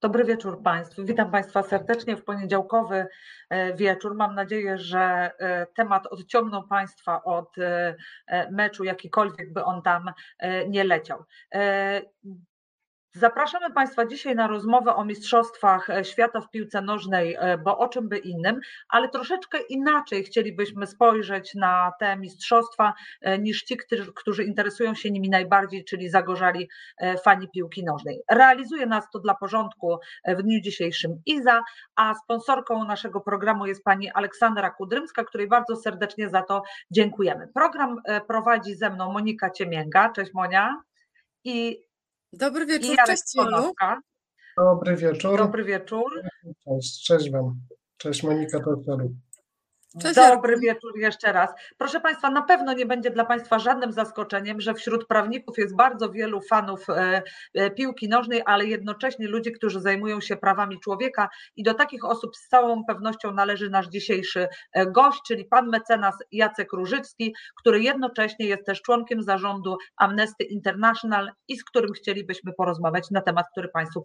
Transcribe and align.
Dobry 0.00 0.24
wieczór 0.24 0.62
Państwu. 0.62 1.04
Witam 1.04 1.30
Państwa 1.30 1.62
serdecznie 1.62 2.16
w 2.16 2.24
poniedziałkowy 2.24 3.06
e, 3.50 3.74
wieczór. 3.74 4.14
Mam 4.14 4.34
nadzieję, 4.34 4.78
że 4.78 5.30
e, 5.38 5.66
temat 5.66 6.06
odciągnął 6.06 6.68
Państwa 6.68 7.24
od 7.24 7.58
e, 7.58 7.96
meczu, 8.50 8.84
jakikolwiek 8.84 9.52
by 9.52 9.64
on 9.64 9.82
tam 9.82 10.12
nie 10.68 10.84
leciał. 10.84 11.24
Zapraszamy 13.18 13.70
Państwa 13.70 14.06
dzisiaj 14.06 14.34
na 14.34 14.46
rozmowę 14.46 14.94
o 14.94 15.04
Mistrzostwach 15.04 15.88
Świata 16.02 16.40
w 16.40 16.50
piłce 16.50 16.82
nożnej, 16.82 17.36
e, 17.38 17.58
bo 17.58 17.78
o 17.78 17.88
czym 17.88 18.08
by 18.08 18.18
innym, 18.18 18.60
ale 18.88 19.08
troszeczkę 19.08 19.58
inaczej 19.58 20.24
chcielibyśmy 20.24 20.86
spojrzeć 20.86 21.54
na 21.54 21.92
te 22.00 22.16
mistrzostwa 22.16 22.94
e, 23.20 23.38
niż 23.38 23.62
ci, 23.62 23.76
którzy, 24.14 24.44
interesują 24.44 24.94
się 24.94 25.10
nimi 25.10 25.30
najbardziej, 25.30 25.84
czyli 25.84 26.08
zagorzali 26.08 26.68
e, 26.98 27.18
fani 27.18 27.48
piłki 27.48 27.84
nożnej. 27.84 28.22
Realizuje 28.30 28.86
nas 28.86 29.10
to 29.10 29.18
dla 29.18 29.34
porządku 29.34 29.98
w 30.28 30.42
dniu 30.42 30.60
dzisiejszym 30.60 31.22
Iza, 31.26 31.62
a 31.96 32.14
sponsorką 32.14 32.84
naszego 32.84 33.20
programu 33.20 33.66
jest 33.66 33.84
pani 33.84 34.10
Aleksandra 34.10 34.70
Kudrymska, 34.70 35.24
której 35.24 35.48
bardzo 35.48 35.76
serdecznie 35.76 36.28
za 36.28 36.42
to 36.42 36.62
dziękujemy. 36.90 37.48
Program 37.54 37.96
prowadzi 38.28 38.74
ze 38.74 38.90
mną 38.90 39.12
Monika 39.12 39.50
Ciemięga. 39.50 40.12
Cześć 40.12 40.34
Monia. 40.34 40.80
I 41.44 41.86
Dobry 42.32 42.66
wieczór, 42.66 42.96
cześć 43.06 43.22
Jolu. 43.34 43.72
Dobry 44.56 44.96
wieczór. 44.96 45.38
Dobry 45.38 45.64
wieczór. 45.64 46.22
Cześć, 46.64 47.04
cześć 47.04 47.30
Wam. 47.30 47.60
Cześć 47.96 48.22
Monika 48.22 48.60
Tortoru. 48.60 49.14
Cześć, 50.02 50.14
Dobry 50.14 50.60
wieczór 50.60 50.98
jeszcze 50.98 51.32
raz. 51.32 51.50
Proszę 51.78 52.00
Państwa, 52.00 52.30
na 52.30 52.42
pewno 52.42 52.72
nie 52.72 52.86
będzie 52.86 53.10
dla 53.10 53.24
Państwa 53.24 53.58
żadnym 53.58 53.92
zaskoczeniem, 53.92 54.60
że 54.60 54.74
wśród 54.74 55.06
prawników 55.06 55.58
jest 55.58 55.76
bardzo 55.76 56.10
wielu 56.10 56.40
fanów 56.40 56.90
e, 56.90 57.22
e, 57.54 57.70
piłki 57.70 58.08
nożnej, 58.08 58.42
ale 58.46 58.64
jednocześnie 58.64 59.28
ludzi, 59.28 59.52
którzy 59.52 59.80
zajmują 59.80 60.20
się 60.20 60.36
prawami 60.36 60.80
człowieka 60.80 61.28
i 61.56 61.62
do 61.62 61.74
takich 61.74 62.04
osób 62.04 62.36
z 62.36 62.48
całą 62.48 62.84
pewnością 62.84 63.32
należy 63.32 63.70
nasz 63.70 63.88
dzisiejszy 63.88 64.48
e, 64.72 64.86
gość, 64.86 65.20
czyli 65.26 65.44
pan 65.44 65.68
mecenas 65.68 66.14
Jacek 66.32 66.72
Różycki, 66.72 67.34
który 67.60 67.80
jednocześnie 67.80 68.46
jest 68.46 68.66
też 68.66 68.82
członkiem 68.82 69.22
zarządu 69.22 69.76
Amnesty 69.96 70.44
International 70.44 71.30
i 71.48 71.56
z 71.56 71.64
którym 71.64 71.92
chcielibyśmy 71.92 72.52
porozmawiać 72.52 73.10
na 73.10 73.20
temat, 73.20 73.46
który 73.52 73.68
Państwu 73.68 74.02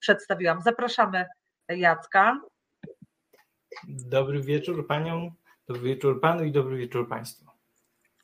przedstawiłam. 0.00 0.60
Zapraszamy 0.60 1.24
Jacka. 1.68 2.40
Dobry 3.88 4.40
wieczór 4.40 4.86
paniom, 4.86 5.30
dobry 5.68 5.82
wieczór 5.82 6.20
panu 6.20 6.44
i 6.44 6.52
dobry 6.52 6.76
wieczór 6.76 7.08
państwu. 7.08 7.48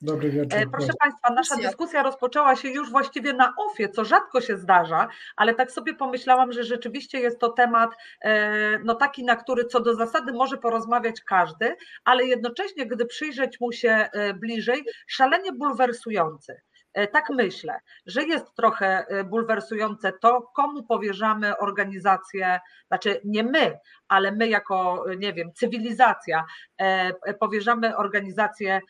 Dobry 0.03 0.31
wieczór. 0.31 0.61
E, 0.61 0.67
proszę 0.67 0.92
Państwa, 1.01 1.34
nasza 1.34 1.56
dyskusja 1.56 2.03
rozpoczęła 2.03 2.56
się 2.56 2.69
już 2.69 2.91
właściwie 2.91 3.33
na 3.33 3.55
ofie, 3.59 3.89
co 3.89 4.05
rzadko 4.05 4.41
się 4.41 4.59
zdarza, 4.59 5.09
ale 5.36 5.55
tak 5.55 5.73
sobie 5.73 5.95
pomyślałam, 5.95 6.53
że 6.53 6.64
rzeczywiście 6.64 7.20
jest 7.20 7.39
to 7.39 7.48
temat 7.48 7.91
e, 8.20 8.78
no 8.78 8.95
taki, 8.95 9.25
na 9.25 9.36
który 9.36 9.64
co 9.64 9.81
do 9.81 9.95
zasady 9.95 10.33
może 10.33 10.56
porozmawiać 10.56 11.20
każdy, 11.20 11.77
ale 12.05 12.25
jednocześnie, 12.25 12.86
gdy 12.86 13.06
przyjrzeć 13.06 13.61
mu 13.61 13.73
się 13.73 13.91
e, 13.91 14.34
bliżej, 14.34 14.84
szalenie 15.06 15.53
bulwersujący. 15.53 16.61
E, 16.95 17.06
tak 17.06 17.31
myślę, 17.31 17.81
że 18.06 18.23
jest 18.23 18.55
trochę 18.55 19.06
e, 19.06 19.25
bulwersujące 19.25 20.12
to, 20.12 20.42
komu 20.56 20.83
powierzamy 20.83 21.59
organizację, 21.59 22.61
znaczy 22.86 23.20
nie 23.25 23.42
my, 23.42 23.78
ale 24.09 24.33
my 24.33 24.48
jako, 24.48 25.05
nie 25.19 25.33
wiem, 25.33 25.53
cywilizacja 25.55 26.45
e, 26.78 27.34
powierzamy 27.34 27.97
organizację 27.97 28.81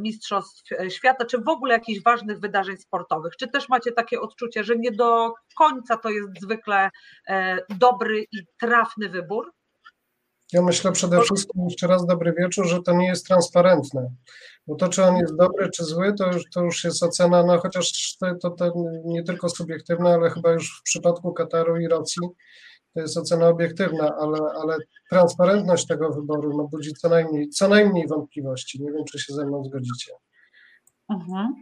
Mistrzostw 0.00 0.70
Świata, 0.88 1.24
czy 1.24 1.38
w 1.38 1.48
ogóle 1.48 1.74
jakichś 1.74 2.02
ważnych 2.02 2.40
wydarzeń 2.40 2.76
sportowych. 2.76 3.36
Czy 3.36 3.48
też 3.48 3.68
macie 3.68 3.92
takie 3.92 4.20
odczucie, 4.20 4.64
że 4.64 4.76
nie 4.76 4.92
do 4.92 5.34
końca 5.56 5.96
to 5.96 6.10
jest 6.10 6.28
zwykle 6.40 6.90
dobry 7.68 8.24
i 8.32 8.46
trafny 8.60 9.08
wybór? 9.08 9.52
Ja 10.52 10.62
myślę 10.62 10.92
przede 10.92 11.20
wszystkim, 11.20 11.64
jeszcze 11.64 11.86
raz 11.86 12.06
dobry 12.06 12.34
wieczór, 12.38 12.66
że 12.66 12.82
to 12.82 12.92
nie 12.92 13.06
jest 13.06 13.26
transparentne. 13.26 14.10
Bo 14.66 14.74
to, 14.74 14.88
czy 14.88 15.04
on 15.04 15.16
jest 15.16 15.36
dobry, 15.36 15.70
czy 15.70 15.84
zły, 15.84 16.14
to 16.18 16.26
już, 16.32 16.50
to 16.50 16.64
już 16.64 16.84
jest 16.84 17.02
ocena, 17.02 17.46
no 17.46 17.58
chociaż 17.58 18.16
to, 18.20 18.34
to, 18.34 18.50
to 18.50 18.72
nie 19.04 19.22
tylko 19.22 19.48
subiektywna, 19.48 20.10
ale 20.10 20.30
chyba 20.30 20.52
już 20.52 20.78
w 20.80 20.82
przypadku 20.82 21.32
Kataru 21.32 21.76
i 21.76 21.88
Rosji 21.88 22.28
to 22.94 23.00
jest 23.00 23.16
ocena 23.16 23.48
obiektywna, 23.48 24.16
ale, 24.20 24.38
ale 24.62 24.76
transparentność 25.10 25.86
tego 25.86 26.10
wyboru 26.10 26.56
no, 26.56 26.68
budzi 26.68 26.92
co 26.92 27.08
najmniej, 27.08 27.48
co 27.48 27.68
najmniej 27.68 28.08
wątpliwości. 28.08 28.82
Nie 28.82 28.92
wiem, 28.92 29.04
czy 29.04 29.18
się 29.18 29.34
ze 29.34 29.46
mną 29.46 29.64
zgodzicie. 29.64 30.12
Mhm. 31.10 31.54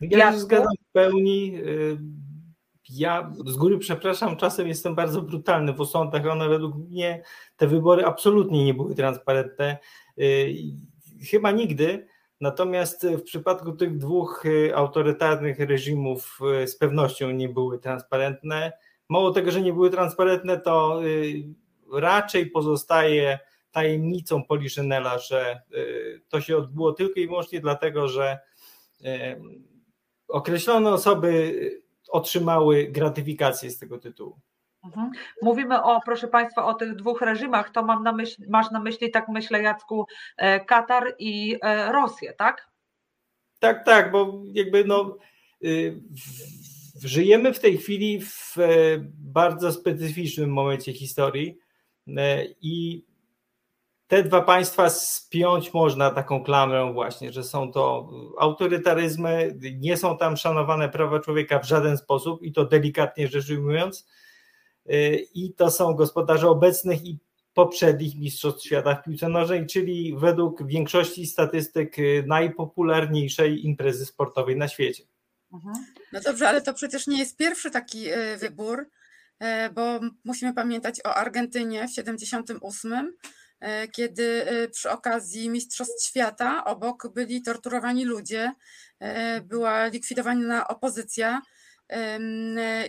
Ja 0.00 0.32
się 0.32 0.38
zgadzam 0.38 0.74
w 0.88 0.92
pełni. 0.92 1.58
Ja 2.90 3.32
z 3.46 3.56
góry 3.56 3.78
przepraszam, 3.78 4.36
czasem 4.36 4.68
jestem 4.68 4.94
bardzo 4.94 5.22
brutalny 5.22 5.72
w 5.72 5.80
osądach, 5.80 6.26
one 6.26 6.48
według 6.48 6.76
mnie 6.76 7.22
te 7.56 7.66
wybory 7.66 8.06
absolutnie 8.06 8.64
nie 8.64 8.74
były 8.74 8.94
transparentne. 8.94 9.78
Y, 10.18 10.54
chyba 11.30 11.50
nigdy, 11.50 12.06
Natomiast 12.40 13.06
w 13.06 13.22
przypadku 13.22 13.72
tych 13.72 13.98
dwóch 13.98 14.46
y, 14.46 14.76
autorytarnych 14.76 15.58
reżimów 15.58 16.38
y, 16.62 16.66
z 16.66 16.76
pewnością 16.76 17.30
nie 17.30 17.48
były 17.48 17.78
transparentne. 17.78 18.72
Mało 19.08 19.30
tego, 19.30 19.50
że 19.50 19.60
nie 19.60 19.72
były 19.72 19.90
transparentne, 19.90 20.60
to 20.60 21.00
raczej 21.92 22.50
pozostaje 22.50 23.38
tajemnicą 23.72 24.44
Poliszynela, 24.44 25.18
że 25.18 25.62
to 26.28 26.40
się 26.40 26.56
odbyło 26.56 26.92
tylko 26.92 27.20
i 27.20 27.26
wyłącznie 27.26 27.60
dlatego, 27.60 28.08
że 28.08 28.38
określone 30.28 30.90
osoby 30.90 31.54
otrzymały 32.10 32.88
gratyfikację 32.90 33.70
z 33.70 33.78
tego 33.78 33.98
tytułu. 33.98 34.40
Mhm. 34.84 35.10
Mówimy 35.42 35.82
o, 35.82 36.00
proszę 36.04 36.28
Państwa, 36.28 36.64
o 36.64 36.74
tych 36.74 36.96
dwóch 36.96 37.20
reżimach, 37.20 37.70
to 37.70 37.82
mam 37.82 38.02
na 38.02 38.12
myśli, 38.12 38.44
masz 38.48 38.70
na 38.70 38.80
myśli, 38.80 39.10
tak 39.10 39.28
myślę, 39.28 39.62
Jacku, 39.62 40.06
e, 40.36 40.64
Katar 40.64 41.14
i 41.18 41.58
e, 41.62 41.92
Rosję, 41.92 42.32
tak? 42.32 42.70
Tak, 43.58 43.84
tak, 43.84 44.10
bo 44.10 44.42
jakby 44.52 44.84
no, 44.84 45.16
y, 45.64 46.00
żyjemy 47.04 47.54
w 47.54 47.60
tej 47.60 47.78
chwili 47.78 48.20
w 48.20 48.58
e, 48.58 48.68
bardzo 49.18 49.72
specyficznym 49.72 50.52
momencie 50.52 50.92
historii 50.92 51.58
i 52.62 53.04
te 54.10 54.22
dwa 54.22 54.42
państwa 54.42 54.90
spiąć 54.90 55.74
można 55.74 56.10
taką 56.10 56.44
klamrę 56.44 56.92
właśnie, 56.92 57.32
że 57.32 57.44
są 57.44 57.72
to 57.72 58.10
autorytaryzmy, 58.38 59.58
nie 59.78 59.96
są 59.96 60.18
tam 60.18 60.36
szanowane 60.36 60.88
prawa 60.88 61.20
człowieka 61.20 61.58
w 61.58 61.66
żaden 61.66 61.96
sposób 61.96 62.42
i 62.42 62.52
to 62.52 62.64
delikatnie 62.64 63.28
rzecz 63.28 63.50
ujmując, 63.50 64.06
Y, 64.92 65.26
i 65.34 65.54
to 65.54 65.70
są 65.70 65.94
gospodarze 65.94 66.48
obecnych 66.48 67.04
i 67.04 67.18
poprzednich 67.54 68.16
Mistrzostw 68.16 68.64
Świata 68.64 68.94
w 68.94 69.04
piłce 69.04 69.28
nożnej, 69.28 69.66
czyli 69.66 70.16
według 70.18 70.66
większości 70.66 71.26
statystyk 71.26 71.98
y, 71.98 72.24
najpopularniejszej 72.26 73.66
imprezy 73.66 74.06
sportowej 74.06 74.56
na 74.56 74.68
świecie. 74.68 75.04
Mhm. 75.52 75.74
No 76.12 76.20
dobrze, 76.20 76.48
ale 76.48 76.62
to 76.62 76.74
przecież 76.74 77.06
nie 77.06 77.18
jest 77.18 77.36
pierwszy 77.36 77.70
taki 77.70 78.12
y, 78.12 78.36
wybór, 78.36 78.86
bo 79.74 80.00
musimy 80.24 80.54
pamiętać 80.54 81.00
o 81.04 81.14
Argentynie 81.14 81.88
w 81.88 81.90
78, 81.90 83.16
kiedy 83.92 84.46
przy 84.72 84.90
okazji 84.90 85.50
Mistrzostw 85.50 86.06
Świata 86.06 86.64
obok 86.64 87.08
byli 87.14 87.42
torturowani 87.42 88.04
ludzie, 88.04 88.52
była 89.42 89.86
likwidowana 89.86 90.68
opozycja, 90.68 91.42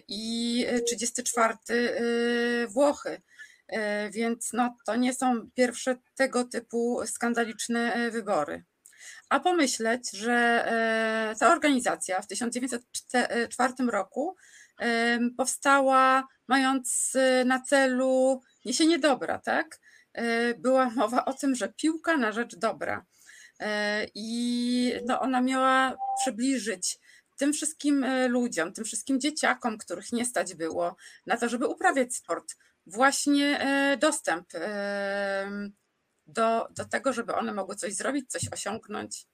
i 0.07 0.65
34 0.85 1.53
y, 1.69 2.67
Włochy. 2.67 3.21
E, 3.71 4.09
więc 4.09 4.53
no, 4.53 4.77
to 4.85 4.95
nie 4.95 5.13
są 5.13 5.49
pierwsze 5.55 5.97
tego 6.15 6.43
typu 6.43 7.01
skandaliczne 7.05 7.93
e, 7.93 8.11
wybory. 8.11 8.63
A 9.29 9.39
pomyśleć, 9.39 10.11
że 10.11 10.33
e, 10.33 11.35
ta 11.39 11.51
organizacja 11.51 12.21
w 12.21 12.27
1904 12.27 13.73
roku 13.87 14.35
powstała 15.37 16.27
mając 16.47 17.13
na 17.45 17.59
celu 17.59 18.41
niesienie 18.65 18.99
dobra, 18.99 19.39
tak? 19.39 19.79
Była 20.57 20.89
mowa 20.89 21.25
o 21.25 21.33
tym, 21.33 21.55
że 21.55 21.73
piłka 21.73 22.17
na 22.17 22.31
rzecz 22.31 22.55
dobra. 22.55 23.05
I 24.15 24.93
no, 25.05 25.19
ona 25.19 25.41
miała 25.41 25.97
przybliżyć 26.21 26.99
tym 27.41 27.53
wszystkim 27.53 28.03
e, 28.03 28.27
ludziom, 28.27 28.73
tym 28.73 28.85
wszystkim 28.85 29.19
dzieciakom, 29.19 29.77
których 29.77 30.11
nie 30.11 30.25
stać 30.25 30.55
było 30.55 30.95
na 31.25 31.37
to, 31.37 31.49
żeby 31.49 31.67
uprawiać 31.67 32.15
sport, 32.15 32.55
właśnie 32.85 33.59
e, 33.59 33.97
dostęp 33.97 34.47
do, 36.27 36.67
do 36.71 36.85
tego, 36.85 37.13
żeby 37.13 37.35
one 37.35 37.53
mogły 37.53 37.75
coś 37.75 37.93
zrobić, 37.93 38.31
coś 38.31 38.41
osiągnąć. 38.53 39.27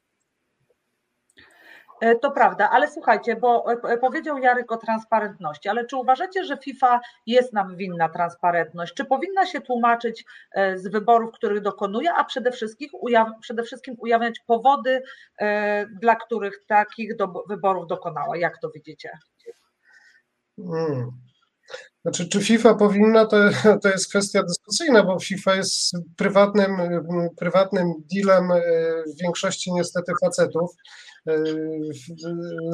E, 2.02 2.16
to 2.16 2.32
prawda, 2.32 2.70
ale 2.70 2.92
słuchajcie, 2.92 3.36
bo 3.36 3.72
e, 3.72 3.94
e, 3.94 3.98
powiedział 3.98 4.38
Jarek 4.38 4.72
o 4.72 4.78
transparentności, 4.78 5.70
ale 5.70 5.86
czy 5.86 5.96
uważacie, 5.96 6.46
że 6.46 6.58
FIFA 6.58 7.00
jest 7.26 7.54
nam 7.54 7.76
winna 7.76 8.10
transparentność? 8.10 8.94
Czy 8.94 9.06
powinna 9.06 9.46
się 9.46 9.62
tłumaczyć 9.62 10.26
z 10.76 10.88
wyborów, 10.88 11.32
których 11.32 11.62
dokonuje, 11.62 12.14
a 12.14 12.24
przede 12.24 12.52
wszystkim, 12.52 12.90
przede 13.42 13.64
wszystkim 13.64 13.96
ujawniać 14.00 14.40
powody, 14.40 15.02
dla 16.02 16.16
których 16.16 16.66
takich 16.68 17.16
do, 17.16 17.44
wyborów 17.50 17.88
dokonała? 17.88 18.38
Jak 18.38 18.58
to 18.62 18.70
widzicie? 18.70 19.10
Hmm. 20.56 21.27
Znaczy, 22.08 22.30
czy 22.30 22.42
FIFA 22.42 22.74
powinna, 22.74 23.26
to, 23.26 23.38
to 23.84 23.90
jest 23.90 24.10
kwestia 24.10 24.44
dyskusyjna, 24.44 25.04
bo 25.04 25.20
FIFA 25.20 25.56
jest 25.56 25.92
prywatnym, 26.18 26.72
prywatnym 27.38 27.94
dealem 28.14 28.52
e, 28.52 28.62
w 29.16 29.22
większości 29.22 29.74
niestety 29.74 30.12
facetów. 30.22 30.72
E, 31.28 31.44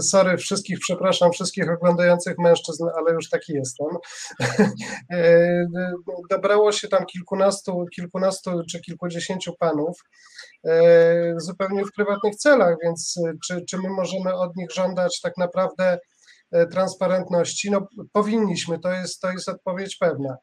sorry 0.01 0.38
wszystkich, 0.38 0.80
przepraszam 0.80 1.31
wszystkich 1.31 1.69
oglądających 1.69 2.38
mężczyzn, 2.38 2.83
ale 2.97 3.13
już 3.13 3.30
taki 3.30 3.53
jestem. 3.53 3.88
E, 5.12 5.65
dobrało 6.29 6.71
się 6.71 6.88
tam 6.88 7.06
kilkunastu, 7.06 7.86
kilkunastu 7.95 8.51
czy 8.71 8.81
kilkudziesięciu 8.81 9.53
panów 9.59 9.97
zupełnie 11.38 11.86
w 11.86 11.91
prywatnych 11.91 12.36
celach, 12.36 12.75
więc 12.83 13.19
czy, 13.47 13.65
czy 13.69 13.77
my 13.77 13.89
możemy 13.89 14.33
od 14.33 14.56
nich 14.56 14.71
żądać 14.71 15.21
tak 15.21 15.38
naprawdę 15.38 15.97
E, 15.97 15.97
transparentności? 16.71 17.71
No 17.71 17.88
powinniśmy, 18.11 18.79
to 18.79 18.91
jest, 18.91 19.21
to 19.21 19.31
jest 19.31 19.50
odpowiedź 19.50 19.97
pewna. 19.97 20.38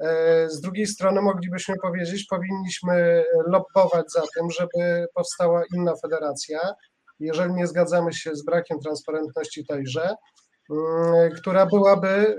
E, 0.00 0.50
z 0.50 0.60
drugiej 0.60 0.86
strony 0.86 1.22
moglibyśmy 1.22 1.74
powiedzieć, 1.82 2.26
powinniśmy 2.30 3.24
lobbować 3.46 4.12
za 4.12 4.22
tym, 4.34 4.50
żeby 4.50 5.06
powstała 5.14 5.62
inna 5.74 5.92
federacja, 6.02 6.74
jeżeli 7.20 7.54
nie 7.54 7.66
zgadzamy 7.66 8.12
się 8.12 8.34
z 8.34 8.44
brakiem 8.44 8.80
transparentności 8.80 9.66
tejże, 9.66 10.14
mm, 10.70 11.30
która 11.36 11.66
byłaby 11.66 12.38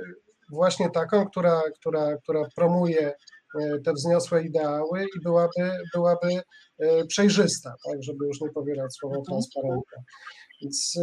właśnie 0.51 0.89
taką, 0.89 1.25
która, 1.25 1.61
która, 1.79 2.17
która 2.17 2.47
promuje 2.55 3.13
e, 3.61 3.79
te 3.79 3.93
wzniosłe 3.93 4.43
ideały 4.43 5.03
i 5.17 5.21
byłaby, 5.23 5.71
byłaby 5.93 6.41
przejrzysta, 7.07 7.75
tak, 7.85 8.03
żeby 8.03 8.25
już 8.25 8.41
nie 8.41 8.49
pobierać 8.49 8.95
słowa 8.95 9.15
mhm. 9.15 9.25
transparentna. 9.25 10.03
Więc 10.61 10.99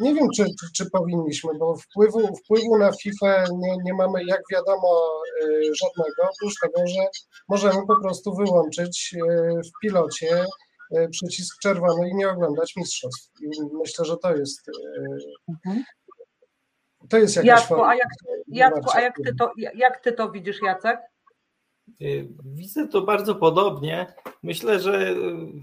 nie 0.00 0.14
wiem, 0.14 0.28
czy, 0.36 0.44
czy, 0.44 0.66
czy, 0.76 0.90
powinniśmy, 0.90 1.54
bo 1.58 1.76
wpływu, 1.76 2.36
wpływu 2.36 2.78
na 2.78 2.92
FIFA 2.92 3.44
nie, 3.58 3.76
nie 3.84 3.94
mamy, 3.94 4.24
jak 4.24 4.40
wiadomo, 4.52 5.22
y, 5.42 5.74
żadnego, 5.74 6.22
oprócz 6.22 6.60
tego, 6.60 6.86
że 6.86 7.00
możemy 7.48 7.86
po 7.86 8.00
prostu 8.02 8.34
wyłączyć 8.34 9.14
y, 9.16 9.60
w 9.68 9.80
pilocie 9.82 10.44
y, 10.96 11.08
przycisk 11.08 11.58
czerwony 11.62 12.08
i 12.08 12.14
nie 12.14 12.28
oglądać 12.28 12.76
mistrzostw. 12.76 13.30
I 13.40 13.48
myślę, 13.72 14.04
że 14.04 14.16
to 14.16 14.36
jest. 14.36 14.60
Mhm. 15.48 15.84
To 17.08 17.18
jest 17.18 17.36
jakaś 17.36 17.48
Jacku, 17.48 17.68
forma. 17.68 17.88
A 17.88 17.94
jak, 17.94 18.08
Jacku, 18.48 18.90
a 18.94 19.00
jak 19.00 19.16
ty, 19.16 19.34
to, 19.34 19.52
jak 19.74 20.00
ty 20.00 20.12
to 20.12 20.30
widzisz, 20.30 20.62
Jacek? 20.62 21.00
Y, 22.02 22.28
widzę 22.44 22.88
to 22.88 23.02
bardzo 23.02 23.34
podobnie. 23.34 24.14
Myślę, 24.42 24.80
że 24.80 25.10
y, 25.10 25.16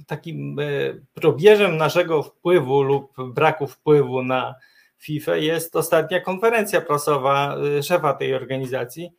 takim 0.07 0.59
y, 0.59 1.05
probierzem 1.13 1.77
naszego 1.77 2.23
wpływu 2.23 2.81
lub 2.81 3.13
braku 3.33 3.67
wpływu 3.67 4.23
na 4.23 4.55
FIFA 4.97 5.35
jest 5.35 5.75
ostatnia 5.75 6.21
konferencja 6.21 6.81
prasowa 6.81 7.57
szefa 7.83 8.13
tej 8.13 8.33
organizacji, 8.35 9.11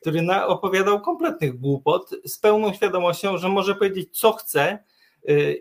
który 0.00 0.26
opowiadał 0.46 1.00
kompletnych 1.00 1.60
głupot 1.60 2.10
z 2.24 2.38
pełną 2.38 2.72
świadomością, 2.72 3.38
że 3.38 3.48
może 3.48 3.74
powiedzieć 3.74 4.18
co 4.18 4.32
chce 4.32 4.78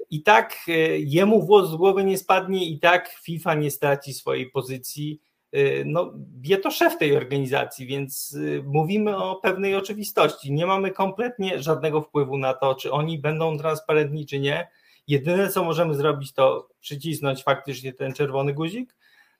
i 0.10 0.24
tak 0.24 0.58
jemu 0.98 1.46
włos 1.46 1.70
z 1.70 1.76
głowy 1.76 2.04
nie 2.04 2.18
spadnie 2.18 2.70
i 2.70 2.80
tak 2.80 3.10
FIFA 3.10 3.54
nie 3.54 3.72
straci 3.72 4.14
swojej 4.14 4.52
pozycji 4.52 5.22
no, 5.86 6.14
wie 6.42 6.58
to 6.58 6.72
szef 6.72 6.98
tej 6.98 7.18
organizacji, 7.18 7.88
więc 7.88 8.34
y, 8.34 8.64
mówimy 8.66 9.18
o 9.18 9.36
pewnej 9.36 9.76
oczywistości. 9.76 10.54
Nie 10.54 10.66
mamy 10.66 10.92
kompletnie 10.92 11.62
żadnego 11.64 12.02
wpływu 12.02 12.38
na 12.38 12.54
to, 12.54 12.76
czy 12.76 12.92
oni 12.92 13.20
będą 13.20 13.58
transparentni, 13.58 14.26
czy 14.26 14.40
nie. 14.40 14.68
Jedyne, 15.08 15.50
co 15.50 15.64
możemy 15.64 15.94
zrobić, 15.94 16.34
to 16.34 16.70
przycisnąć 16.80 17.44
faktycznie 17.44 17.94
ten 17.94 18.14
czerwony 18.14 18.54
guzik, 18.54 18.96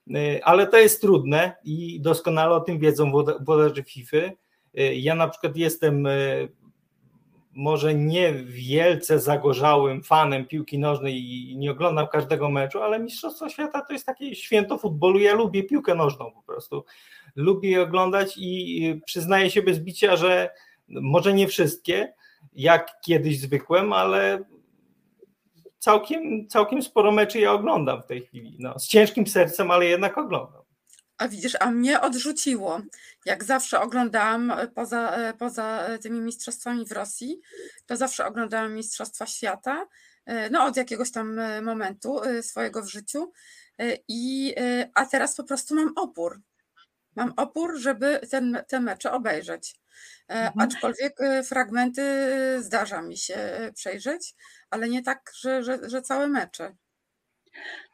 y, 0.08 0.44
ale 0.44 0.68
to 0.68 0.78
jest 0.78 1.02
trudne 1.02 1.56
i 1.64 2.02
doskonale 2.02 2.56
o 2.56 2.60
tym 2.60 2.80
wiedzą 2.80 3.12
włodarze 3.46 3.84
FIFA. 3.84 4.18
Ja 4.94 5.16
na 5.16 5.28
przykład 5.28 5.58
jestem 5.58 6.08
może 7.58 7.96
nie 7.96 8.34
wielce 8.34 9.20
zagorzałym 9.20 10.04
fanem 10.04 10.46
piłki 10.46 10.80
nożnej 10.80 11.18
i 11.18 11.58
nie 11.58 11.72
oglądam 11.72 12.08
każdego 12.08 12.50
meczu, 12.50 12.82
ale 12.82 13.00
Mistrzostwo 13.00 13.50
Świata 13.50 13.82
to 13.82 13.94
jest 13.94 14.06
takie 14.06 14.36
święto 14.36 14.78
futbolu. 14.78 15.20
Ja 15.20 15.34
lubię 15.34 15.64
piłkę 15.64 15.96
nożną 15.96 16.32
po 16.32 16.42
prostu. 16.42 16.86
Lubię 17.36 17.70
je 17.70 17.82
oglądać 17.82 18.34
i 18.38 19.02
przyznaję 19.06 19.50
się 19.50 19.62
bez 19.62 19.80
bicia, 19.80 20.16
że 20.16 20.50
może 20.88 21.34
nie 21.34 21.48
wszystkie, 21.48 22.14
jak 22.54 23.02
kiedyś 23.02 23.40
zwykłem, 23.40 23.94
ale 23.94 24.44
całkiem, 25.80 26.48
całkiem 26.48 26.82
sporo 26.82 27.12
meczy 27.12 27.40
ja 27.40 27.52
oglądam 27.52 28.02
w 28.02 28.06
tej 28.06 28.22
chwili. 28.22 28.56
No, 28.60 28.80
z 28.80 28.88
ciężkim 28.88 29.28
sercem, 29.28 29.72
ale 29.72 29.86
jednak 29.86 30.18
oglądam. 30.18 30.62
A 31.18 31.28
widzisz, 31.28 31.58
a 31.60 31.72
mnie 31.72 32.02
odrzuciło. 32.02 32.82
Jak 33.26 33.44
zawsze 33.44 33.80
oglądałam 33.82 34.52
e, 34.52 34.68
poza, 34.68 35.12
e, 35.12 35.34
poza 35.34 35.86
e, 35.86 36.00
tymi 36.00 36.22
mistrzostwami 36.22 36.86
w 36.86 36.92
Rosji, 36.92 37.42
to 37.86 37.98
zawsze 37.98 38.26
oglądałam 38.26 38.74
Mistrzostwa 38.74 39.26
Świata, 39.26 39.88
no 40.52 40.66
od 40.66 40.78
jakiegoś 40.78 41.12
tam 41.12 41.40
momentu 41.62 42.22
swojego 42.42 42.84
w 42.84 42.90
życiu. 42.90 43.32
I, 44.08 44.56
a 44.94 45.06
teraz 45.06 45.36
po 45.36 45.44
prostu 45.44 45.76
mam 45.76 45.94
opór. 45.96 46.42
Mam 47.16 47.34
opór, 47.38 47.78
żeby 47.80 48.20
ten, 48.32 48.64
te 48.68 48.80
mecze 48.80 49.12
obejrzeć. 49.12 49.76
Mhm. 50.28 50.54
Aczkolwiek 50.60 51.20
fragmenty 51.46 52.04
zdarza 52.60 53.02
mi 53.02 53.18
się 53.18 53.38
przejrzeć, 53.76 54.36
ale 54.70 54.90
nie 54.90 55.04
tak, 55.04 55.32
że, 55.40 55.64
że, 55.64 55.90
że 55.90 56.02
całe 56.02 56.28
mecze. 56.28 56.76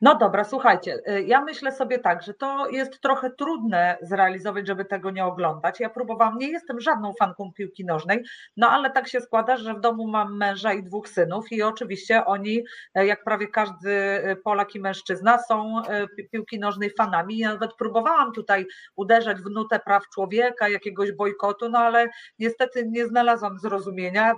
No 0.04 0.16
dobra, 0.16 0.44
słuchajcie, 0.44 1.00
y, 1.10 1.24
ja 1.24 1.42
myślę 1.42 1.72
sobie 1.72 2.00
tak, 2.00 2.24
że 2.24 2.34
to 2.34 2.70
jest 2.70 3.02
trochę 3.02 3.32
trudne 3.32 3.98
zrealizować, 4.02 4.68
żeby 4.68 4.86
tego 4.86 5.12
nie 5.12 5.26
oglądać. 5.26 5.80
Ja 5.80 5.90
próbowałam, 5.90 6.38
nie 6.38 6.48
jestem 6.48 6.80
żadną 6.80 7.14
fanką 7.20 7.52
piłki 7.54 7.86
nożnej, 7.86 8.24
no 8.58 8.70
ale 8.70 8.90
tak 8.90 9.08
się 9.08 9.22
składa, 9.22 9.58
że 9.58 9.74
w 9.74 9.80
domu 9.80 10.08
mam 10.08 10.38
męża 10.38 10.74
i 10.74 10.84
dwóch 10.84 11.10
synów 11.10 11.52
i 11.52 11.64
oczywiście 11.64 12.26
oni, 12.26 12.64
e, 12.96 13.06
jak 13.06 13.24
prawie 13.24 13.48
każdy 13.48 13.92
e, 13.92 14.36
Polak 14.36 14.76
i 14.76 14.80
mężczyzna, 14.80 15.40
są 15.40 15.84
e, 15.88 16.08
piłki 16.32 16.60
nożnej 16.60 16.90
fanami. 16.90 17.38
Ja 17.38 17.54
nawet 17.54 17.74
próbowałam 17.74 18.34
tutaj 18.34 18.66
uderzać 18.96 19.38
w 19.38 19.50
nutę 19.50 19.80
praw 19.80 20.10
człowieka, 20.10 20.70
jakiegoś 20.70 21.12
bojkotu, 21.12 21.70
no 21.70 21.80
ale 21.80 22.10
niestety 22.40 22.88
nie 22.88 23.08
znalazłam 23.08 23.60
zrozumienia. 23.60 24.34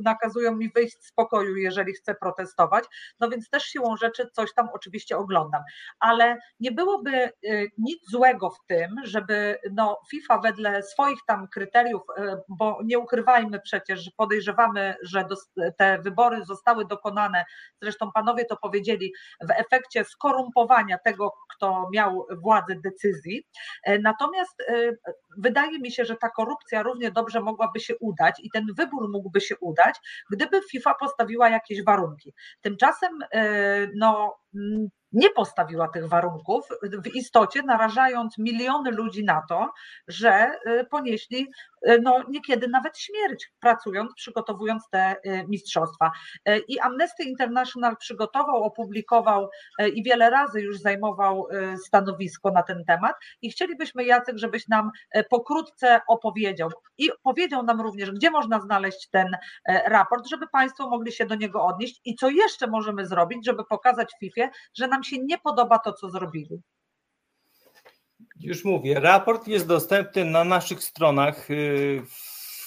Nakazują 0.00 0.56
mi 0.56 0.70
wyjść 0.70 1.04
z 1.04 1.12
pokoju, 1.12 1.56
jeżeli 1.56 1.92
chcę 1.92 2.14
protestować. 2.14 2.84
No 3.20 3.28
więc 3.28 3.50
też 3.50 3.62
siłą 3.62 3.96
rzeczy 3.96 4.28
coś 4.32 4.47
tam 4.54 4.68
oczywiście 4.72 4.98
oczywiście 4.98 5.16
oglądam, 5.16 5.62
ale 6.00 6.38
nie 6.60 6.72
byłoby 6.72 7.32
y, 7.44 7.70
nic 7.78 8.10
złego 8.10 8.50
w 8.50 8.66
tym, 8.66 8.96
żeby 9.04 9.58
no, 9.72 10.00
FIFA 10.10 10.38
wedle 10.38 10.82
swoich 10.82 11.18
tam 11.26 11.48
kryteriów, 11.48 12.02
y, 12.18 12.22
bo 12.48 12.78
nie 12.84 12.98
ukrywajmy 12.98 13.60
przecież, 13.60 14.00
że 14.00 14.10
podejrzewamy, 14.16 14.94
że 15.02 15.24
te 15.78 15.98
wybory 15.98 16.44
zostały 16.44 16.84
dokonane, 16.84 17.44
zresztą 17.82 18.12
panowie 18.12 18.44
to 18.44 18.56
powiedzieli, 18.56 19.12
w 19.40 19.50
efekcie 19.50 20.04
skorumpowania 20.04 20.98
tego, 20.98 21.34
kto 21.54 21.88
miał 21.92 22.26
władzę 22.42 22.74
decyzji. 22.84 23.44
E, 23.84 23.98
natomiast 23.98 24.60
y, 24.60 24.98
wydaje 25.38 25.78
mi 25.78 25.92
się, 25.92 26.04
że 26.04 26.16
ta 26.16 26.30
korupcja 26.30 26.82
równie 26.82 27.10
dobrze 27.10 27.40
mogłaby 27.40 27.80
się 27.80 27.94
udać 28.00 28.40
i 28.42 28.50
ten 28.50 28.66
wybór 28.76 29.08
mógłby 29.08 29.40
się 29.40 29.54
udać, 29.60 29.94
gdyby 30.30 30.60
FIFA 30.70 30.94
postawiła 30.94 31.48
jakieś 31.48 31.84
warunki. 31.84 32.34
Tymczasem 32.60 33.18
no, 33.94 34.27
now 34.52 34.97
nie 35.12 35.30
postawiła 35.30 35.88
tych 35.88 36.08
warunków, 36.08 36.68
w 36.82 37.06
istocie 37.06 37.62
narażając 37.62 38.38
miliony 38.38 38.90
ludzi 38.90 39.24
na 39.24 39.42
to, 39.48 39.72
że 40.08 40.50
y, 40.66 40.84
ponieśli 40.84 41.50
y, 41.88 42.00
no, 42.02 42.22
niekiedy 42.28 42.68
nawet 42.68 42.98
śmierć, 42.98 43.52
pracując, 43.60 44.14
przygotowując 44.14 44.88
te 44.90 45.16
y, 45.26 45.44
mistrzostwa. 45.48 46.10
I 46.68 46.78
Amnesty 46.78 47.24
International 47.24 47.96
przygotował, 47.96 48.62
opublikował 48.64 49.48
i 49.94 50.02
wiele 50.02 50.30
razy 50.30 50.60
już 50.60 50.78
zajmował 50.78 51.48
stanowisko 51.86 52.50
na 52.50 52.62
ten 52.62 52.84
temat. 52.84 53.16
I 53.42 53.50
chcielibyśmy, 53.50 54.04
Jacek, 54.04 54.38
żebyś 54.38 54.68
nam 54.68 54.90
pokrótce 55.30 56.00
opowiedział. 56.08 56.70
I 56.98 57.10
powiedział 57.22 57.62
nam 57.62 57.80
również, 57.80 58.10
gdzie 58.10 58.30
można 58.30 58.60
znaleźć 58.60 59.08
ten 59.10 59.36
raport, 59.86 60.28
żeby 60.28 60.46
Państwo 60.48 60.90
mogli 60.90 61.12
się 61.12 61.26
do 61.26 61.34
niego 61.34 61.64
odnieść. 61.64 62.00
I 62.04 62.14
co 62.14 62.30
jeszcze 62.30 62.66
możemy 62.66 63.06
zrobić, 63.06 63.46
żeby 63.46 63.64
pokazać 63.64 64.12
FIFA, 64.20 64.48
że 64.74 64.88
nam 64.98 65.04
się 65.04 65.18
nie 65.18 65.38
podoba 65.38 65.78
to, 65.78 65.92
co 65.92 66.10
zrobili. 66.10 66.60
Już 68.40 68.64
mówię, 68.64 69.00
raport 69.00 69.48
jest 69.48 69.66
dostępny 69.66 70.24
na 70.24 70.44
naszych 70.44 70.82
stronach. 70.82 71.50
Y, 71.50 72.02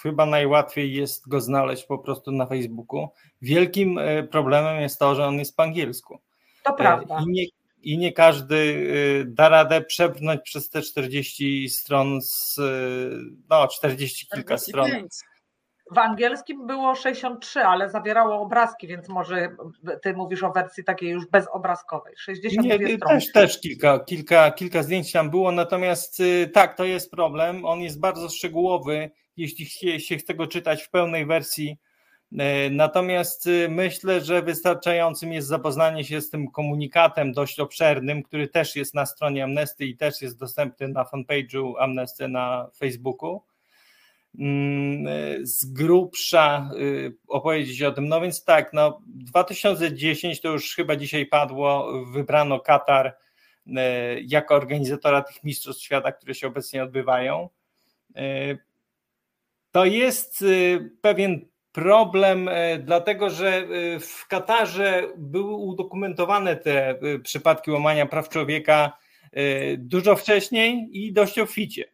chyba 0.02 0.26
najłatwiej 0.26 0.94
jest 0.94 1.28
go 1.28 1.42
znaleźć 1.42 1.84
po 1.84 2.00
prostu 2.00 2.32
na 2.32 2.46
Facebooku. 2.46 3.10
Wielkim 3.42 3.98
y, 3.98 4.28
problemem 4.32 4.82
jest 4.82 5.00
to, 5.00 5.16
że 5.16 5.26
on 5.26 5.40
jest 5.40 5.56
po 5.56 5.64
angielsku. 5.64 6.20
To 6.64 6.74
prawda. 6.74 7.20
I 7.28 7.32
nie, 7.32 7.46
i 7.82 7.98
nie 7.98 8.14
każdy 8.14 8.56
y, 8.56 9.26
da 9.28 9.50
radę 9.50 9.82
przebrnąć 9.82 10.42
przez 10.42 10.70
te 10.70 10.82
40 10.82 11.70
stron, 11.70 12.22
z, 12.22 12.60
no 13.50 13.68
40 13.68 14.28
kilka 14.28 14.58
45. 14.58 14.68
stron 14.68 15.31
W 15.92 15.98
angielskim 15.98 16.68
było 16.68 16.96
63, 16.96 17.62
ale 17.62 17.90
zawierało 17.90 18.42
obrazki, 18.42 18.88
więc 18.88 19.10
może 19.10 19.50
ty 20.02 20.14
mówisz 20.14 20.44
o 20.44 20.52
wersji 20.52 20.84
takiej 20.84 21.10
już 21.10 21.28
bezobrazkowej. 21.28 22.14
62 22.18 22.78
Nie, 22.78 22.98
strony. 22.98 23.20
też, 23.20 23.32
też 23.32 23.60
kilka, 23.60 24.00
kilka, 24.00 24.52
kilka 24.52 24.84
zdjęć 24.84 25.12
tam 25.12 25.30
było, 25.30 25.52
natomiast 25.52 26.20
y, 26.20 26.50
tak, 26.54 26.78
to 26.78 26.86
jest 26.86 27.12
problem. 27.12 27.66
On 27.66 27.80
jest 27.82 28.00
bardzo 28.00 28.30
szczegółowy, 28.30 29.12
jeśli 29.38 29.66
się, 29.66 30.00
się 30.00 30.18
chce 30.18 30.34
go 30.34 30.48
czytać 30.48 30.84
w 30.84 30.90
pełnej 30.90 31.26
wersji. 31.26 31.78
E, 32.40 32.70
natomiast 32.70 33.48
y, 33.48 33.68
myślę, 33.70 34.22
że 34.22 34.42
wystarczającym 34.42 35.34
jest 35.34 35.48
zapoznanie 35.48 36.04
się 36.04 36.22
z 36.22 36.30
tym 36.30 36.52
komunikatem 36.52 37.34
dość 37.34 37.60
obszernym, 37.60 38.24
który 38.24 38.48
też 38.48 38.76
jest 38.76 38.94
na 38.94 39.06
stronie 39.06 39.44
Amnesty 39.44 39.86
i 39.86 39.98
też 39.98 40.22
jest 40.22 40.40
dostępny 40.40 40.88
na 40.88 41.04
fanpage'u 41.04 41.74
Amnesty 41.80 42.28
na 42.28 42.68
Facebooku. 42.78 43.42
Mm, 44.40 45.08
z 45.46 45.66
grubsza 45.66 46.70
y, 46.80 47.14
opowiedzieć 47.28 47.84
o 47.84 47.92
tym. 47.92 48.08
No 48.08 48.22
więc 48.22 48.44
tak, 48.44 48.74
no 48.74 49.02
2010 49.06 50.42
to 50.42 50.50
już 50.50 50.76
chyba 50.76 50.96
dzisiaj 50.96 51.26
padło, 51.26 51.94
wybrano 52.12 52.60
Katar 52.60 53.08
y, 53.68 53.72
jako 54.28 54.56
organizatora 54.56 55.22
tych 55.22 55.44
Mistrzostw 55.44 55.84
Świata, 55.84 56.12
które 56.12 56.36
się 56.36 56.48
obecnie 56.48 56.84
odbywają. 56.84 57.50
Y, 58.18 58.58
to 59.72 59.86
jest 59.86 60.46
pewien 61.02 61.46
problem, 61.72 62.50
dlatego 62.80 63.30
że 63.30 63.68
w 64.00 64.28
Katarze 64.28 65.04
były 65.18 65.54
udokumentowane 65.56 66.56
te 66.56 67.00
przypadki 67.24 67.72
łamania 67.72 68.06
praw 68.06 68.30
człowieka 68.30 68.98
dużo 69.78 70.16
wcześniej 70.16 70.90
i 70.92 71.14
dość 71.14 71.40
obficie. 71.40 71.86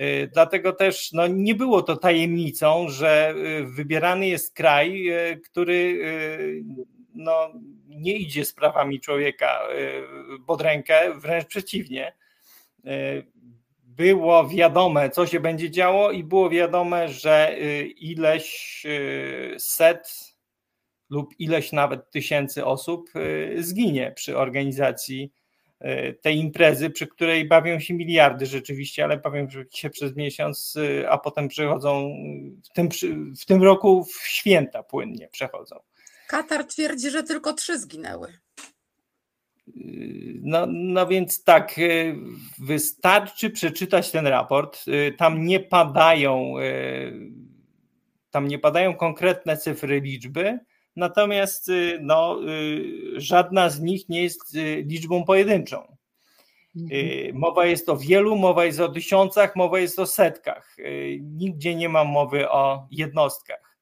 Y, 0.00 0.30
dlatego 0.32 0.72
też 0.72 1.12
no, 1.12 1.26
nie 1.26 1.54
było 1.54 1.82
to 1.82 1.96
tajemnicą, 1.96 2.88
że 2.88 3.34
y, 3.36 3.64
wybierany 3.66 4.28
jest 4.28 4.54
kraj, 4.54 5.08
y, 5.08 5.40
który 5.40 6.00
no, 7.14 7.52
nie 7.88 8.16
idzie 8.16 8.44
z 8.44 8.52
prawami 8.52 9.00
człowieka 9.00 9.60
pod 10.46 10.60
rękę, 10.60 11.20
wręcz 11.20 11.46
przeciwnie. 11.46 12.12
Było 13.82 14.48
wiadome, 14.48 15.10
co 15.10 15.26
się 15.26 15.40
będzie 15.40 15.70
działo, 15.70 16.10
i 16.10 16.24
było 16.24 16.50
wiadome, 16.50 17.08
że 17.08 17.56
ileś 17.96 18.82
set 19.58 20.34
lub 21.10 21.34
ileś 21.38 21.72
nawet 21.72 22.10
tysięcy 22.10 22.64
osób 22.64 23.10
zginie 23.58 24.12
przy 24.16 24.38
organizacji 24.38 25.32
tej 26.22 26.38
imprezy, 26.38 26.90
przy 26.90 27.06
której 27.06 27.48
bawią 27.48 27.80
się 27.80 27.94
miliardy 27.94 28.46
rzeczywiście, 28.46 29.04
ale 29.04 29.16
bawią 29.16 29.48
się 29.74 29.90
przez 29.90 30.16
miesiąc, 30.16 30.76
e, 30.76 31.10
a 31.10 31.18
potem 31.18 31.48
przechodzą 31.48 32.16
w 32.64 32.72
tym, 32.74 32.88
w 33.40 33.44
tym 33.46 33.62
roku 33.62 34.04
w 34.04 34.26
święta 34.26 34.82
płynnie 34.82 35.28
przechodzą. 35.28 35.76
Katar 36.28 36.64
twierdzi, 36.64 37.10
że 37.10 37.22
tylko 37.22 37.52
trzy 37.52 37.78
zginęły. 37.78 38.28
E, 38.28 38.32
no, 40.42 40.66
no 40.68 41.06
więc 41.06 41.44
tak, 41.44 41.74
wystarczy 42.58 43.50
przeczytać 43.50 44.10
ten 44.10 44.26
raport. 44.26 44.84
Tam 45.18 45.44
nie 45.44 45.60
padają, 45.60 46.54
tam 48.30 48.48
nie 48.48 48.58
padają 48.58 48.94
konkretne 48.94 49.56
cyfry, 49.56 50.00
liczby, 50.00 50.58
natomiast 50.96 51.68
y, 51.68 51.98
no, 52.02 52.40
y, 52.48 53.20
żadna 53.20 53.70
z 53.70 53.80
nich 53.80 54.08
nie 54.08 54.22
jest 54.22 54.54
y, 54.54 54.84
liczbą 54.86 55.24
pojedynczą. 55.24 55.96
Mhm. 56.76 57.38
Mowa 57.38 57.66
jest 57.66 57.88
o 57.88 57.96
wielu, 57.96 58.36
mowa 58.36 58.64
jest 58.64 58.80
o 58.80 58.88
tysiącach, 58.88 59.56
mowa 59.56 59.78
jest 59.78 59.98
o 59.98 60.06
setkach. 60.06 60.76
Nigdzie 61.20 61.74
nie 61.74 61.88
ma 61.88 62.04
mowy 62.04 62.50
o 62.50 62.86
jednostkach. 62.90 63.78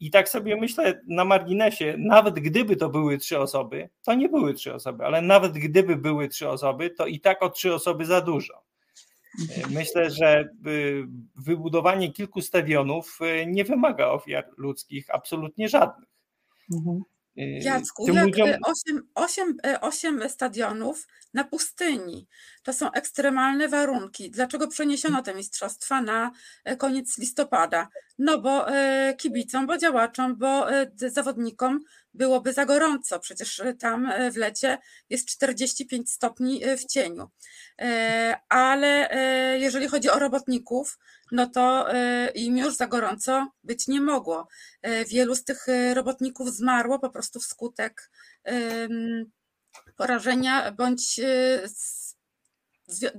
I 0.00 0.10
tak 0.12 0.28
sobie 0.28 0.56
myślę 0.56 1.00
na 1.08 1.24
marginesie, 1.24 1.94
nawet 1.98 2.34
gdyby 2.34 2.76
to 2.76 2.88
były 2.88 3.18
trzy 3.18 3.38
osoby, 3.38 3.88
to 4.02 4.14
nie 4.14 4.28
były 4.28 4.54
trzy 4.54 4.74
osoby, 4.74 5.04
ale 5.04 5.22
nawet 5.22 5.52
gdyby 5.52 5.96
były 5.96 6.28
trzy 6.28 6.48
osoby, 6.48 6.90
to 6.90 7.06
i 7.06 7.20
tak 7.20 7.42
o 7.42 7.50
trzy 7.50 7.74
osoby 7.74 8.04
za 8.04 8.20
dużo. 8.20 8.65
Myślę, 9.70 10.10
że 10.10 10.48
y, 10.66 11.06
wybudowanie 11.36 12.12
kilku 12.12 12.42
stadionów 12.42 13.18
y, 13.42 13.46
nie 13.46 13.64
wymaga 13.64 14.06
ofiar 14.06 14.48
ludzkich, 14.56 15.06
absolutnie 15.14 15.68
żadnych. 15.68 16.08
Mhm. 16.72 17.02
Y, 17.38 17.60
Jacku, 17.62 18.12
jak 18.12 18.24
ludziom... 18.24 18.48
8, 18.64 19.08
8, 19.14 19.56
8 19.80 20.28
stadionów 20.28 21.06
na 21.34 21.44
pustyni. 21.44 22.26
To 22.62 22.72
są 22.72 22.92
ekstremalne 22.92 23.68
warunki. 23.68 24.30
Dlaczego 24.30 24.68
przeniesiono 24.68 25.22
te 25.22 25.34
mistrzostwa 25.34 26.02
na 26.02 26.30
koniec 26.78 27.18
listopada? 27.18 27.88
No 28.18 28.40
bo 28.40 28.66
kibicom, 29.18 29.66
bo 29.66 29.78
działaczom, 29.78 30.36
bo 30.36 30.66
zawodnikom 30.96 31.80
byłoby 32.16 32.52
za 32.52 32.66
gorąco. 32.66 33.20
Przecież 33.20 33.62
tam 33.78 34.12
w 34.32 34.36
lecie 34.36 34.78
jest 35.10 35.28
45 35.28 36.12
stopni 36.12 36.62
w 36.78 36.86
cieniu. 36.86 37.30
Ale 38.48 39.08
jeżeli 39.60 39.88
chodzi 39.88 40.10
o 40.10 40.18
robotników, 40.18 40.98
no 41.32 41.46
to 41.46 41.86
im 42.34 42.58
już 42.58 42.76
za 42.76 42.86
gorąco 42.86 43.50
być 43.64 43.88
nie 43.88 44.00
mogło. 44.00 44.48
Wielu 45.08 45.34
z 45.34 45.44
tych 45.44 45.66
robotników 45.94 46.54
zmarło 46.54 46.98
po 46.98 47.10
prostu 47.10 47.40
wskutek 47.40 48.10
porażenia 49.96 50.72
bądź 50.72 51.20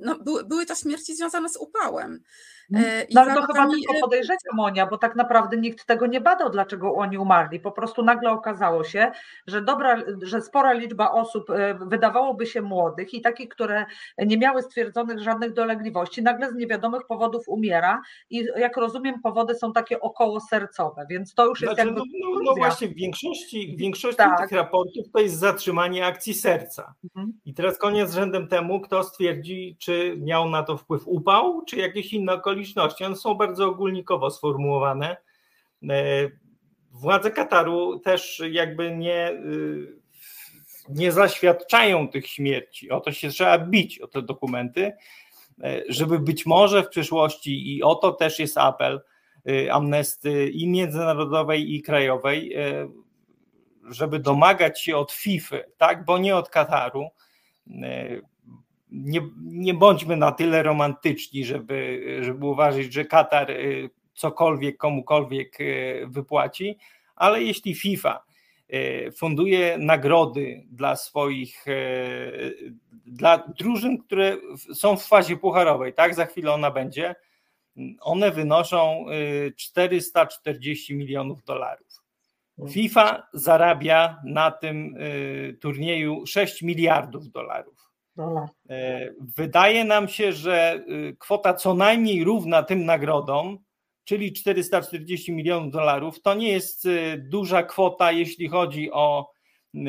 no, 0.01 0.19
były 0.43 0.65
to 0.65 0.75
śmierci 0.75 1.15
związane 1.15 1.49
z 1.49 1.57
upałem. 1.57 2.23
Mhm. 2.71 3.01
E, 3.01 3.05
no 3.13 3.21
ale 3.21 3.33
to 3.33 3.41
chyba 3.41 3.69
tylko 3.69 3.93
e, 3.97 3.99
podejrzenia, 4.01 4.37
Monia, 4.53 4.87
bo 4.87 4.97
tak 4.97 5.15
naprawdę 5.15 5.57
nikt 5.57 5.85
tego 5.85 6.07
nie 6.07 6.21
badał, 6.21 6.49
dlaczego 6.49 6.95
oni 6.95 7.17
umarli. 7.17 7.59
Po 7.59 7.71
prostu 7.71 8.03
nagle 8.03 8.31
okazało 8.31 8.83
się, 8.83 9.11
że, 9.47 9.61
dobra, 9.61 10.03
że 10.21 10.41
spora 10.41 10.73
liczba 10.73 11.11
osób 11.11 11.49
e, 11.49 11.79
wydawałoby 11.81 12.45
się 12.45 12.61
młodych 12.61 13.13
i 13.13 13.21
takich, 13.21 13.49
które 13.49 13.85
nie 14.17 14.37
miały 14.37 14.61
stwierdzonych 14.61 15.19
żadnych 15.19 15.53
dolegliwości, 15.53 16.23
nagle 16.23 16.51
z 16.51 16.55
niewiadomych 16.55 17.07
powodów 17.07 17.43
umiera 17.47 18.01
i 18.29 18.47
jak 18.57 18.77
rozumiem, 18.77 19.21
powody 19.21 19.55
są 19.55 19.73
takie 19.73 19.99
około 19.99 20.39
sercowe, 20.39 21.05
więc 21.09 21.33
to 21.33 21.45
już 21.45 21.61
jest 21.61 21.73
znaczy, 21.73 21.87
jakby. 21.87 22.01
No, 22.21 22.29
no, 22.33 22.39
no, 22.43 22.55
właśnie, 22.55 22.87
w 22.87 22.95
większości, 22.95 23.75
w 23.75 23.79
większości 23.79 24.17
tak. 24.17 24.41
tych 24.41 24.51
raportów 24.51 25.05
to 25.13 25.19
jest 25.19 25.39
zatrzymanie 25.39 26.05
akcji 26.05 26.33
serca. 26.33 26.93
Mhm. 27.03 27.33
I 27.45 27.53
teraz 27.53 27.77
koniec 27.77 28.13
rzędem 28.13 28.47
temu, 28.47 28.81
kto 28.81 29.03
stwierdzi, 29.03 29.77
czy 29.79 30.17
miał 30.19 30.49
na 30.49 30.63
to 30.63 30.77
wpływ 30.77 31.01
upał, 31.05 31.61
czy 31.65 31.77
jakieś 31.77 32.13
inne 32.13 32.33
okoliczności 32.33 32.56
okoliczności. 32.57 33.03
One 33.03 33.15
są 33.15 33.35
bardzo 33.35 33.67
ogólnikowo 33.67 34.31
sformułowane. 34.31 35.17
E, 35.89 36.29
władze 36.91 37.31
Kataru 37.31 37.99
też 37.99 38.43
jakby 38.51 38.95
nie, 38.95 39.31
y, 39.31 39.97
nie 40.89 41.11
zaświadczają 41.11 42.07
tych 42.07 42.27
śmierci. 42.27 42.91
O 42.91 42.99
to 42.99 43.11
się 43.11 43.29
trzeba 43.29 43.57
bić, 43.59 43.99
o 43.99 44.07
te 44.07 44.21
dokumenty, 44.21 44.93
e, 45.63 45.81
żeby 45.89 46.19
być 46.19 46.45
może 46.45 46.83
w 46.83 46.89
przyszłości, 46.89 47.75
i 47.75 47.83
o 47.83 47.95
to 47.95 48.11
też 48.11 48.39
jest 48.39 48.57
apel 48.57 49.01
Amnesty 49.71 50.49
i 50.49 50.67
międzynarodowej, 50.67 51.75
i 51.75 51.81
krajowej, 51.81 52.53
e, 52.53 52.89
żeby 53.89 54.19
domagać 54.19 54.81
się 54.81 54.97
od 54.97 55.11
FIFA, 55.11 55.55
tak, 55.77 56.05
bo 56.05 56.17
nie 56.17 56.35
od 56.35 56.49
Kataru, 56.49 57.09
nie, 58.91 59.21
nie 59.43 59.73
bądźmy 59.73 60.17
na 60.17 60.31
tyle 60.31 60.63
romantyczni, 60.63 61.45
żeby, 61.45 62.01
żeby 62.21 62.45
uważać, 62.45 62.93
że 62.93 63.05
Katar 63.05 63.51
y, 63.51 63.89
cokolwiek 64.13 64.77
komukolwiek 64.77 65.61
y, 65.61 66.05
wypłaci, 66.07 66.77
ale 67.15 67.43
jeśli 67.43 67.75
FIFA 67.75 68.23
y, 68.73 69.11
funduje 69.17 69.77
nagrody 69.77 70.63
dla 70.71 70.95
swoich, 70.95 71.65
dla 73.05 73.37
drużyn, 73.57 73.97
które 73.97 74.37
są 74.73 74.97
w 74.97 75.05
fazie 75.05 75.37
pucharowej, 75.37 75.93
tak, 75.93 76.15
za 76.15 76.25
chwilę 76.25 76.53
ona 76.53 76.71
będzie, 76.71 77.15
one 78.01 78.31
wynoszą 78.31 79.05
440 79.55 80.95
milionów 80.95 81.43
dolarów. 81.43 82.03
FIFA 82.69 83.27
zarabia 83.33 84.21
na 84.23 84.51
tym 84.51 84.95
turnieju 85.61 86.25
6 86.25 86.61
miliardów 86.61 87.31
dolarów. 87.31 87.76
E, 88.69 89.09
wydaje 89.19 89.85
nam 89.85 90.07
się, 90.07 90.31
że 90.31 90.83
y, 90.89 91.15
kwota 91.19 91.53
co 91.53 91.73
najmniej 91.73 92.23
równa 92.23 92.63
tym 92.63 92.85
nagrodom, 92.85 93.59
czyli 94.03 94.33
440 94.33 95.31
milionów 95.31 95.71
dolarów, 95.71 96.21
to 96.21 96.33
nie 96.33 96.51
jest 96.51 96.85
y, 96.85 97.25
duża 97.29 97.63
kwota, 97.63 98.11
jeśli 98.11 98.47
chodzi 98.47 98.91
o 98.91 99.31
y, 99.75 99.79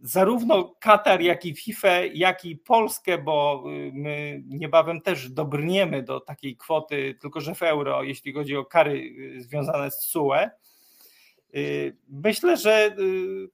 zarówno 0.00 0.74
Katar, 0.80 1.20
jak 1.20 1.44
i 1.44 1.54
FIFA, 1.54 1.98
jak 2.14 2.44
i 2.44 2.56
Polskę, 2.56 3.18
bo 3.18 3.64
my 3.92 4.42
niebawem 4.46 5.00
też 5.00 5.30
dobrniemy 5.30 6.02
do 6.02 6.20
takiej 6.20 6.56
kwoty, 6.56 7.14
tylko 7.20 7.40
że 7.40 7.54
w 7.54 7.62
euro, 7.62 8.02
jeśli 8.02 8.32
chodzi 8.32 8.56
o 8.56 8.64
kary 8.64 9.14
związane 9.38 9.90
z 9.90 10.00
SUE. 10.00 10.50
Myślę, 12.08 12.56
że 12.56 12.96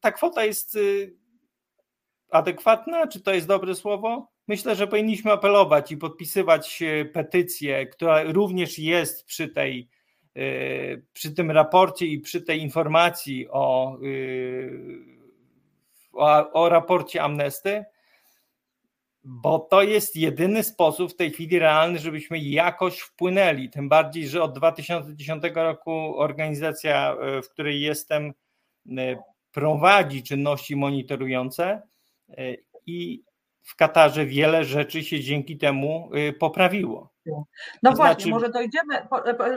ta 0.00 0.12
kwota 0.12 0.44
jest 0.44 0.78
adekwatna? 2.30 3.06
Czy 3.06 3.20
to 3.20 3.34
jest 3.34 3.46
dobre 3.46 3.74
słowo? 3.74 4.28
Myślę, 4.48 4.76
że 4.76 4.86
powinniśmy 4.86 5.32
apelować 5.32 5.92
i 5.92 5.96
podpisywać 5.96 6.82
petycję, 7.12 7.86
która 7.86 8.22
również 8.22 8.78
jest 8.78 9.24
przy 9.24 9.48
tej 9.48 9.88
przy 11.12 11.34
tym 11.34 11.50
raporcie 11.50 12.06
i 12.06 12.18
przy 12.18 12.42
tej 12.42 12.62
informacji 12.62 13.48
o, 13.50 13.98
o, 16.12 16.52
o 16.52 16.68
raporcie 16.68 17.22
Amnesty, 17.22 17.84
bo 19.24 19.58
to 19.58 19.82
jest 19.82 20.16
jedyny 20.16 20.62
sposób 20.62 21.12
w 21.12 21.16
tej 21.16 21.30
chwili 21.30 21.58
realny, 21.58 21.98
żebyśmy 21.98 22.38
jakoś 22.38 23.00
wpłynęli. 23.00 23.70
Tym 23.70 23.88
bardziej, 23.88 24.28
że 24.28 24.42
od 24.42 24.52
2010 24.52 25.42
roku 25.54 26.18
organizacja, 26.18 27.16
w 27.44 27.48
której 27.48 27.80
jestem, 27.80 28.32
prowadzi 29.52 30.22
czynności 30.22 30.76
monitorujące 30.76 31.82
i 32.86 33.22
w 33.62 33.76
Katarze 33.76 34.26
wiele 34.26 34.64
rzeczy 34.64 35.04
się 35.04 35.20
dzięki 35.20 35.58
temu 35.58 36.10
poprawiło. 36.38 37.12
No 37.82 37.90
to 37.90 37.96
właśnie, 37.96 38.14
znaczy... 38.14 38.30
może 38.30 38.48
dojdziemy, 38.48 39.08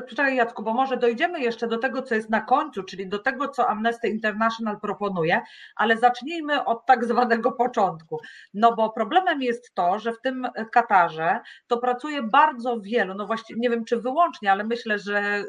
poczekaj 0.09 0.35
Jacku, 0.35 0.63
bo 0.63 0.73
może 0.73 0.97
dojdziemy 0.97 1.39
jeszcze 1.39 1.67
do 1.67 1.77
tego, 1.77 2.01
co 2.01 2.15
jest 2.15 2.29
na 2.29 2.41
końcu, 2.41 2.83
czyli 2.83 3.09
do 3.09 3.19
tego, 3.19 3.47
co 3.47 3.67
Amnesty 3.67 4.07
International 4.09 4.79
proponuje, 4.79 5.41
ale 5.75 5.97
zacznijmy 5.97 6.65
od 6.65 6.85
tak 6.85 7.05
zwanego 7.05 7.51
początku. 7.63 8.19
No 8.53 8.75
bo 8.75 8.89
problemem 8.89 9.41
jest 9.41 9.73
to, 9.73 9.99
że 9.99 10.13
w 10.13 10.21
tym 10.21 10.47
Katarze 10.71 11.39
to 11.67 11.77
pracuje 11.77 12.23
bardzo 12.23 12.79
wielu, 12.79 13.13
no 13.13 13.27
właściwie 13.27 13.59
nie 13.59 13.69
wiem 13.69 13.85
czy 13.85 13.97
wyłącznie, 13.97 14.51
ale 14.51 14.63
myślę, 14.63 14.99
że 14.99 15.43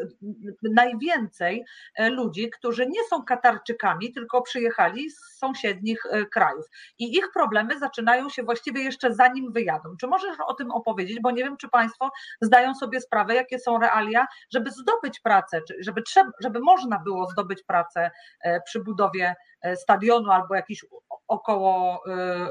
najwięcej 0.63 1.65
e, 1.95 2.11
ludzi, 2.11 2.51
którzy 2.51 2.87
nie 2.87 3.05
są 3.11 3.25
Katarczykami, 3.25 4.13
tylko 4.13 4.43
przyjechali 4.43 5.11
z 5.11 5.19
sąsiednich 5.39 6.03
e, 6.11 6.27
krajów. 6.27 6.67
I 6.99 7.17
ich 7.17 7.33
problemy 7.35 7.79
zaczynają 7.79 8.29
się 8.29 8.43
właściwie 8.43 8.83
jeszcze 8.83 9.15
zanim 9.15 9.53
wyjadą. 9.53 9.97
Czy 10.01 10.07
możesz 10.07 10.37
o 10.47 10.55
tym 10.55 10.71
opowiedzieć, 10.71 11.21
bo 11.21 11.31
nie 11.31 11.45
wiem, 11.45 11.57
czy 11.57 11.69
Państwo 11.69 12.11
zdają 12.41 12.75
sobie 12.75 13.01
sprawę, 13.01 13.35
jakie 13.35 13.59
są 13.59 13.79
realia, 13.79 14.27
żeby 14.53 14.71
zdobyć 14.71 15.21
pracę, 15.21 15.61
żeby, 15.81 16.03
żeby 16.41 16.61
można 16.61 16.99
było 16.99 17.31
zdobyć 17.31 17.63
pracę 17.63 18.11
e, 18.41 18.61
przy 18.61 18.81
budowie 18.81 19.35
e, 19.63 19.77
stadionu 19.77 20.31
albo 20.31 20.55
jakichś 20.55 20.85
około 21.29 22.03
e, 22.07 22.49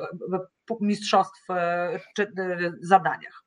mistrzostw 0.82 1.48
czy 2.16 2.32
zadaniach. 2.82 3.44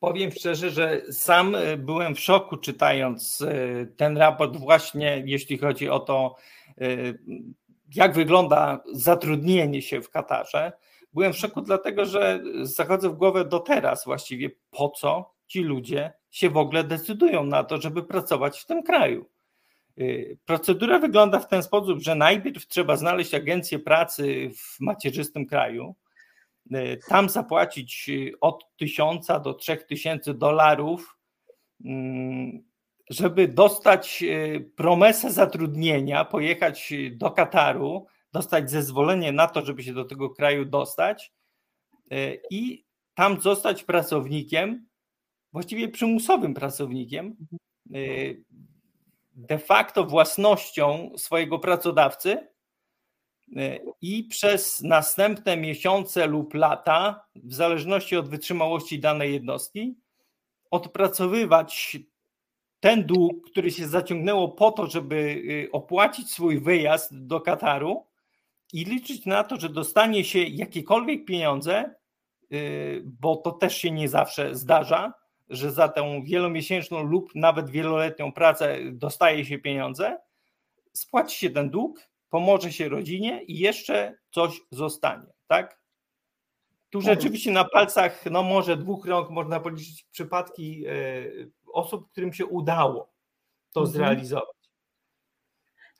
Powiem 0.00 0.30
szczerze, 0.30 0.70
że 0.70 1.12
sam 1.12 1.56
byłem 1.78 2.14
w 2.14 2.20
szoku 2.20 2.56
czytając 2.56 3.44
ten 3.96 4.16
raport, 4.16 4.56
właśnie 4.56 5.22
jeśli 5.26 5.58
chodzi 5.58 5.88
o 5.88 6.00
to, 6.00 6.36
jak 7.94 8.12
wygląda 8.12 8.82
zatrudnienie 8.92 9.82
się 9.82 10.02
w 10.02 10.10
Katarze. 10.10 10.72
Byłem 11.12 11.32
w 11.32 11.38
szoku, 11.38 11.60
dlatego 11.60 12.06
że 12.06 12.42
zachodzę 12.62 13.08
w 13.08 13.14
głowę 13.14 13.44
do 13.44 13.60
teraz 13.60 14.04
właściwie, 14.04 14.50
po 14.70 14.90
co 14.90 15.34
ci 15.46 15.60
ludzie 15.60 16.12
się 16.30 16.50
w 16.50 16.56
ogóle 16.56 16.84
decydują 16.84 17.44
na 17.44 17.64
to, 17.64 17.80
żeby 17.80 18.02
pracować 18.02 18.60
w 18.60 18.66
tym 18.66 18.82
kraju. 18.82 19.26
Y, 19.98 20.38
procedura 20.44 20.98
wygląda 20.98 21.40
w 21.40 21.48
ten 21.48 21.62
sposób, 21.62 22.00
że 22.00 22.14
najpierw 22.14 22.66
trzeba 22.66 22.96
znaleźć 22.96 23.34
agencję 23.34 23.78
pracy 23.78 24.50
w 24.56 24.80
macierzystym 24.80 25.46
kraju, 25.46 25.94
y, 26.74 27.00
tam 27.08 27.28
zapłacić 27.28 28.10
od 28.40 28.76
tysiąca 28.76 29.40
do 29.40 29.54
trzech 29.54 29.82
tysięcy 29.82 30.34
dolarów, 30.34 31.16
mm, 31.84 32.64
żeby 33.10 33.48
dostać 33.48 34.22
y, 34.22 34.70
promesę 34.76 35.32
zatrudnienia, 35.32 36.24
pojechać 36.24 36.92
do 37.10 37.30
Kataru, 37.30 38.06
dostać 38.32 38.70
zezwolenie 38.70 39.32
na 39.32 39.46
to, 39.46 39.64
żeby 39.64 39.82
się 39.82 39.94
do 39.94 40.04
tego 40.04 40.30
kraju 40.30 40.64
dostać 40.64 41.32
e, 42.10 42.34
i 42.50 42.84
tam 43.14 43.40
zostać 43.40 43.84
pracownikiem, 43.84 44.86
właściwie 45.52 45.88
przymusowym 45.88 46.54
pracownikiem, 46.54 47.36
e, 47.94 47.98
de 49.34 49.58
facto 49.58 50.04
własnością 50.04 51.12
swojego 51.16 51.58
pracodawcy 51.58 52.48
e, 53.56 53.78
i 54.00 54.24
przez 54.24 54.80
następne 54.80 55.56
miesiące 55.56 56.26
lub 56.26 56.54
lata, 56.54 57.26
w 57.34 57.54
zależności 57.54 58.16
od 58.16 58.28
wytrzymałości 58.28 59.00
danej 59.00 59.32
jednostki, 59.32 59.96
odpracowywać 60.70 61.98
ten 62.80 63.06
dług, 63.06 63.50
który 63.50 63.70
się 63.70 63.88
zaciągnęło 63.88 64.48
po 64.48 64.72
to, 64.72 64.86
żeby 64.86 65.42
opłacić 65.72 66.30
swój 66.30 66.60
wyjazd 66.60 67.26
do 67.26 67.40
Kataru, 67.40 68.06
i 68.72 68.84
liczyć 68.84 69.26
na 69.26 69.44
to, 69.44 69.60
że 69.60 69.68
dostanie 69.68 70.24
się 70.24 70.38
jakiekolwiek 70.38 71.24
pieniądze, 71.24 71.94
y, 72.52 73.02
bo 73.04 73.36
to 73.36 73.52
też 73.52 73.76
się 73.76 73.90
nie 73.90 74.08
zawsze 74.08 74.54
zdarza, 74.54 75.12
że 75.48 75.72
za 75.72 75.88
tę 75.88 76.22
wielomiesięczną 76.24 77.02
lub 77.02 77.34
nawet 77.34 77.70
wieloletnią 77.70 78.32
pracę 78.32 78.78
dostaje 78.92 79.44
się 79.44 79.58
pieniądze, 79.58 80.18
spłaci 80.92 81.38
się 81.38 81.50
ten 81.50 81.70
dług, 81.70 82.08
pomoże 82.30 82.72
się 82.72 82.88
rodzinie 82.88 83.42
i 83.42 83.58
jeszcze 83.58 84.18
coś 84.30 84.60
zostanie, 84.70 85.32
tak? 85.46 85.82
Tu 86.90 87.00
rzeczywiście 87.00 87.50
na 87.50 87.64
palcach, 87.64 88.24
no 88.30 88.42
może 88.42 88.76
dwóch 88.76 89.06
rąk 89.06 89.30
można 89.30 89.60
policzyć 89.60 90.04
przypadki 90.10 90.86
y, 90.86 91.50
osób, 91.72 92.10
którym 92.10 92.32
się 92.32 92.46
udało 92.46 93.12
to 93.72 93.80
mhm. 93.80 93.96
zrealizować. 93.96 94.61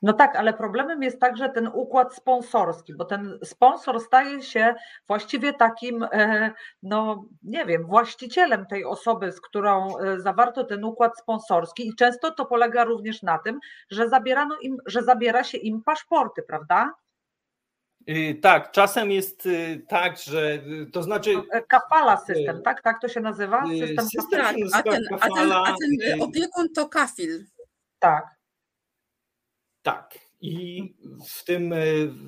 No 0.03 0.13
tak, 0.13 0.37
ale 0.37 0.53
problemem 0.53 1.03
jest 1.03 1.21
także 1.21 1.49
ten 1.49 1.71
układ 1.75 2.15
sponsorski, 2.15 2.95
bo 2.95 3.05
ten 3.05 3.39
sponsor 3.45 4.01
staje 4.01 4.43
się 4.43 4.75
właściwie 5.09 5.53
takim, 5.53 6.03
e, 6.13 6.51
no 6.83 7.25
nie 7.43 7.67
wiem, 7.67 7.87
właścicielem 7.87 8.67
tej 8.67 8.85
osoby, 8.85 9.33
z 9.33 9.41
którą 9.41 9.99
e, 9.99 10.21
zawarto 10.21 10.65
ten 10.65 10.85
układ 10.85 11.19
sponsorski 11.19 11.89
i 11.89 11.95
często 11.95 12.31
to 12.31 12.47
polega 12.47 12.85
również 12.85 13.23
na 13.23 13.39
tym, 13.39 13.59
że 13.91 14.09
zabierano 14.09 14.59
im, 14.59 14.77
że 14.87 15.03
zabiera 15.03 15.45
się 15.45 15.59
im 15.59 15.83
paszporty, 15.83 16.43
prawda? 16.43 16.95
Y, 18.09 18.39
tak, 18.43 18.71
czasem 18.71 19.11
jest 19.11 19.47
y, 19.47 19.85
tak, 19.89 20.19
że 20.19 20.53
y, 20.55 20.91
to 20.93 21.03
znaczy. 21.03 21.31
E, 21.51 21.63
kafala 21.63 22.17
system, 22.17 22.63
tak? 22.63 22.83
Tak 22.83 23.01
to 23.01 23.09
się 23.09 23.21
nazywa? 23.21 23.67
System, 23.67 24.07
system 24.07 24.41
tak, 24.41 24.57
a, 24.73 24.83
ten, 24.83 25.03
a, 25.21 25.29
ten, 25.29 25.53
a 25.53 25.65
ten 25.65 26.23
opiekun 26.23 26.69
to 26.75 26.89
kafil. 26.89 27.45
Tak. 27.99 28.42
Tak. 29.83 30.19
I 30.41 30.83
w 31.29 31.45
tym, 31.45 31.73
e, 31.73 31.77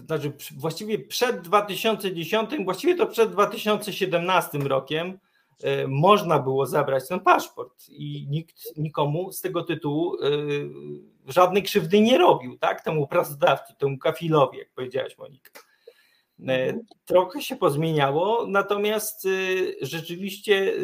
znaczy 0.06 0.32
właściwie 0.56 0.98
przed 0.98 1.40
2010, 1.40 2.50
właściwie 2.64 2.94
to 2.94 3.06
przed 3.06 3.32
2017 3.32 4.58
rokiem 4.58 5.18
e, 5.62 5.86
można 5.88 6.38
było 6.38 6.66
zabrać 6.66 7.08
ten 7.08 7.20
paszport 7.20 7.88
i 7.88 8.26
nikt 8.30 8.76
nikomu 8.76 9.32
z 9.32 9.40
tego 9.40 9.62
tytułu 9.62 10.16
e, 10.22 10.28
żadnej 11.32 11.62
krzywdy 11.62 12.00
nie 12.00 12.18
robił, 12.18 12.58
tak? 12.58 12.84
Temu 12.84 13.06
pracodawcy, 13.06 13.74
temu 13.78 13.98
kafilowi, 13.98 14.58
jak 14.58 14.70
powiedziałaś 14.74 15.18
Monika. 15.18 15.50
Trochę 17.04 17.42
się 17.42 17.56
pozmieniało, 17.56 18.46
natomiast 18.46 19.28
rzeczywiście 19.80 20.74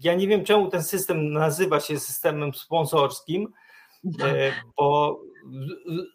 ja 0.00 0.14
nie 0.14 0.28
wiem, 0.28 0.44
czemu 0.44 0.68
ten 0.68 0.82
system 0.82 1.32
nazywa 1.32 1.80
się 1.80 2.00
systemem 2.00 2.54
sponsorskim, 2.54 3.52
bo 4.76 5.20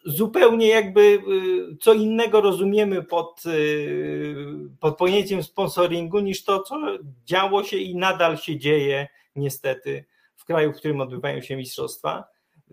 zupełnie 0.05 0.67
jakby 0.67 1.01
y, 1.01 1.77
co 1.81 1.93
innego 1.93 2.41
rozumiemy 2.41 3.03
pod, 3.03 3.43
y, 3.45 4.35
pod 4.79 4.97
pojęciem 4.97 5.43
sponsoringu 5.43 6.19
niż 6.19 6.43
to, 6.43 6.63
co 6.63 6.81
działo 7.25 7.63
się 7.63 7.77
i 7.77 7.95
nadal 7.95 8.38
się 8.38 8.57
dzieje 8.57 9.07
niestety 9.35 10.05
w 10.35 10.45
kraju, 10.45 10.73
w 10.73 10.75
którym 10.75 11.01
odbywają 11.01 11.41
się 11.41 11.55
mistrzostwa. 11.55 12.23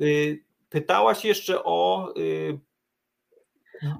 Y, 0.00 0.44
pytałaś 0.70 1.24
jeszcze 1.24 1.64
o 1.64 2.08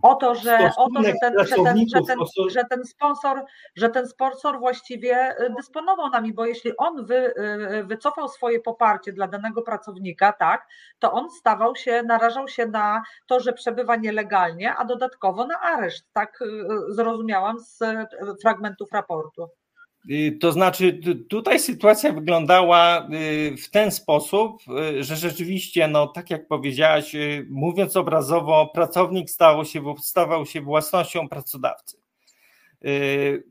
o 0.03 0.15
to, 0.15 0.35
że, 0.35 0.71
o 0.77 0.89
to, 0.91 1.03
że, 1.03 1.13
ten, 1.21 1.35
że, 1.39 1.57
ten, 1.57 1.89
że, 1.89 2.01
ten, 2.07 2.19
że, 2.51 2.65
ten 2.71 2.85
sponsor, 2.85 3.45
że 3.77 3.89
ten 3.89 4.09
sponsor 4.09 4.59
właściwie 4.59 5.41
y, 5.41 5.55
dysponował 5.57 6.11
nami, 6.11 6.33
bo 6.33 6.47
jeśli 6.47 6.77
on 6.77 7.07
wy, 7.07 7.35
y, 7.81 7.85
wycofał 7.85 8.29
swoje 8.29 8.61
poparcie 8.61 9.13
dla 9.13 9.29
danego 9.29 9.63
pracownika, 9.63 10.33
tak, 10.33 10.67
to 10.99 11.13
on 11.13 11.31
stawał 11.31 11.77
się, 11.77 12.03
narażał 12.03 12.49
się 12.49 12.67
na 12.67 13.03
to, 13.27 13.41
że 13.41 13.53
przebywa 13.53 13.97
nielegalnie, 13.97 14.75
a 14.77 14.85
dodatkowo 14.85 15.47
na 15.47 15.61
areszt. 15.61 16.07
Tak 16.13 16.43
y, 16.43 16.65
zrozumiałam 16.89 17.61
z 17.61 17.79
fragmentów 18.43 18.93
raportu. 18.93 19.49
Y, 20.11 20.39
to 20.41 20.53
znaczy, 20.53 21.01
tutaj 21.29 21.61
sytuacja 21.61 22.13
wyglądała 22.13 23.09
y, 23.13 23.57
w 23.57 23.71
ten 23.71 23.91
sposób, 23.91 24.63
y, 24.99 25.05
że 25.05 25.17
rzeczywiście, 25.17 25.89
no 25.89 26.07
tak 26.07 26.31
jak 26.31 26.49
powiedziałaś, 26.49 27.13
mówiąc 27.49 27.97
obrazowo, 27.97 28.71
pracownik 28.75 29.31
stał 29.31 29.65
się, 29.65 29.95
stawał 29.99 30.47
się 30.47 30.61
własnością 30.61 31.29
pracodawcy. 31.29 32.03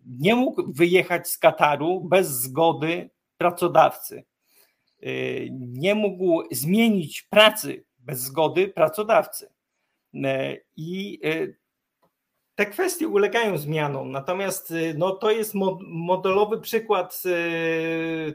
Nie 0.06 0.36
mógł 0.36 0.74
wyjechać 0.74 1.30
z 1.30 1.38
Kataru 1.38 2.02
bez 2.02 2.28
zgody 2.28 3.10
pracodawcy. 3.38 4.24
Nie 5.52 5.96
mógł 5.96 6.44
zmienić 6.52 7.22
pracy 7.22 7.84
bez 8.00 8.20
zgody 8.20 8.68
pracodawcy. 8.68 9.50
I 10.78 11.20
te 12.62 12.66
kwestie 12.66 13.08
ulegają 13.08 13.58
zmianom, 13.58 14.12
natomiast 14.12 14.74
no, 14.98 15.12
to 15.12 15.32
jest 15.32 15.54
modelowy 15.82 16.62
przykład 16.62 17.24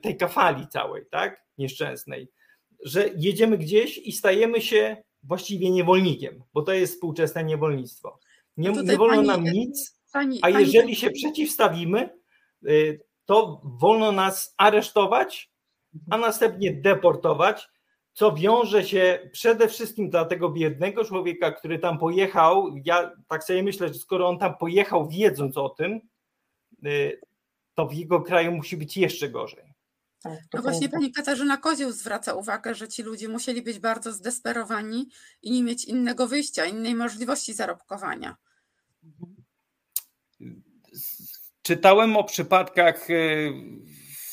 tej 0.02 0.16
kafali 0.16 0.68
całej, 0.68 1.02
tak? 1.10 1.44
Nieszczęsnej, 1.58 2.28
że 2.84 3.08
jedziemy 3.16 3.58
gdzieś 3.58 3.98
i 3.98 4.12
stajemy 4.12 4.60
się 4.60 4.96
właściwie 5.22 5.70
niewolnikiem, 5.70 6.42
bo 6.54 6.62
to 6.62 6.72
jest 6.72 6.94
współczesne 6.94 7.44
niewolnictwo. 7.44 8.18
Nie, 8.56 8.70
nie 8.70 8.96
wolno 8.96 9.16
pani, 9.16 9.28
nam 9.28 9.44
nic, 9.44 10.00
pani, 10.12 10.38
a 10.42 10.50
jeżeli 10.50 10.82
pani... 10.82 10.96
się 10.96 11.10
przeciwstawimy, 11.10 12.10
y, 12.68 13.00
to 13.24 13.60
wolno 13.64 14.12
nas 14.12 14.54
aresztować, 14.56 15.50
a 16.10 16.18
następnie 16.18 16.72
deportować, 16.72 17.68
co 18.16 18.32
wiąże 18.32 18.84
się 18.84 19.30
przede 19.32 19.68
wszystkim 19.68 20.10
dla 20.10 20.24
tego 20.24 20.50
biednego 20.50 21.04
człowieka, 21.04 21.52
który 21.52 21.78
tam 21.78 21.98
pojechał. 21.98 22.76
Ja 22.84 23.12
tak 23.28 23.44
sobie 23.44 23.62
myślę, 23.62 23.88
że 23.88 23.94
skoro 23.94 24.28
on 24.28 24.38
tam 24.38 24.56
pojechał, 24.58 25.08
wiedząc 25.08 25.56
o 25.56 25.68
tym, 25.68 26.00
y, 26.86 27.20
to 27.74 27.86
w 27.86 27.94
jego 27.94 28.20
kraju 28.20 28.52
musi 28.52 28.76
być 28.76 28.96
jeszcze 28.96 29.28
gorzej. 29.28 29.74
Tak, 30.22 30.38
no 30.54 30.62
właśnie 30.62 30.88
pani 30.88 31.12
Katarzyna 31.12 31.56
Kozioł 31.56 31.92
zwraca 31.92 32.34
uwagę, 32.34 32.74
że 32.74 32.88
ci 32.88 33.02
ludzie 33.02 33.28
musieli 33.28 33.62
być 33.62 33.78
bardzo 33.78 34.12
zdesperowani 34.12 35.08
i 35.42 35.50
nie 35.50 35.62
mieć 35.62 35.84
innego 35.84 36.28
wyjścia, 36.28 36.66
innej 36.66 36.94
możliwości 36.94 37.54
zarobkowania. 37.54 38.36
Czytałem 41.62 42.16
o 42.16 42.24
przypadkach 42.24 43.10
y, 43.10 43.52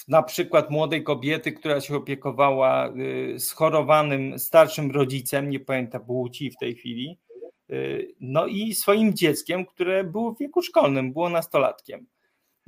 na 0.07 0.23
przykład 0.23 0.69
młodej 0.71 1.03
kobiety, 1.03 1.51
która 1.51 1.81
się 1.81 1.95
opiekowała 1.95 2.93
y, 3.35 3.39
schorowanym 3.39 4.39
starszym 4.39 4.91
rodzicem, 4.91 5.49
nie 5.49 5.59
pamiętam 5.59 6.05
płci 6.05 6.51
w 6.51 6.57
tej 6.57 6.75
chwili, 6.75 7.19
y, 7.71 8.15
no 8.19 8.47
i 8.47 8.73
swoim 8.73 9.13
dzieckiem, 9.13 9.65
które 9.65 10.03
było 10.03 10.33
w 10.33 10.39
wieku 10.39 10.61
szkolnym, 10.61 11.13
było 11.13 11.29
nastolatkiem. 11.29 12.07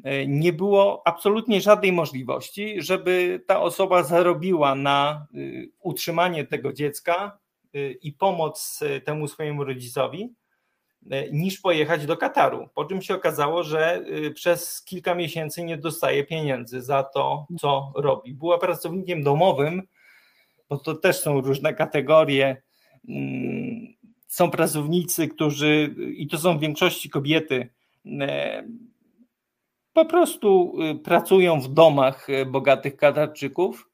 E, 0.04 0.28
nie 0.28 0.54
było 0.54 1.08
absolutnie 1.08 1.62
żadnej 1.62 1.92
możliwości, 1.92 2.82
żeby 2.82 3.44
ta 3.48 3.62
osoba 3.62 4.04
zarobiła 4.04 4.76
na 4.76 5.28
y, 5.36 5.72
utrzymanie 5.80 6.46
tego 6.46 6.74
dziecka 6.74 7.40
y, 7.76 7.98
i 8.02 8.14
pomoc 8.14 8.82
y, 8.82 9.02
temu 9.02 9.28
swojemu 9.28 9.64
rodzicowi, 9.64 10.34
niż 11.32 11.60
pojechać 11.60 12.06
do 12.06 12.18
Kataru. 12.18 12.70
Po 12.76 12.86
czym 12.86 13.02
się 13.02 13.16
okazało, 13.16 13.64
że 13.64 14.06
przez 14.36 14.84
kilka 14.84 15.16
miesięcy 15.16 15.64
nie 15.64 15.78
dostaje 15.78 16.24
pieniędzy 16.24 16.82
za 16.82 17.04
to, 17.04 17.48
co 17.60 17.92
robi. 17.96 18.34
Była 18.34 18.58
pracownikiem 18.58 19.24
domowym, 19.24 19.82
bo 20.70 20.78
to 20.78 20.96
też 20.96 21.20
są 21.20 21.42
różne 21.42 21.74
kategorie. 21.74 22.62
Mm, 23.10 23.88
są 24.28 24.52
pracownicy, 24.52 25.28
którzy, 25.28 25.96
i 26.18 26.28
to 26.28 26.38
są 26.38 26.58
w 26.58 26.62
większości 26.62 27.10
kobiety, 27.10 27.70
po 29.94 30.06
prostu 30.06 30.74
y, 30.82 30.96
pracują 30.96 31.62
w 31.62 31.74
domach 31.74 32.30
y, 32.30 32.46
bogatych 32.46 32.98
Katarczyków 32.98 33.90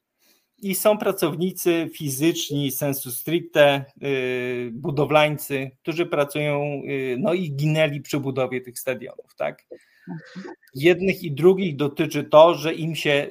i 0.62 0.76
są 0.76 0.98
pracownicy 0.98 1.90
fizyczni, 1.94 2.72
sensu 2.72 3.12
stricte, 3.12 3.86
y, 4.04 4.70
budowlańcy, 4.74 5.72
którzy 5.82 6.06
pracują, 6.06 6.82
no 7.18 7.34
i 7.34 7.52
ginęli 7.52 8.02
przy 8.02 8.20
budowie 8.20 8.62
tych 8.62 8.80
stadionów, 8.80 9.36
tak? 9.36 9.64
Jednych 10.76 11.24
i 11.24 11.32
drugich 11.32 11.76
dotyczy 11.76 12.24
to, 12.24 12.56
że 12.56 12.74
im 12.74 12.96
się 12.96 13.28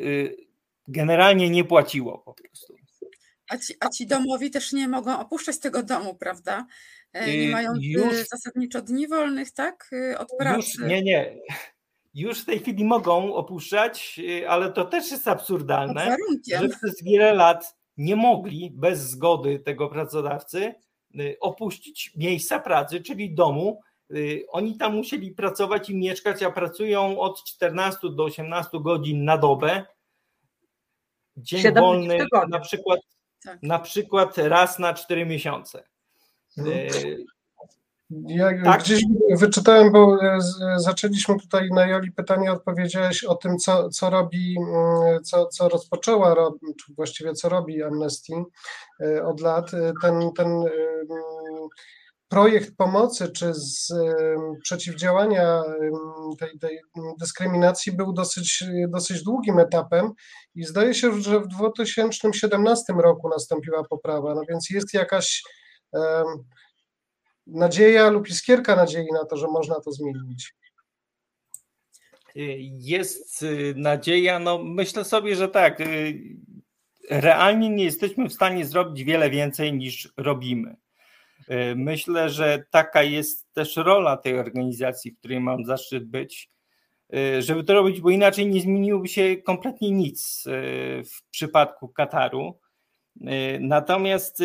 generalnie 0.89 1.51
nie 1.51 1.65
płaciło 1.65 2.19
po 2.19 2.35
prostu. 2.35 2.75
A 3.49 3.59
ci, 3.59 3.75
a 3.81 3.89
ci 3.89 4.07
domowi 4.07 4.51
też 4.51 4.73
nie 4.73 4.89
mogą 4.89 5.19
opuszczać 5.19 5.59
tego 5.59 5.83
domu, 5.83 6.15
prawda? 6.15 6.67
E, 7.13 7.37
nie 7.37 7.49
mają 7.49 7.73
już, 7.81 8.29
zasadniczo 8.29 8.83
dni 8.83 9.09
wolnych, 9.09 9.53
tak? 9.53 9.91
Od 10.19 10.29
pracy. 10.39 10.57
Już, 10.57 10.79
nie, 10.79 11.03
nie 11.03 11.37
już 12.15 12.43
w 12.43 12.45
tej 12.45 12.59
chwili 12.59 12.85
mogą 12.85 13.35
opuszczać, 13.35 14.21
y, 14.43 14.49
ale 14.49 14.73
to 14.73 14.85
też 14.85 15.11
jest 15.11 15.29
absurdalne, 15.29 16.17
że 16.61 16.69
przez 16.69 17.03
wiele 17.03 17.35
lat 17.35 17.77
nie 17.97 18.17
mogli 18.17 18.71
bez 18.71 19.11
zgody 19.11 19.59
tego 19.59 19.89
pracodawcy 19.89 20.75
y, 21.21 21.37
opuścić 21.41 22.13
miejsca 22.17 22.59
pracy, 22.59 23.01
czyli 23.01 23.35
domu. 23.35 23.81
Y, 24.11 24.45
oni 24.49 24.77
tam 24.77 24.95
musieli 24.95 25.31
pracować 25.31 25.91
i 25.91 25.97
mieszkać, 25.97 26.43
a 26.43 26.51
pracują 26.51 27.21
od 27.21 27.45
14 27.45 27.99
do 28.11 28.25
18 28.25 28.71
godzin 28.81 29.25
na 29.25 29.39
dobę. 29.39 29.85
Dzień 31.37 31.75
wolny 31.75 32.19
na 32.49 32.61
przykład, 32.61 33.01
tak. 33.45 33.63
na 33.63 33.79
przykład 33.79 34.39
raz 34.39 34.79
na 34.79 34.95
4 34.95 35.27
miesiące. 35.27 35.85
Ja 38.11 38.51
tak? 38.65 38.83
gdzieś 38.83 39.03
wyczytałem, 39.31 39.93
bo 39.93 40.19
e, 40.23 40.39
zaczęliśmy 40.77 41.39
tutaj 41.39 41.69
na 41.71 41.87
Joli 41.87 42.13
pytanie, 42.13 42.53
odpowiedziałeś 42.53 43.25
o 43.25 43.35
tym, 43.35 43.59
co, 43.59 43.89
co 43.89 44.11
robi, 44.11 44.57
mm, 44.59 45.23
co, 45.25 45.47
co 45.47 45.69
rozpoczęła, 45.69 46.35
czy 46.85 46.95
właściwie 46.95 47.33
co 47.33 47.49
robi 47.49 47.83
Amnesty 47.83 48.33
e, 49.01 49.25
od 49.25 49.41
lat. 49.41 49.75
E, 49.75 49.93
ten, 50.03 50.31
ten 50.37 50.65
projekt 52.29 52.77
pomocy 52.77 53.29
czy 53.29 53.55
z 53.55 53.93
przeciwdziałania 54.63 55.63
tej, 56.39 56.59
tej 56.59 56.81
dyskryminacji 57.21 57.93
był 57.93 58.13
dosyć, 58.13 58.65
dosyć 58.89 59.23
długim 59.23 59.59
etapem 59.59 60.13
i 60.55 60.65
zdaje 60.65 60.95
się, 60.95 61.21
że 61.21 61.41
w 61.41 61.49
2017 61.49 62.93
roku 62.93 63.29
nastąpiła 63.29 63.85
poprawa, 63.85 64.35
no 64.35 64.43
więc 64.49 64.71
jest 64.71 64.95
jakaś 64.95 65.43
nadzieja 67.51 68.11
lub 68.11 68.29
iskierka 68.29 68.77
nadziei 68.77 69.07
na 69.13 69.25
to, 69.25 69.37
że 69.37 69.47
można 69.47 69.81
to 69.81 69.93
zmienić? 69.93 70.55
Jest 72.79 73.43
y, 73.43 73.75
nadzieja, 73.77 74.39
no 74.39 74.65
myślę 74.65 75.05
sobie, 75.05 75.37
że 75.37 75.49
tak. 75.49 75.81
Y, 75.81 76.15
realnie 77.11 77.71
nie 77.71 77.85
jesteśmy 77.85 78.29
w 78.29 78.33
stanie 78.33 78.65
zrobić 78.65 79.05
wiele 79.05 79.31
więcej 79.31 79.73
niż 79.73 80.13
robimy. 80.17 80.77
Y, 81.41 81.75
myślę, 81.77 82.29
że 82.29 82.65
taka 82.71 83.03
jest 83.03 83.53
też 83.53 83.77
rola 83.77 84.17
tej 84.17 84.39
organizacji, 84.39 85.11
w 85.11 85.19
której 85.19 85.41
mam 85.41 85.65
zaszczyt 85.65 86.05
być, 86.05 86.51
żeby 87.39 87.65
to 87.65 87.75
robić, 87.75 88.01
bo 88.01 88.11
inaczej 88.11 88.47
nie 88.47 88.61
zmieniłoby 88.61 89.09
się 89.09 89.37
kompletnie 89.37 89.91
nic 89.91 90.45
w 91.05 91.31
przypadku 91.31 91.89
Kataru. 91.89 92.59
Natomiast 93.61 94.43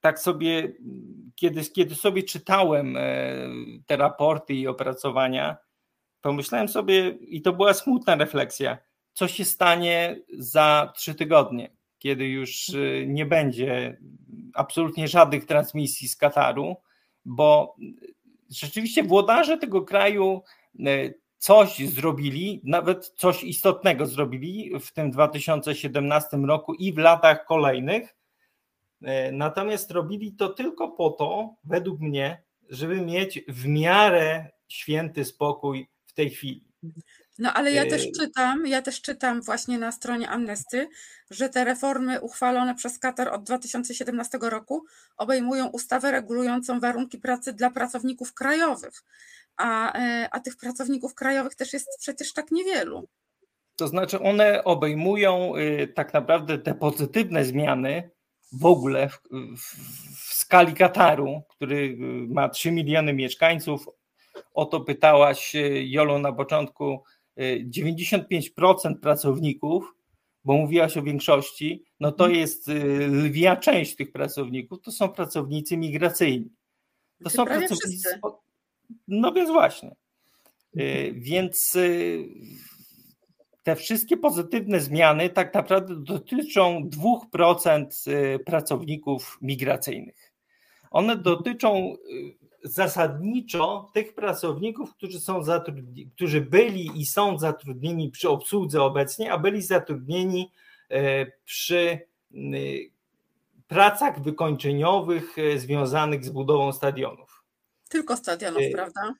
tak 0.00 0.20
sobie, 0.20 0.72
kiedy, 1.34 1.64
kiedy 1.64 1.94
sobie 1.94 2.22
czytałem 2.22 2.96
e, 2.96 3.02
te 3.86 3.96
raporty 3.96 4.54
i 4.54 4.66
opracowania, 4.66 5.56
pomyślałem 6.20 6.68
sobie, 6.68 7.08
i 7.10 7.42
to 7.42 7.52
była 7.52 7.74
smutna 7.74 8.14
refleksja, 8.14 8.78
co 9.12 9.28
się 9.28 9.44
stanie 9.44 10.16
za 10.38 10.92
trzy 10.96 11.14
tygodnie, 11.14 11.70
kiedy 11.98 12.28
już 12.28 12.68
e, 12.68 13.06
nie 13.06 13.26
będzie 13.26 13.98
absolutnie 14.54 15.08
żadnych 15.08 15.46
transmisji 15.46 16.08
z 16.08 16.16
Kataru, 16.16 16.76
bo 17.24 17.76
rzeczywiście 18.50 19.02
włodarze 19.02 19.58
tego 19.58 19.82
kraju 19.82 20.42
e, 20.86 21.10
coś 21.38 21.78
zrobili, 21.78 22.60
nawet 22.64 23.06
coś 23.06 23.44
istotnego 23.44 24.06
zrobili 24.06 24.80
w 24.80 24.92
tym 24.92 25.10
2017 25.10 26.36
roku 26.36 26.74
i 26.74 26.92
w 26.92 26.98
latach 26.98 27.44
kolejnych, 27.44 28.19
natomiast 29.32 29.90
robili 29.90 30.32
to 30.32 30.48
tylko 30.48 30.88
po 30.88 31.10
to, 31.10 31.54
według 31.64 32.00
mnie, 32.00 32.42
żeby 32.68 33.00
mieć 33.00 33.44
w 33.48 33.66
miarę 33.66 34.50
święty 34.68 35.24
spokój 35.24 35.88
w 36.06 36.12
tej 36.12 36.30
chwili. 36.30 36.64
No 37.38 37.52
ale 37.52 37.72
ja 37.72 37.86
też 37.86 38.06
e, 38.06 38.10
czytam, 38.10 38.66
ja 38.66 38.82
też 38.82 39.02
czytam 39.02 39.42
właśnie 39.42 39.78
na 39.78 39.92
stronie 39.92 40.28
Amnesty, 40.28 40.88
że 41.30 41.48
te 41.48 41.64
reformy 41.64 42.20
uchwalone 42.20 42.74
przez 42.74 42.98
Katar 42.98 43.28
od 43.28 43.42
2017 43.42 44.38
roku 44.42 44.84
obejmują 45.16 45.66
ustawę 45.66 46.10
regulującą 46.10 46.80
warunki 46.80 47.18
pracy 47.18 47.52
dla 47.52 47.70
pracowników 47.70 48.34
krajowych, 48.34 49.02
a, 49.56 49.98
e, 49.98 50.28
a 50.30 50.40
tych 50.40 50.56
pracowników 50.56 51.14
krajowych 51.14 51.54
też 51.54 51.72
jest 51.72 51.88
przecież 52.00 52.32
tak 52.32 52.50
niewielu. 52.50 53.08
To 53.76 53.88
znaczy 53.88 54.20
one 54.20 54.64
obejmują 54.64 55.56
y, 55.56 55.88
tak 55.94 56.14
naprawdę 56.14 56.58
te 56.58 56.74
pozytywne 56.74 57.44
zmiany, 57.44 58.10
w 58.52 58.66
ogóle 58.66 59.08
w, 59.08 59.20
w, 59.56 59.62
w 60.16 60.34
skali 60.34 60.74
Kataru, 60.74 61.42
który 61.48 61.76
y, 61.76 61.96
ma 62.28 62.48
3 62.48 62.72
miliony 62.72 63.12
mieszkańców. 63.12 63.86
O 64.54 64.64
to 64.64 64.80
pytałaś 64.80 65.54
y, 65.54 65.84
Jolu 65.86 66.18
na 66.18 66.32
początku. 66.32 67.02
95% 67.38 68.90
y, 68.90 68.94
pracowników, 68.94 69.94
bo 70.44 70.52
mówiłaś 70.52 70.96
o 70.96 71.02
większości, 71.02 71.84
no 72.00 72.12
to 72.12 72.24
mhm. 72.24 72.40
jest 72.40 72.70
lwia 73.08 73.56
część 73.56 73.96
tych 73.96 74.12
pracowników, 74.12 74.80
to 74.82 74.92
są 74.92 75.08
pracownicy 75.08 75.76
migracyjni. 75.76 76.50
To 77.24 77.30
są 77.30 77.44
pracownicy. 77.44 78.20
No 79.08 79.32
więc 79.32 79.50
właśnie. 79.50 79.96
Więc 81.12 81.76
te 83.62 83.76
wszystkie 83.76 84.16
pozytywne 84.16 84.80
zmiany 84.80 85.30
tak 85.30 85.54
naprawdę 85.54 85.96
dotyczą 85.96 86.90
2% 87.32 88.10
y, 88.10 88.38
pracowników 88.38 89.38
migracyjnych. 89.42 90.32
One 90.90 91.16
dotyczą 91.16 91.94
y, 92.10 92.40
zasadniczo 92.64 93.90
tych 93.94 94.14
pracowników, 94.14 94.94
którzy, 94.94 95.20
są 95.20 95.40
zatrudni- 95.40 96.10
którzy 96.14 96.40
byli 96.40 96.90
i 97.00 97.06
są 97.06 97.38
zatrudnieni 97.38 98.10
przy 98.10 98.28
obsłudze 98.28 98.82
obecnie, 98.82 99.32
a 99.32 99.38
byli 99.38 99.62
zatrudnieni 99.62 100.50
e, 100.90 101.26
przy 101.44 101.98
pracach 103.68 104.22
wykończeniowych 104.22 105.36
związanych 105.56 106.24
z 106.24 106.30
budową 106.30 106.72
stadionów. 106.72 107.44
Tylko 107.88 108.16
stadionów, 108.16 108.62
prawda? 108.72 109.14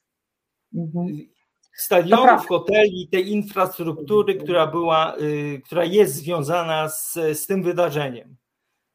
Mhm. 1.81 2.03
Stadionów, 2.03 2.47
hoteli, 2.47 3.09
tej 3.13 3.31
infrastruktury, 3.31 4.35
która 4.35 4.67
była, 4.67 5.17
która 5.65 5.85
jest 5.85 6.15
związana 6.15 6.89
z, 6.89 7.13
z 7.15 7.47
tym 7.47 7.63
wydarzeniem 7.63 8.37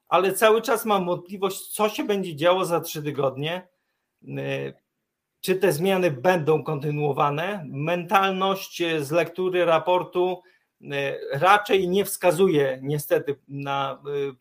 ale 0.08 0.34
cały 0.34 0.62
czas 0.62 0.86
mam 0.86 1.06
wątpliwość, 1.06 1.68
co 1.68 1.90
się 1.90 2.04
będzie 2.04 2.36
działo 2.36 2.66
za 2.66 2.80
trzy 2.80 3.04
tygodnie. 3.04 3.68
Y, 4.24 4.74
czy 5.42 5.56
te 5.56 5.72
zmiany 5.72 6.12
będą 6.12 6.64
kontynuowane? 6.64 7.66
Mentalność 7.68 8.84
z 9.00 9.12
lektury 9.12 9.66
raportu 9.66 10.42
y, 10.82 10.88
raczej 11.34 11.88
nie 11.88 12.06
wskazuje 12.06 12.80
niestety 12.82 13.36
na 13.48 14.02
y, 14.08 14.36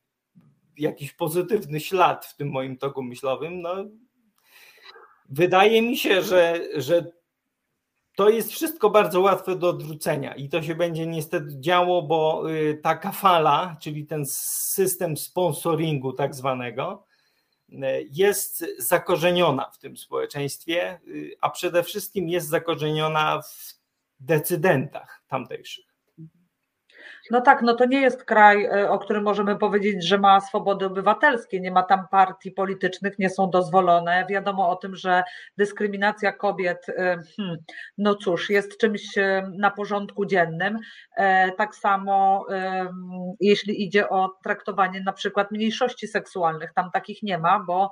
jakiś 0.79 1.13
pozytywny 1.13 1.81
ślad 1.81 2.27
w 2.27 2.37
tym 2.37 2.51
moim 2.51 2.77
toku 2.77 3.03
myślowym. 3.03 3.61
No, 3.61 3.75
wydaje 5.29 5.83
mi 5.83 5.97
się, 5.97 6.23
że, 6.23 6.61
że 6.77 7.13
to 8.15 8.29
jest 8.29 8.53
wszystko 8.53 8.91
bardzo 8.91 9.21
łatwe 9.21 9.57
do 9.57 9.69
odwrócenia 9.69 10.35
i 10.35 10.49
to 10.49 10.63
się 10.63 10.75
będzie 10.75 11.07
niestety 11.07 11.61
działo, 11.61 12.03
bo 12.03 12.51
y, 12.51 12.81
taka 12.83 13.13
fala, 13.13 13.77
czyli 13.81 14.07
ten 14.07 14.25
system 14.27 15.17
sponsoringu 15.17 16.13
tak 16.13 16.35
zwanego, 16.35 17.07
y, 17.73 18.09
jest 18.13 18.65
zakorzeniona 18.79 19.71
w 19.71 19.79
tym 19.79 19.97
społeczeństwie, 19.97 21.01
y, 21.09 21.37
a 21.41 21.51
przede 21.51 21.83
wszystkim 21.83 22.29
jest 22.29 22.49
zakorzeniona 22.49 23.43
w 23.43 23.75
decydentach 24.21 25.23
tamtejszych. 25.29 25.84
No 27.31 27.41
tak, 27.41 27.63
no 27.63 27.75
to 27.75 27.85
nie 27.85 28.01
jest 28.01 28.25
kraj, 28.25 28.65
e, 28.65 28.91
o 28.91 28.99
którym 28.99 29.25
możemy 29.25 29.57
powiedzieć, 29.57 30.07
że 30.07 30.19
ma 30.19 30.41
swobody 30.41 30.87
obywatelskie, 30.87 31.61
nie 31.61 31.71
ma 31.71 31.83
tam 31.83 32.09
partii 32.11 32.51
politycznych, 32.51 33.19
nie 33.19 33.31
są 33.31 33.51
dozwolone. 33.51 34.27
Wiadomo 34.31 34.69
o 34.69 34.77
tym, 34.77 34.97
że 34.97 35.23
dyskryminacja 35.57 36.33
kobiet, 36.33 36.89
e, 36.89 37.19
hmm, 37.37 37.57
no 37.99 38.15
cóż, 38.15 38.51
jest 38.51 38.79
czymś 38.79 39.19
e, 39.19 39.51
na 39.59 39.71
porządku 39.71 40.27
dziennym. 40.27 40.79
Tak 41.57 41.75
samo 41.75 42.47
jeśli 43.41 43.85
idzie 43.85 44.09
o 44.09 44.31
traktowanie 44.45 45.01
na 45.01 45.13
przykład 45.13 45.51
mniejszości 45.51 46.09
seksualnych, 46.09 46.73
tam 46.75 46.91
takich 46.91 47.23
nie 47.23 47.39
ma, 47.39 47.61
bo 47.61 47.91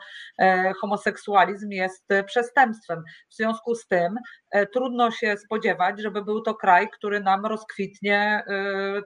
homoseksualizm 0.81 1.71
jest 1.71 2.09
przestępstwem. 2.27 3.03
W 3.31 3.35
związku 3.35 3.75
z 3.75 3.87
tym 3.87 4.17
trudno 4.73 5.11
się 5.11 5.37
spodziewać, 5.37 6.01
żeby 6.01 6.25
był 6.25 6.41
to 6.41 6.55
kraj, 6.55 6.91
który 6.91 7.21
nam 7.21 7.47
rozkwitnie 7.47 8.45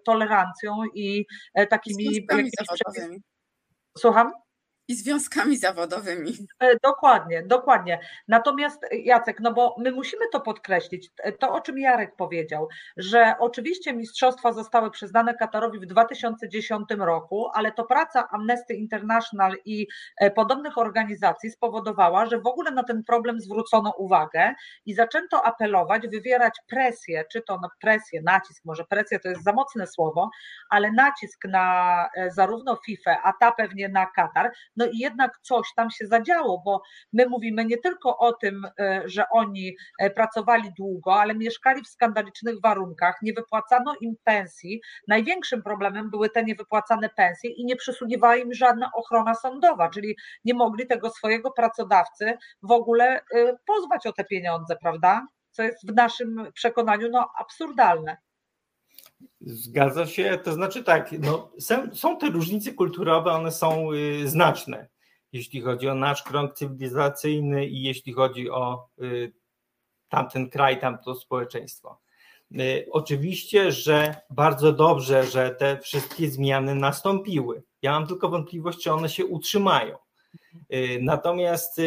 to 0.04 0.15
tolerancją 0.16 0.72
i 0.94 1.26
e, 1.54 1.66
takimi. 1.66 2.26
Słucham? 3.98 4.32
I 4.88 4.94
związkami 4.94 5.56
zawodowymi. 5.56 6.32
E, 6.60 6.76
dokładnie, 6.82 7.42
dokładnie. 7.42 8.00
Natomiast 8.28 8.84
e, 8.84 8.96
Jacek, 8.96 9.40
no 9.40 9.52
bo 9.52 9.76
my 9.78 9.92
musimy 9.92 10.24
to 10.32 10.40
podkreślić, 10.40 11.10
e, 11.18 11.32
to 11.32 11.52
o 11.52 11.60
czym 11.60 11.78
Jarek 11.78 12.16
powiedział, 12.16 12.68
że 12.96 13.34
oczywiście 13.38 13.92
mistrzostwa 13.92 14.52
zostały 14.52 14.90
przyznane 14.90 15.34
Katarowi 15.34 15.78
w 15.78 15.86
2010 15.86 16.88
roku, 16.98 17.50
ale 17.54 17.72
to 17.72 17.84
praca 17.84 18.28
Amnesty 18.30 18.74
International 18.74 19.56
i 19.64 19.86
podobnych 20.34 20.78
organizacji 20.78 21.50
spowodowała, 21.50 22.26
że 22.26 22.40
w 22.40 22.46
ogóle 22.46 22.70
na 22.70 22.84
ten 22.84 23.04
problem 23.04 23.40
zwrócono 23.40 23.92
uwagę 23.98 24.54
i 24.86 24.94
zaczęto 24.94 25.46
apelować, 25.46 26.08
wywierać 26.08 26.54
presję, 26.68 27.24
czy 27.32 27.42
to 27.42 27.58
na 27.58 27.68
presję, 27.80 28.22
nacisk, 28.22 28.64
może 28.64 28.84
presja 28.84 29.18
to 29.18 29.28
jest 29.28 29.44
za 29.44 29.52
mocne 29.52 29.86
słowo, 29.86 30.30
ale 30.70 30.92
nacisk 30.92 31.44
na 31.44 32.08
zarówno 32.28 32.76
FIFA, 32.86 33.22
a 33.22 33.32
ta 33.40 33.52
pewnie 33.52 33.88
na 33.88 34.06
Katar, 34.06 34.52
no 34.76 34.86
i 34.86 34.98
jednak 34.98 35.38
coś 35.42 35.68
tam 35.76 35.90
się 35.90 36.06
zadziało, 36.06 36.62
bo 36.64 36.82
my 37.12 37.26
mówimy 37.28 37.64
nie 37.64 37.78
tylko 37.78 38.18
o 38.18 38.32
tym, 38.32 38.66
e, 38.80 39.02
że 39.06 39.24
oni 39.32 39.76
e, 39.98 40.10
pracowali 40.10 40.70
długo, 40.78 41.14
ale 41.20 41.34
mieszkali 41.34 41.82
w 41.82 41.88
skandalicznych 41.88 42.60
warunkach, 42.62 43.16
nie 43.22 43.32
wypłacano 43.32 43.94
im 44.00 44.14
pensji. 44.24 44.80
Największym 45.08 45.62
problemem 45.62 46.10
były 46.10 46.30
te 46.30 46.44
niewypłacane 46.44 47.08
pensje 47.08 47.50
i 47.50 47.64
nie 47.64 47.76
przysługiwała 47.76 48.36
im 48.36 48.54
żadna 48.54 48.90
ochrona 48.94 49.34
sądowa, 49.34 49.90
czyli 49.90 50.16
nie 50.44 50.54
mogli 50.54 50.86
tego 50.86 51.10
swojego 51.10 51.50
pracodawcy 51.50 52.38
w 52.62 52.70
ogóle 52.70 53.20
e, 53.34 53.56
pozwać 53.66 54.06
o 54.06 54.12
te 54.12 54.24
pieniądze, 54.24 54.76
prawda? 54.82 55.26
Co 55.50 55.62
jest 55.62 55.90
w 55.90 55.94
naszym 55.94 56.46
przekonaniu 56.54 57.08
no, 57.10 57.28
absurdalne. 57.38 58.16
Zgadza 59.40 60.06
się, 60.06 60.38
to 60.44 60.52
znaczy 60.52 60.84
tak, 60.84 61.12
no, 61.18 61.50
są, 61.92 62.18
te 62.18 62.30
różnice 62.30 62.72
kulturowe, 62.72 63.32
one 63.32 63.52
są 63.52 63.92
y, 63.92 64.28
znaczne, 64.28 64.88
jeśli 65.32 65.60
chodzi 65.60 65.88
o 65.88 65.94
nasz 65.94 66.22
krąg 66.22 66.54
cywilizacyjny 66.54 67.66
i 67.66 67.82
jeśli 67.82 68.12
chodzi 68.12 68.50
o 68.50 68.88
y, 69.02 69.32
tamten 70.08 70.50
kraj, 70.50 70.80
tamto 70.80 71.14
społeczeństwo. 71.14 71.98
Y, 72.52 72.88
oczywiście, 72.90 73.72
że 73.72 74.14
bardzo 74.30 74.72
dobrze, 74.72 75.24
że 75.24 75.50
te 75.50 75.78
wszystkie 75.78 76.30
zmiany 76.30 76.74
nastąpiły. 76.74 77.62
Ja 77.82 77.92
mam 77.92 78.06
tylko 78.06 78.28
wątpliwość, 78.28 78.82
czy 78.82 78.92
one 78.92 79.08
się 79.08 79.26
utrzymają. 79.26 79.98
Natomiast 81.00 81.80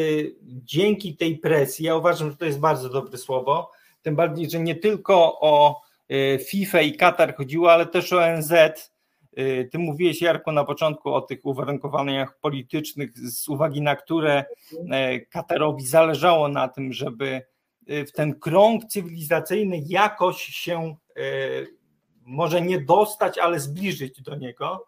dzięki 0.43 1.17
tej 1.17 1.37
presji, 1.37 1.85
ja 1.85 1.95
uważam, 1.95 2.31
że 2.31 2.37
to 2.37 2.45
jest 2.45 2.59
bardzo 2.59 2.89
dobre 2.89 3.17
słowo, 3.17 3.71
tym 4.01 4.15
bardziej, 4.15 4.49
że 4.49 4.59
nie 4.59 4.75
tylko 4.75 5.39
o 5.39 5.81
FIFA 6.49 6.81
i 6.81 6.93
Katar 6.93 7.35
chodziło, 7.35 7.71
ale 7.73 7.85
też 7.85 8.13
ONZ. 8.13 8.51
Y, 9.39 9.69
ty 9.71 9.79
mówiłeś, 9.79 10.21
Jarku, 10.21 10.51
na 10.51 10.63
początku 10.63 11.13
o 11.13 11.21
tych 11.21 11.45
uwarunkowaniach 11.45 12.39
politycznych, 12.39 13.11
z 13.17 13.49
uwagi 13.49 13.81
na 13.81 13.95
które 13.95 14.45
y, 14.71 15.25
Katarowi 15.25 15.85
zależało 15.85 16.47
na 16.47 16.67
tym, 16.67 16.93
żeby 16.93 17.41
w 17.87 18.11
ten 18.11 18.39
krąg 18.39 18.85
cywilizacyjny 18.85 19.81
jakoś 19.87 20.43
się 20.43 20.95
może 22.21 22.61
nie 22.61 22.81
dostać, 22.81 23.37
ale 23.37 23.59
zbliżyć 23.59 24.21
do 24.21 24.35
niego. 24.35 24.85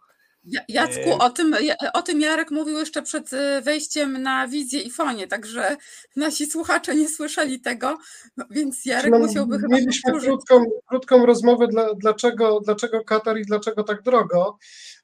Jacku, 0.68 1.14
o 1.20 1.30
tym, 1.30 1.56
o 1.94 2.02
tym 2.02 2.22
Jarek 2.22 2.52
mówił 2.52 2.78
jeszcze 2.78 3.02
przed 3.02 3.34
e, 3.34 3.62
wejściem 3.62 4.22
na 4.22 4.48
wizję 4.48 4.82
i 4.82 4.92
fonie, 4.92 5.28
także 5.28 5.78
nasi 6.16 6.46
słuchacze 6.46 6.96
nie 6.96 7.10
słyszeli 7.10 7.60
tego, 7.60 7.98
więc 8.50 8.86
Jarek 8.86 9.12
no, 9.12 9.20
musiałby 9.20 9.60
chyba 9.60 9.76
Mieliśmy 9.76 10.20
krótką, 10.20 10.66
krótką 10.86 11.26
rozmowę, 11.26 11.68
dla, 11.68 11.94
dlaczego, 11.94 12.60
dlaczego 12.60 13.04
Katar 13.04 13.38
i 13.38 13.46
dlaczego 13.46 13.84
tak 13.84 14.02
drogo. 14.02 14.58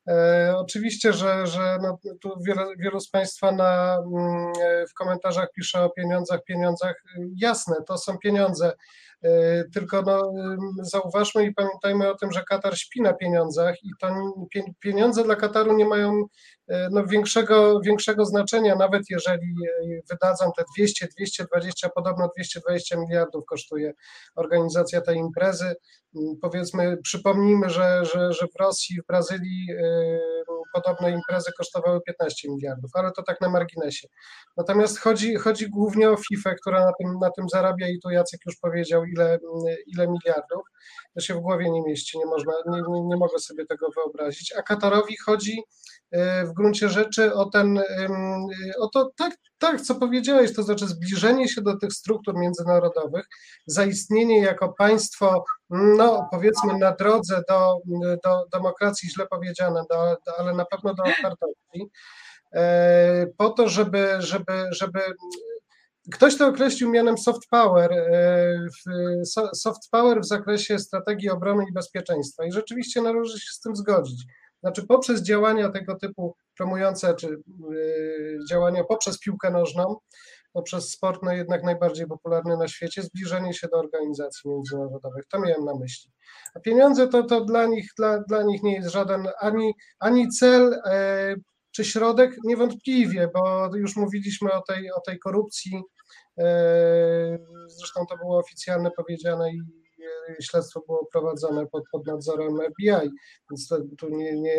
E, 0.07 0.53
oczywiście, 0.57 1.13
że, 1.13 1.47
że 1.47 1.77
no, 1.81 1.99
tu 2.21 2.29
wiele, 2.47 2.65
wielu 2.77 2.99
z 2.99 3.09
Państwa 3.09 3.51
na, 3.51 3.97
mm, 3.97 4.53
w 4.89 4.93
komentarzach 4.93 5.51
pisze 5.55 5.81
o 5.81 5.89
pieniądzach, 5.89 6.43
pieniądzach. 6.43 7.03
Jasne, 7.35 7.75
to 7.87 7.97
są 7.97 8.17
pieniądze. 8.17 8.73
E, 9.23 9.63
tylko 9.73 10.01
no, 10.01 10.33
zauważmy 10.81 11.45
i 11.45 11.53
pamiętajmy 11.53 12.09
o 12.09 12.15
tym, 12.15 12.31
że 12.31 12.43
Katar 12.43 12.77
śpi 12.77 13.01
na 13.01 13.13
pieniądzach 13.13 13.83
i 13.83 13.89
to 13.99 14.07
pieniądze 14.79 15.23
dla 15.23 15.35
Kataru 15.35 15.73
nie 15.73 15.85
mają 15.85 16.25
e, 16.67 16.89
no, 16.91 17.05
większego, 17.05 17.79
większego 17.81 18.25
znaczenia, 18.25 18.75
nawet 18.75 19.01
jeżeli 19.09 19.55
wydadzą 20.09 20.51
te 20.57 20.63
200, 20.77 21.07
220, 21.17 21.89
podobno 21.89 22.29
220 22.35 22.97
miliardów 22.97 23.45
kosztuje 23.45 23.93
organizacja 24.35 25.01
tej 25.01 25.17
imprezy. 25.17 25.75
Powiedzmy, 26.41 26.97
przypomnijmy, 26.97 27.69
że, 27.69 28.05
że, 28.05 28.33
że 28.33 28.47
w 28.47 28.59
Rosji, 28.59 29.01
w 29.01 29.07
Brazylii 29.07 29.67
É... 29.97 30.43
podobne 30.73 31.11
imprezy 31.11 31.51
kosztowały 31.57 32.01
15 32.01 32.49
miliardów, 32.49 32.91
ale 32.93 33.11
to 33.11 33.23
tak 33.23 33.41
na 33.41 33.49
marginesie. 33.49 34.07
Natomiast 34.57 34.99
chodzi, 34.99 35.35
chodzi 35.35 35.69
głównie 35.69 36.09
o 36.09 36.17
FIFA, 36.17 36.55
która 36.55 36.85
na 36.85 36.91
tym, 36.99 37.19
na 37.21 37.31
tym 37.31 37.49
zarabia 37.49 37.87
i 37.87 37.99
tu 37.99 38.09
Jacek 38.09 38.41
już 38.45 38.55
powiedział, 38.55 39.05
ile, 39.05 39.39
ile 39.87 40.07
miliardów. 40.07 40.61
To 41.13 41.21
się 41.21 41.33
w 41.33 41.39
głowie 41.39 41.71
nie 41.71 41.81
mieści, 41.81 42.17
nie, 42.17 42.25
można, 42.25 42.53
nie, 42.65 42.81
nie, 42.89 43.01
nie 43.01 43.17
mogę 43.17 43.39
sobie 43.39 43.65
tego 43.65 43.89
wyobrazić. 43.95 44.53
A 44.57 44.61
Katorowi 44.61 45.17
chodzi 45.17 45.63
e, 46.11 46.45
w 46.45 46.53
gruncie 46.53 46.89
rzeczy 46.89 47.33
o 47.33 47.45
ten, 47.45 47.79
o 48.79 48.87
to, 48.87 49.11
tak, 49.17 49.33
tak, 49.57 49.81
co 49.81 49.95
powiedziałeś, 49.95 50.55
to 50.55 50.63
znaczy 50.63 50.87
zbliżenie 50.87 51.49
się 51.49 51.61
do 51.61 51.77
tych 51.77 51.93
struktur 51.93 52.35
międzynarodowych, 52.35 53.25
zaistnienie 53.65 54.41
jako 54.41 54.73
państwo, 54.73 55.43
no 55.69 56.27
powiedzmy 56.31 56.77
na 56.77 56.91
drodze 56.91 57.41
do, 57.49 57.77
do 58.23 58.45
demokracji, 58.53 59.09
źle 59.09 59.27
powiedziane, 59.27 59.81
do, 59.89 60.17
do, 60.25 60.39
ale 60.39 60.53
na 60.57 60.65
pewno 60.65 60.93
do 60.93 61.03
otwartości, 61.03 61.91
e, 62.53 63.27
po 63.37 63.49
to, 63.49 63.69
żeby, 63.69 64.07
żeby, 64.19 64.65
żeby 64.71 64.99
Ktoś 66.13 66.37
to 66.37 66.47
określił 66.47 66.89
mianem 66.89 67.17
soft 67.17 67.49
power, 67.49 67.93
e, 67.93 68.67
soft 69.53 69.89
power 69.91 70.21
w 70.21 70.27
zakresie 70.27 70.79
strategii 70.79 71.29
obrony 71.29 71.65
i 71.69 71.73
bezpieczeństwa 71.73 72.45
i 72.45 72.51
rzeczywiście 72.51 73.01
należy 73.01 73.39
się 73.39 73.51
z 73.51 73.59
tym 73.59 73.75
zgodzić. 73.75 74.23
znaczy 74.59 74.87
poprzez 74.87 75.21
działania 75.21 75.69
tego 75.69 75.95
typu 75.95 76.35
promujące, 76.57 77.15
czy 77.15 77.41
działania 78.49 78.83
poprzez 78.83 79.19
piłkę 79.19 79.51
nożną, 79.51 79.97
poprzez 80.57 80.89
sport 80.89 81.23
no 81.23 81.31
jednak 81.33 81.63
najbardziej 81.63 82.07
popularny 82.07 82.57
na 82.57 82.67
świecie, 82.67 83.03
zbliżenie 83.03 83.53
się 83.53 83.67
do 83.67 83.79
organizacji 83.79 84.49
międzynarodowych. 84.49 85.25
To 85.31 85.39
miałem 85.39 85.65
na 85.65 85.75
myśli. 85.75 86.11
A 86.55 86.59
pieniądze 86.59 87.07
to, 87.07 87.23
to 87.23 87.45
dla, 87.45 87.65
nich, 87.65 87.89
dla, 87.97 88.19
dla 88.19 88.43
nich 88.43 88.63
nie 88.63 88.75
jest 88.75 88.89
żaden 88.89 89.27
ani, 89.39 89.73
ani 89.99 90.29
cel, 90.29 90.81
e, 90.85 91.35
czy 91.71 91.85
środek, 91.85 92.35
niewątpliwie, 92.43 93.29
bo 93.33 93.69
już 93.75 93.95
mówiliśmy 93.95 94.53
o 94.53 94.61
tej, 94.61 94.91
o 94.91 95.01
tej 95.01 95.19
korupcji, 95.19 95.81
e, 96.37 96.43
zresztą 97.67 98.05
to 98.09 98.17
było 98.17 98.39
oficjalnie 98.39 98.91
powiedziane 98.91 99.51
i 99.51 99.61
śledztwo 100.41 100.83
było 100.87 101.07
prowadzone 101.11 101.65
pod, 101.65 101.83
pod 101.91 102.07
nadzorem 102.07 102.57
FBI, 102.71 103.09
więc 103.51 103.67
to, 103.67 103.77
tu 103.97 104.09
nie, 104.09 104.41
nie, 104.41 104.57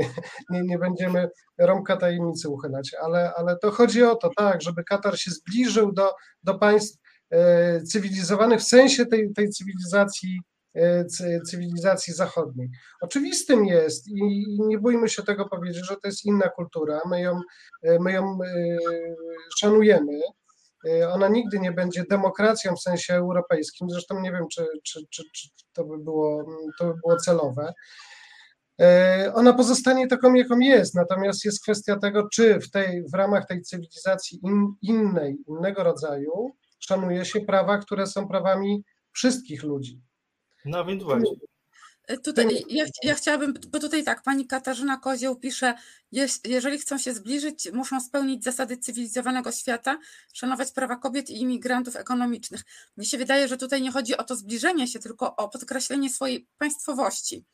nie, 0.51 0.63
nie 0.63 0.79
będziemy 0.79 1.31
rąbka 1.59 1.97
tajemnicy 1.97 2.49
uchylać, 2.49 2.95
ale, 3.03 3.35
ale 3.35 3.57
to 3.59 3.71
chodzi 3.71 4.03
o 4.03 4.17
to, 4.17 4.31
tak, 4.37 4.63
żeby 4.63 4.85
Katar 4.85 5.19
się 5.19 5.31
zbliżył 5.31 5.93
do, 5.93 6.13
do 6.43 6.59
państw 6.59 6.99
e, 7.31 7.83
cywilizowanych 7.83 8.61
w 8.61 8.69
sensie 8.69 9.07
tej, 9.07 9.33
tej 9.33 9.51
cywilizacji 9.51 10.41
e, 10.75 11.05
cywilizacji 11.51 12.15
zachodniej. 12.15 12.71
Oczywistym 13.01 13.65
jest 13.65 14.09
i 14.09 14.47
nie 14.59 14.79
bójmy 14.79 15.09
się 15.09 15.23
tego 15.23 15.49
powiedzieć, 15.49 15.87
że 15.87 15.97
to 15.97 16.09
jest 16.09 16.25
inna 16.25 16.49
kultura, 16.49 17.01
my 17.11 17.21
ją, 17.21 17.41
e, 17.83 17.99
my 18.01 18.13
ją 18.13 18.39
szanujemy, 19.59 20.21
ona 21.13 21.29
nigdy 21.29 21.59
nie 21.59 21.73
będzie 21.73 22.05
demokracją 22.11 22.77
w 22.77 22.81
sensie 22.81 23.15
europejskim, 23.15 23.91
zresztą 23.91 24.21
nie 24.21 24.33
wiem, 24.33 24.45
czy, 24.53 24.67
czy, 24.85 25.01
czy, 25.11 25.23
czy 25.33 25.49
to, 25.73 25.85
by 25.85 25.99
było, 25.99 26.45
to 26.79 26.85
by 26.85 26.95
było 26.95 27.17
celowe. 27.17 27.73
Y, 28.83 28.85
ona 29.35 29.53
pozostanie 29.53 30.07
taką, 30.07 30.35
jaką 30.35 30.59
jest, 30.59 30.95
natomiast 30.95 31.45
jest 31.45 31.63
kwestia 31.63 31.99
tego, 31.99 32.29
czy 32.33 32.61
w, 32.61 32.71
tej, 32.71 33.05
w 33.13 33.15
ramach 33.15 33.47
tej 33.47 33.63
cywilizacji 33.63 34.39
in, 34.43 34.75
innej, 34.83 35.37
innego 35.49 35.83
rodzaju 35.83 36.51
szanuje 36.79 37.25
się 37.25 37.41
prawa, 37.41 37.79
które 37.79 38.07
są 38.07 38.29
prawami 38.29 38.85
wszystkich 39.13 39.63
ludzi. 39.63 40.01
No 40.65 40.85
więc 40.85 41.03
właśnie. 41.03 41.37
E, 42.09 42.19
tutaj 42.19 42.65
ja, 42.69 42.85
ja, 43.03 43.15
chciałabym, 43.15 43.55
bo 43.69 43.79
tutaj 43.79 44.05
tak, 44.05 44.23
pani 44.23 44.47
Katarzyna 44.47 44.97
Kozioł 44.97 45.37
pisze, 45.37 45.75
jeżeli 46.45 46.79
chcą 46.79 46.99
się 46.99 47.15
zbliżyć, 47.15 47.73
muszą 47.73 48.01
spełnić 48.01 48.45
zasady 48.45 48.77
cywilizowanego 48.77 49.53
świata, 49.53 49.99
szanować 50.33 50.73
prawa 50.73 50.97
kobiet 50.97 51.31
i 51.31 51.41
imigrantów 51.41 51.97
ekonomicznych. 51.97 52.61
Mnie 52.97 53.07
się 53.07 53.19
wydaje, 53.19 53.49
że 53.49 53.57
tutaj 53.57 53.83
nie 53.83 53.93
chodzi 53.93 54.17
o 54.17 54.25
to 54.25 54.37
zbliżenie 54.37 54.87
się, 54.87 54.99
tylko 54.99 55.37
o 55.37 55.49
podkreślenie 55.49 56.11
swojej 56.11 56.47
państwowości. 56.59 57.45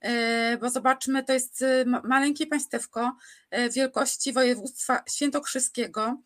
E, 0.00 0.58
bo 0.58 0.70
zobaczmy, 0.70 1.24
to 1.24 1.32
jest 1.32 1.62
e, 1.62 1.84
maleńkie 1.84 2.46
państewko 2.46 3.16
wielkości 3.74 4.32
województwa 4.32 5.02
świętokrzyskiego 5.08 6.22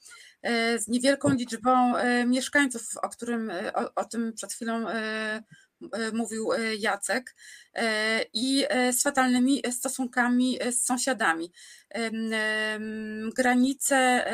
z 0.79 0.89
niewielką 0.89 1.31
liczbą 1.31 1.93
mieszkańców, 2.27 2.83
o 3.03 3.09
którym 3.09 3.53
o, 3.75 3.95
o 3.95 4.05
tym 4.05 4.33
przed 4.33 4.53
chwilą 4.53 4.89
E, 4.89 5.43
mówił 6.13 6.53
e, 6.53 6.75
Jacek, 6.75 7.35
e, 7.75 8.25
i 8.33 8.65
z 8.93 9.03
fatalnymi 9.03 9.63
stosunkami 9.71 10.59
z 10.71 10.85
sąsiadami. 10.85 11.53
Granicę 13.37 14.25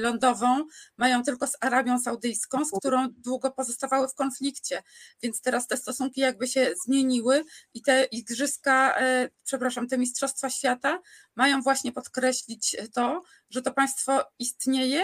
lądową 0.00 0.66
mają 0.96 1.22
tylko 1.22 1.46
z 1.46 1.56
Arabią 1.60 1.98
Saudyjską, 1.98 2.64
z 2.64 2.70
którą 2.78 3.08
długo 3.08 3.50
pozostawały 3.50 4.08
w 4.08 4.14
konflikcie, 4.14 4.82
więc 5.22 5.40
teraz 5.40 5.66
te 5.66 5.76
stosunki 5.76 6.20
jakby 6.20 6.46
się 6.46 6.74
zmieniły 6.84 7.44
i 7.74 7.82
te 7.82 8.04
igrzyska, 8.04 8.98
przepraszam, 9.44 9.88
te 9.88 9.98
Mistrzostwa 9.98 10.50
Świata 10.50 11.00
mają 11.36 11.62
właśnie 11.62 11.92
podkreślić 11.92 12.76
to, 12.94 13.22
że 13.50 13.62
to 13.62 13.72
państwo 13.72 14.24
istnieje 14.38 15.02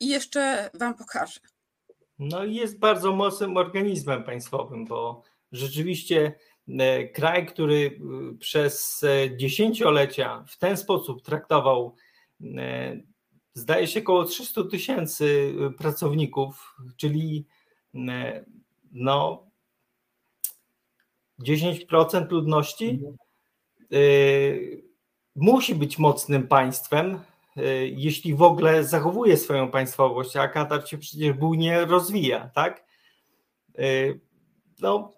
i 0.00 0.08
jeszcze 0.08 0.70
Wam 0.74 0.94
pokażę. 0.94 1.40
No 2.18 2.44
i 2.44 2.54
jest 2.54 2.78
bardzo 2.78 3.12
mocnym 3.12 3.56
organizmem 3.56 4.24
państwowym, 4.24 4.84
bo 4.84 5.22
rzeczywiście 5.52 6.34
e, 6.68 7.08
kraj, 7.08 7.46
który 7.46 8.00
e, 8.32 8.38
przez 8.38 9.02
e, 9.02 9.36
dziesięciolecia 9.36 10.44
w 10.48 10.58
ten 10.58 10.76
sposób 10.76 11.22
traktował, 11.22 11.94
zdaje 13.54 13.86
się, 13.86 14.00
około 14.00 14.24
300 14.24 14.64
tysięcy 14.64 15.54
pracowników, 15.78 16.76
czyli 16.96 17.46
no 18.92 19.46
10% 21.40 22.30
ludności, 22.30 22.88
mhm. 22.90 23.16
musi 25.36 25.74
być 25.74 25.98
mocnym 25.98 26.48
państwem, 26.48 27.18
jeśli 27.96 28.34
w 28.34 28.42
ogóle 28.42 28.84
zachowuje 28.84 29.36
swoją 29.36 29.70
państwowość, 29.70 30.36
a 30.36 30.48
Katar 30.48 30.88
się 30.88 30.98
przecież 30.98 31.32
bujnie 31.32 31.84
rozwija, 31.84 32.50
tak? 32.54 32.84
Y, 33.78 34.20
no, 34.80 35.12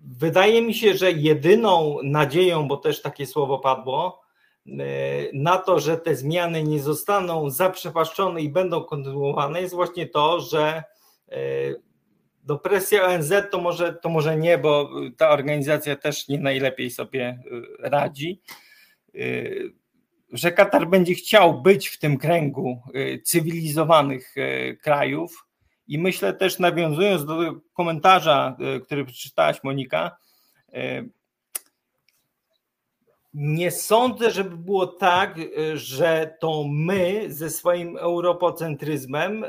wydaje 0.00 0.62
mi 0.62 0.74
się, 0.74 0.94
że 0.94 1.12
jedyną 1.12 1.96
nadzieją, 2.02 2.68
bo 2.68 2.76
też 2.76 3.02
takie 3.02 3.26
słowo 3.26 3.58
padło, 3.58 4.22
y, 4.66 4.70
na 5.32 5.56
to, 5.58 5.80
że 5.80 5.96
te 5.96 6.16
zmiany 6.16 6.62
nie 6.62 6.80
zostaną 6.80 7.50
zaprzepaszczone 7.50 8.42
i 8.42 8.48
będą 8.48 8.84
kontynuowane, 8.84 9.60
jest 9.60 9.74
właśnie 9.74 10.06
to, 10.06 10.40
że 10.40 10.82
do 12.42 12.58
presja 12.58 13.06
ONZ 13.06 13.32
to 13.50 13.60
może, 13.60 13.94
to 13.94 14.08
może 14.08 14.36
nie, 14.36 14.58
bo 14.58 14.90
ta 15.16 15.30
organizacja 15.30 15.96
też 15.96 16.28
nie 16.28 16.38
najlepiej 16.38 16.90
sobie 16.90 17.42
radzi 17.78 18.42
że 20.34 20.52
Katar 20.52 20.88
będzie 20.88 21.14
chciał 21.14 21.62
być 21.62 21.88
w 21.88 21.98
tym 21.98 22.18
kręgu 22.18 22.82
y, 22.94 23.22
cywilizowanych 23.24 24.36
y, 24.36 24.78
krajów. 24.82 25.46
I 25.88 25.98
myślę 25.98 26.32
też, 26.32 26.58
nawiązując 26.58 27.24
do 27.24 27.54
komentarza, 27.72 28.56
y, 28.76 28.80
który 28.80 29.04
przeczytałaś, 29.04 29.62
Monika, 29.62 30.16
nie 33.34 33.70
sądzę, 33.70 34.30
żeby 34.30 34.56
było 34.56 34.86
tak, 34.86 35.38
że 35.74 36.36
to 36.40 36.64
my 36.68 37.24
ze 37.28 37.50
swoim 37.50 37.96
europocentryzmem 37.96 39.44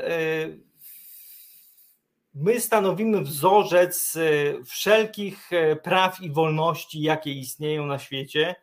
my 2.34 2.60
stanowimy 2.60 3.20
wzorzec 3.20 4.18
wszelkich 4.64 5.50
praw 5.82 6.20
i 6.20 6.30
wolności, 6.30 7.00
jakie 7.00 7.32
istnieją 7.32 7.86
na 7.86 7.98
świecie 7.98 8.54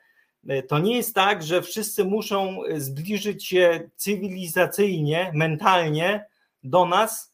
to 0.67 0.79
nie 0.79 0.95
jest 0.97 1.15
tak, 1.15 1.43
że 1.43 1.61
wszyscy 1.61 2.05
muszą 2.05 2.63
e, 2.63 2.79
zbliżyć 2.79 3.45
się 3.45 3.89
cywilizacyjnie, 3.95 5.31
mentalnie 5.35 6.25
do 6.63 6.85
nas, 6.85 7.33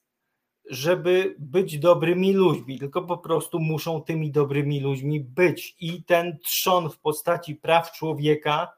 żeby 0.69 1.36
być 1.39 1.80
dobrymi 1.80 2.34
ludźmi, 2.34 2.80
tylko 2.80 3.02
po 3.02 3.17
prostu 3.17 3.60
muszą 3.60 4.02
tymi 4.02 4.32
dobrymi 4.32 4.80
ludźmi 4.80 5.19
być 5.19 5.76
i 5.80 6.04
ten 6.04 6.38
trzon 6.43 6.89
w 6.89 7.00
postaci 7.00 7.56
praw 7.56 7.91
człowieka 7.91 8.72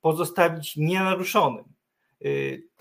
pozostawić 0.00 0.76
nienaruszonym. 0.76 1.64
E, 1.64 2.28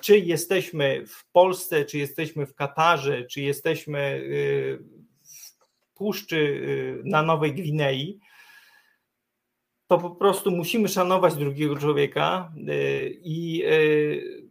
czy 0.01 0.19
jesteśmy 0.19 1.05
w 1.07 1.25
Polsce, 1.31 1.86
czy 1.86 1.97
jesteśmy 1.97 2.45
w 2.45 2.55
Katarze, 2.55 3.23
czy 3.23 3.41
jesteśmy 3.41 4.23
w 5.23 5.57
Puszczy 5.93 7.01
na 7.03 7.23
Nowej 7.23 7.53
Gwinei, 7.53 8.19
to 9.88 9.97
po 9.97 10.10
prostu 10.10 10.52
musimy 10.52 10.88
szanować 10.88 11.36
drugiego 11.36 11.76
człowieka 11.76 12.52
y, 12.69 13.19
i 13.23 13.63
y, 13.65 14.47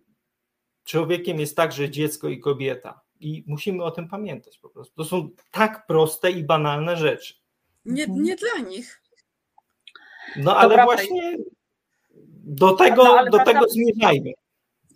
człowiekiem 0.85 1.41
jest 1.41 1.57
także 1.57 1.91
dziecko 1.91 2.29
i 2.29 2.41
kobieta. 2.41 3.01
I 3.21 3.45
musimy 3.47 3.85
o 3.85 3.91
tym 3.91 4.09
pamiętać 4.09 4.59
po 4.59 4.69
prostu. 4.69 4.95
To 4.95 5.05
są 5.05 5.31
tak 5.51 5.87
proste 5.87 6.31
i 6.31 6.45
banalne 6.45 6.97
rzeczy. 6.97 7.35
Nie, 7.85 8.05
mhm. 8.05 8.23
nie 8.23 8.37
dla 8.37 8.69
nich. 8.69 9.03
No 10.37 10.57
ale 10.57 10.85
właśnie 10.85 11.37
do 12.45 12.73
tego, 12.73 13.05
no, 13.05 13.31
do 13.31 13.45
tego 13.45 13.69
zmierzajmy. 13.69 14.33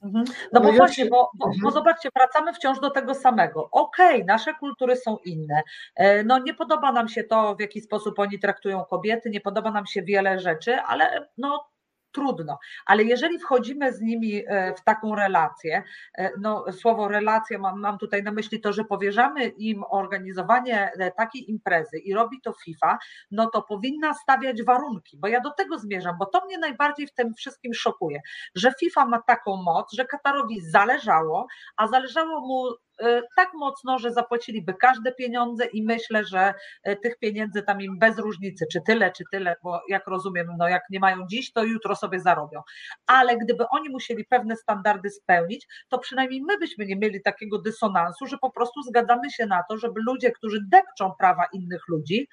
Mhm. 0.02 0.24
No 0.52 0.60
bo 0.60 0.66
no 0.66 0.72
właśnie, 0.72 1.06
bo, 1.06 1.30
bo, 1.34 1.46
bo, 1.46 1.54
mhm. 1.54 1.72
zobaczcie, 1.72 2.08
wracamy 2.16 2.52
wciąż 2.52 2.80
do 2.80 2.90
tego 2.90 3.14
samego. 3.14 3.68
Okej, 3.70 4.14
okay, 4.14 4.24
nasze 4.24 4.54
kultury 4.54 4.96
są 4.96 5.16
inne. 5.24 5.62
E, 5.96 6.24
no 6.24 6.38
nie 6.38 6.54
podoba 6.54 6.92
nam 6.92 7.08
się 7.08 7.24
to, 7.24 7.54
w 7.56 7.60
jaki 7.60 7.80
sposób 7.80 8.18
oni 8.18 8.38
traktują 8.38 8.84
kobiety, 8.84 9.30
nie 9.30 9.40
podoba 9.40 9.70
nam 9.70 9.86
się 9.86 10.02
wiele 10.02 10.38
rzeczy, 10.38 10.76
ale 10.76 11.28
no 11.38 11.70
trudno, 12.12 12.59
ale 12.87 13.05
jeżeli 13.05 13.38
wchodzimy 13.38 13.92
z 13.92 14.01
nimi 14.01 14.42
e, 14.46 14.75
w 14.75 14.85
taką 14.85 15.14
relację, 15.14 15.83
e, 16.18 16.31
no 16.40 16.64
słowo 16.73 17.09
relacja 17.09 17.59
mam, 17.59 17.81
mam 17.81 17.99
tutaj 17.99 18.23
na 18.23 18.33
myśli 18.33 18.61
to, 18.61 18.73
że 18.73 18.85
powierzamy 18.85 19.46
im 19.46 19.85
organizowanie 19.90 20.92
e, 20.92 21.11
takiej 21.11 21.50
imprezy 21.50 21.98
i 21.98 22.15
robi 22.15 22.40
to 22.40 22.52
FIFA, 22.52 22.98
no 23.31 23.50
to 23.50 23.63
powinna 23.63 24.15
stawiać 24.15 24.63
warunki, 24.63 25.19
bo 25.19 25.29
ja 25.29 25.40
do 25.40 25.50
tego 25.50 25.79
zmierzam, 25.79 26.17
bo 26.19 26.27
to 26.27 26.44
mnie 26.44 26.58
najbardziej 26.58 27.06
w 27.06 27.15
tym 27.15 27.35
wszystkim 27.35 27.75
szokuje, 27.75 28.21
że 28.54 28.73
FIFA 28.81 29.06
ma 29.06 29.23
taką 29.23 29.56
moc, 29.56 29.92
że 29.92 30.04
Katarowi 30.04 30.61
zależało, 30.61 31.46
a 31.77 31.87
zależało 31.87 32.40
mu 32.40 32.89
tak 33.37 33.48
mocno, 33.55 33.98
że 33.98 34.13
zapłaciliby 34.13 34.75
każde 34.75 35.13
pieniądze 35.13 35.65
i 35.67 35.83
myślę, 35.83 36.25
że 36.25 36.55
tych 37.03 37.19
pieniędzy 37.19 37.63
tam 37.63 37.81
im 37.81 37.98
bez 37.98 38.19
różnicy, 38.19 38.67
czy 38.73 38.81
tyle, 38.81 39.13
czy 39.13 39.25
tyle, 39.33 39.57
bo 39.63 39.81
jak 39.88 40.07
rozumiem, 40.07 40.46
no 40.59 40.69
jak 40.69 40.83
nie 40.90 41.01
mają 41.01 41.27
dziś, 41.27 41.53
to 41.53 41.65
jutro 41.65 41.96
sobie 41.96 42.21
zarobią. 42.21 42.63
Ale 43.07 43.37
gdyby 43.37 43.65
oni 43.71 43.88
musieli 43.88 44.25
pewne 44.25 44.57
standardy 44.57 45.11
spełnić, 45.11 45.67
to 45.88 45.98
przynajmniej 45.98 46.42
my 46.42 46.59
byśmy 46.59 46.87
nie 46.87 46.96
mieli 46.96 47.23
takiego 47.23 47.59
dysonansu, 47.59 48.27
że 48.27 48.38
po 48.38 48.51
prostu 48.51 48.83
zgadzamy 48.83 49.31
się 49.31 49.46
na 49.46 49.63
to, 49.69 49.79
żeby 49.79 50.01
ludzie, 50.07 50.31
którzy 50.31 50.61
depczą 50.69 51.13
prawa 51.19 51.44
innych 51.53 51.83
ludzi, 51.88 52.29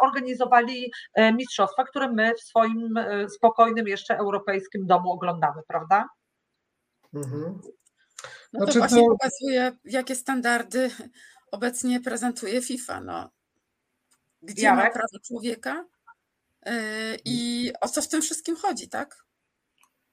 organizowali 0.00 0.92
mistrzostwa, 1.34 1.84
które 1.84 2.12
my 2.12 2.34
w 2.34 2.40
swoim 2.40 2.94
spokojnym 3.28 3.88
jeszcze 3.88 4.18
europejskim 4.18 4.86
domu 4.86 5.12
oglądamy, 5.12 5.62
prawda? 5.68 6.08
Mhm. 7.14 7.60
No 8.52 8.66
to 8.66 8.72
znaczy, 8.72 8.78
właśnie 8.78 9.02
to... 9.02 9.10
pokazuje, 9.10 9.72
jakie 9.84 10.14
standardy 10.14 10.90
obecnie 11.50 12.00
prezentuje 12.00 12.62
FIFA. 12.62 13.00
No. 13.00 13.30
Gdzie 14.42 14.62
Jarek? 14.62 14.84
ma 14.84 14.90
prawo 14.90 15.18
człowieka 15.26 15.84
yy, 16.66 16.72
i 17.24 17.70
o 17.80 17.88
co 17.88 18.02
w 18.02 18.08
tym 18.08 18.22
wszystkim 18.22 18.56
chodzi, 18.56 18.88
tak? 18.88 19.26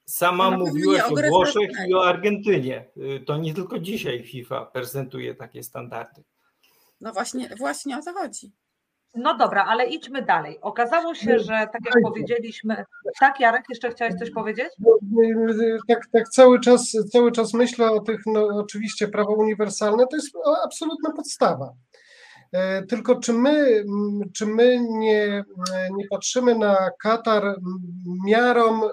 Sama 0.05 0.51
no, 0.51 0.57
mówiłaś 0.57 1.01
o 1.01 1.30
Włoszech 1.30 1.70
i 1.88 1.93
o 1.93 2.05
Argentynie. 2.05 2.86
Y, 2.97 3.24
to 3.26 3.38
nie 3.38 3.53
tylko 3.53 3.80
dzisiaj 3.80 4.24
FIFA 4.24 4.66
prezentuje 4.66 5.36
takie 5.36 5.64
standardy. 5.64 6.24
No 7.01 7.14
właśnie, 7.14 7.49
właśnie 7.57 7.97
o 7.97 8.01
to 8.01 8.14
chodzi. 8.14 8.51
No 9.16 9.38
dobra, 9.38 9.66
ale 9.66 9.86
idźmy 9.86 10.22
dalej. 10.22 10.57
Okazało 10.61 11.16
się, 11.16 11.39
że 11.39 11.68
tak 11.74 11.82
jak 11.86 12.03
powiedzieliśmy, 12.03 12.86
tak 13.20 13.39
Jarek, 13.39 13.64
jeszcze 13.70 13.89
chciałeś 13.89 14.16
coś 14.16 14.32
powiedzieć? 14.32 14.68
Tak, 15.88 16.07
tak 16.11 16.30
cały 16.30 16.59
czas, 16.59 16.97
cały 17.11 17.32
czas 17.32 17.53
myślę 17.53 17.91
o 17.91 17.99
tych, 17.99 18.22
no 18.26 18.45
oczywiście 18.45 19.07
prawo 19.07 19.34
uniwersalne 19.34 20.07
to 20.07 20.16
jest 20.16 20.36
absolutna 20.66 21.11
podstawa. 21.11 21.74
E, 22.53 22.84
tylko 22.84 23.16
czy 23.16 23.34
my, 23.34 23.86
czy 24.34 24.45
my 24.45 24.80
nie, 24.89 25.43
nie 25.91 26.07
patrzymy 26.09 26.55
na 26.55 26.89
Katar 27.01 27.55
miarą 28.26 28.82
e, 28.84 28.89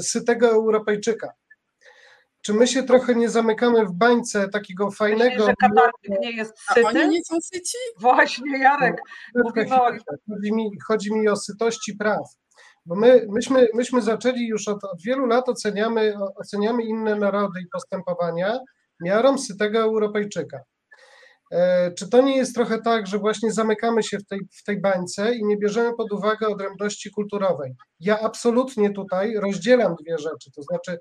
sytego 0.00 0.48
Europejczyka? 0.48 1.32
Czy 2.42 2.54
my 2.54 2.66
się 2.66 2.82
trochę 2.82 3.14
nie 3.14 3.28
zamykamy 3.28 3.86
w 3.86 3.92
bańce 3.92 4.48
takiego 4.48 4.90
fajnego. 4.90 5.30
Myślę, 5.30 5.46
że 5.46 5.54
Katarczyk 5.60 6.20
nie 6.20 6.30
jest 6.30 6.52
syty? 6.58 6.86
A 6.86 6.88
oni 6.88 7.08
nie 7.08 7.24
są 7.24 7.36
syci? 7.40 7.78
Właśnie, 8.00 8.58
Jarek. 8.58 8.96
No, 9.34 9.50
chodzi, 10.28 10.52
mi, 10.52 10.70
chodzi 10.86 11.14
mi 11.14 11.28
o 11.28 11.36
sytości 11.36 11.96
praw. 11.96 12.22
Bo 12.86 12.94
my, 12.96 13.26
myśmy, 13.28 13.68
myśmy 13.74 14.02
zaczęli 14.02 14.46
już 14.46 14.68
od, 14.68 14.84
od 14.84 15.02
wielu 15.02 15.26
lat 15.26 15.48
oceniamy, 15.48 16.14
oceniamy 16.36 16.82
inne 16.84 17.16
narody 17.16 17.60
i 17.60 17.68
postępowania 17.72 18.58
miarą 19.00 19.38
sytego 19.38 19.78
Europejczyka. 19.78 20.60
E, 21.52 21.92
czy 21.92 22.10
to 22.10 22.22
nie 22.22 22.36
jest 22.36 22.54
trochę 22.54 22.82
tak, 22.82 23.06
że 23.06 23.18
właśnie 23.18 23.52
zamykamy 23.52 24.02
się 24.02 24.18
w 24.18 24.26
tej, 24.26 24.40
w 24.52 24.64
tej 24.64 24.80
bańce 24.80 25.34
i 25.34 25.44
nie 25.44 25.56
bierzemy 25.56 25.94
pod 25.96 26.12
uwagę 26.12 26.48
odrębności 26.48 27.10
kulturowej? 27.10 27.74
Ja 28.00 28.20
absolutnie 28.20 28.90
tutaj 28.90 29.34
rozdzielam 29.34 29.94
dwie 30.04 30.18
rzeczy, 30.18 30.50
to 30.56 30.62
znaczy 30.62 30.98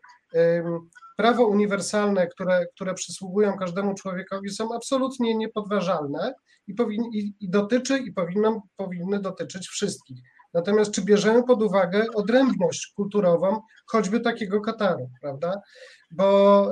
prawo 1.17 1.47
uniwersalne, 1.47 2.27
które, 2.27 2.65
które 2.75 2.93
przysługują 2.93 3.57
każdemu 3.57 3.95
człowiekowi, 3.95 4.49
są 4.49 4.75
absolutnie 4.75 5.35
niepodważalne 5.35 6.33
i, 6.67 6.73
powin, 6.73 7.03
i, 7.13 7.33
i 7.39 7.49
dotyczy 7.49 7.97
i 7.97 8.13
powinno, 8.13 8.61
powinny 8.75 9.19
dotyczyć 9.19 9.67
wszystkich. 9.67 10.19
Natomiast 10.53 10.91
czy 10.91 11.01
bierzemy 11.01 11.43
pod 11.43 11.63
uwagę 11.63 12.05
odrębność 12.15 12.93
kulturową 12.95 13.61
choćby 13.85 14.19
takiego 14.19 14.61
Kataru, 14.61 15.09
prawda? 15.21 15.61
Bo 16.11 16.71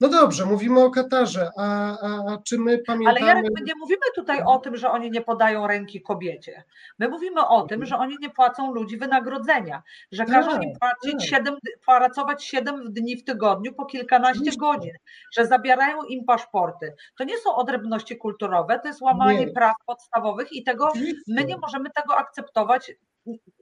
no 0.00 0.08
dobrze, 0.08 0.46
mówimy 0.46 0.80
o 0.80 0.90
Katarze, 0.90 1.50
a, 1.56 1.98
a, 1.98 2.32
a, 2.32 2.38
czy 2.44 2.58
my 2.58 2.78
pamiętamy... 2.78 3.18
Ale 3.18 3.26
Jarek, 3.26 3.44
my 3.58 3.64
nie 3.64 3.74
mówimy 3.80 4.02
tutaj 4.14 4.42
o 4.46 4.58
tym, 4.58 4.76
że 4.76 4.90
oni 4.90 5.10
nie 5.10 5.20
podają 5.20 5.66
ręki 5.66 6.02
kobiecie. 6.02 6.64
My 6.98 7.08
mówimy 7.08 7.46
o 7.46 7.62
tym, 7.62 7.86
że 7.86 7.96
oni 7.96 8.16
nie 8.20 8.30
płacą 8.30 8.72
ludzi 8.72 8.96
wynagrodzenia, 8.96 9.82
że 10.12 10.24
każą 10.24 10.50
tak, 10.50 10.62
im 10.62 10.70
płacić 10.80 11.30
tak. 11.30 11.38
7, 11.38 11.56
pracować 11.86 12.44
7 12.44 12.92
dni 12.92 13.16
w 13.16 13.24
tygodniu 13.24 13.74
po 13.74 13.86
kilkanaście 13.86 14.56
godzin, 14.58 14.92
że 15.32 15.46
zabierają 15.46 16.02
im 16.02 16.24
paszporty. 16.24 16.94
To 17.18 17.24
nie 17.24 17.38
są 17.38 17.54
odrębności 17.54 18.16
kulturowe, 18.16 18.78
to 18.78 18.88
jest 18.88 19.02
łamanie 19.02 19.46
nie. 19.46 19.52
praw 19.52 19.74
podstawowych 19.86 20.52
i 20.52 20.64
tego 20.64 20.92
my 21.28 21.44
nie 21.44 21.56
możemy 21.56 21.90
tego 21.90 22.16
akceptować 22.16 22.92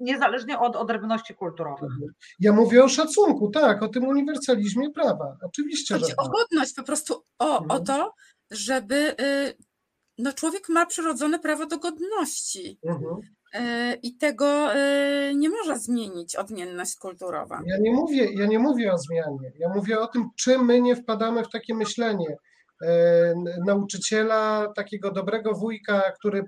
niezależnie 0.00 0.58
od 0.58 0.76
odrębności 0.76 1.34
kulturowych. 1.34 1.90
Mhm. 1.92 2.12
Ja 2.40 2.52
mówię 2.52 2.84
o 2.84 2.88
szacunku, 2.88 3.50
tak, 3.50 3.82
o 3.82 3.88
tym 3.88 4.04
uniwersalizmie 4.04 4.90
prawa. 4.90 5.36
Oczywiście. 5.42 5.94
Chodzi 5.94 6.06
że 6.06 6.16
o 6.16 6.22
tak. 6.22 6.32
godność, 6.32 6.74
po 6.74 6.82
prostu 6.82 7.24
o, 7.38 7.62
mhm. 7.62 7.70
o 7.70 7.84
to, 7.84 8.14
żeby 8.50 9.14
y, 9.20 9.56
no 10.18 10.32
człowiek 10.32 10.68
ma 10.68 10.86
przyrodzone 10.86 11.38
prawo 11.38 11.66
do 11.66 11.78
godności. 11.78 12.78
Mhm. 12.84 13.16
Y, 13.54 13.98
I 14.02 14.16
tego 14.16 14.76
y, 14.76 15.34
nie 15.34 15.50
może 15.50 15.78
zmienić 15.78 16.36
odmienność 16.36 16.96
kulturowa. 16.96 17.62
Ja 17.66 17.78
nie, 17.78 17.92
mówię, 17.92 18.32
ja 18.34 18.46
nie 18.46 18.58
mówię 18.58 18.92
o 18.92 18.98
zmianie. 18.98 19.52
Ja 19.58 19.68
mówię 19.68 20.00
o 20.00 20.06
tym, 20.06 20.28
czy 20.36 20.58
my 20.58 20.80
nie 20.80 20.96
wpadamy 20.96 21.44
w 21.44 21.50
takie 21.50 21.74
myślenie 21.74 22.36
nauczyciela, 23.66 24.72
takiego 24.76 25.10
dobrego 25.10 25.54
wujka, 25.54 26.12
który 26.18 26.44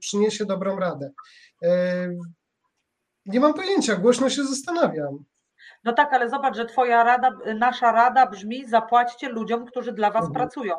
przyniesie 0.00 0.44
dobrą 0.44 0.78
radę. 0.78 1.10
Nie 3.26 3.40
mam 3.40 3.54
pojęcia, 3.54 3.96
głośno 3.96 4.30
się 4.30 4.44
zastanawiam. 4.44 5.24
No 5.84 5.92
tak, 5.92 6.12
ale 6.12 6.30
zobacz, 6.30 6.56
że 6.56 6.66
twoja 6.66 7.04
rada, 7.04 7.30
nasza 7.58 7.92
rada 7.92 8.26
brzmi 8.26 8.68
zapłaćcie 8.68 9.28
ludziom, 9.28 9.66
którzy 9.66 9.92
dla 9.92 10.10
was 10.10 10.26
mhm. 10.26 10.34
pracują. 10.34 10.74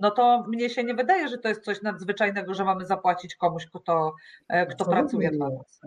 No 0.00 0.10
to 0.10 0.44
mnie 0.48 0.70
się 0.70 0.84
nie 0.84 0.94
wydaje, 0.94 1.28
że 1.28 1.38
to 1.38 1.48
jest 1.48 1.64
coś 1.64 1.82
nadzwyczajnego, 1.82 2.54
że 2.54 2.64
mamy 2.64 2.86
zapłacić 2.86 3.34
komuś, 3.34 3.66
kto, 3.66 4.14
e, 4.48 4.66
kto 4.66 4.84
pracuje 4.84 5.30
dla 5.30 5.48
nas. 5.50 5.80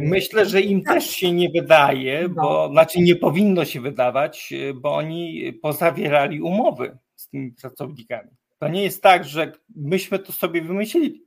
Myślę, 0.00 0.46
że 0.46 0.60
im 0.60 0.82
też 0.82 1.04
się 1.10 1.32
nie 1.32 1.50
wydaje, 1.50 2.28
no. 2.28 2.42
bo 2.42 2.68
znaczy 2.72 3.00
nie 3.00 3.16
powinno 3.16 3.64
się 3.64 3.80
wydawać, 3.80 4.54
bo 4.74 4.94
oni 4.96 5.52
pozawierali 5.62 6.42
umowy 6.42 6.98
z 7.20 7.28
tymi 7.28 7.52
pracownikami. 7.52 8.30
To 8.58 8.68
nie 8.68 8.82
jest 8.82 9.02
tak, 9.02 9.24
że 9.24 9.52
myśmy 9.76 10.18
to 10.18 10.32
sobie 10.32 10.62
wymyślili. 10.62 11.24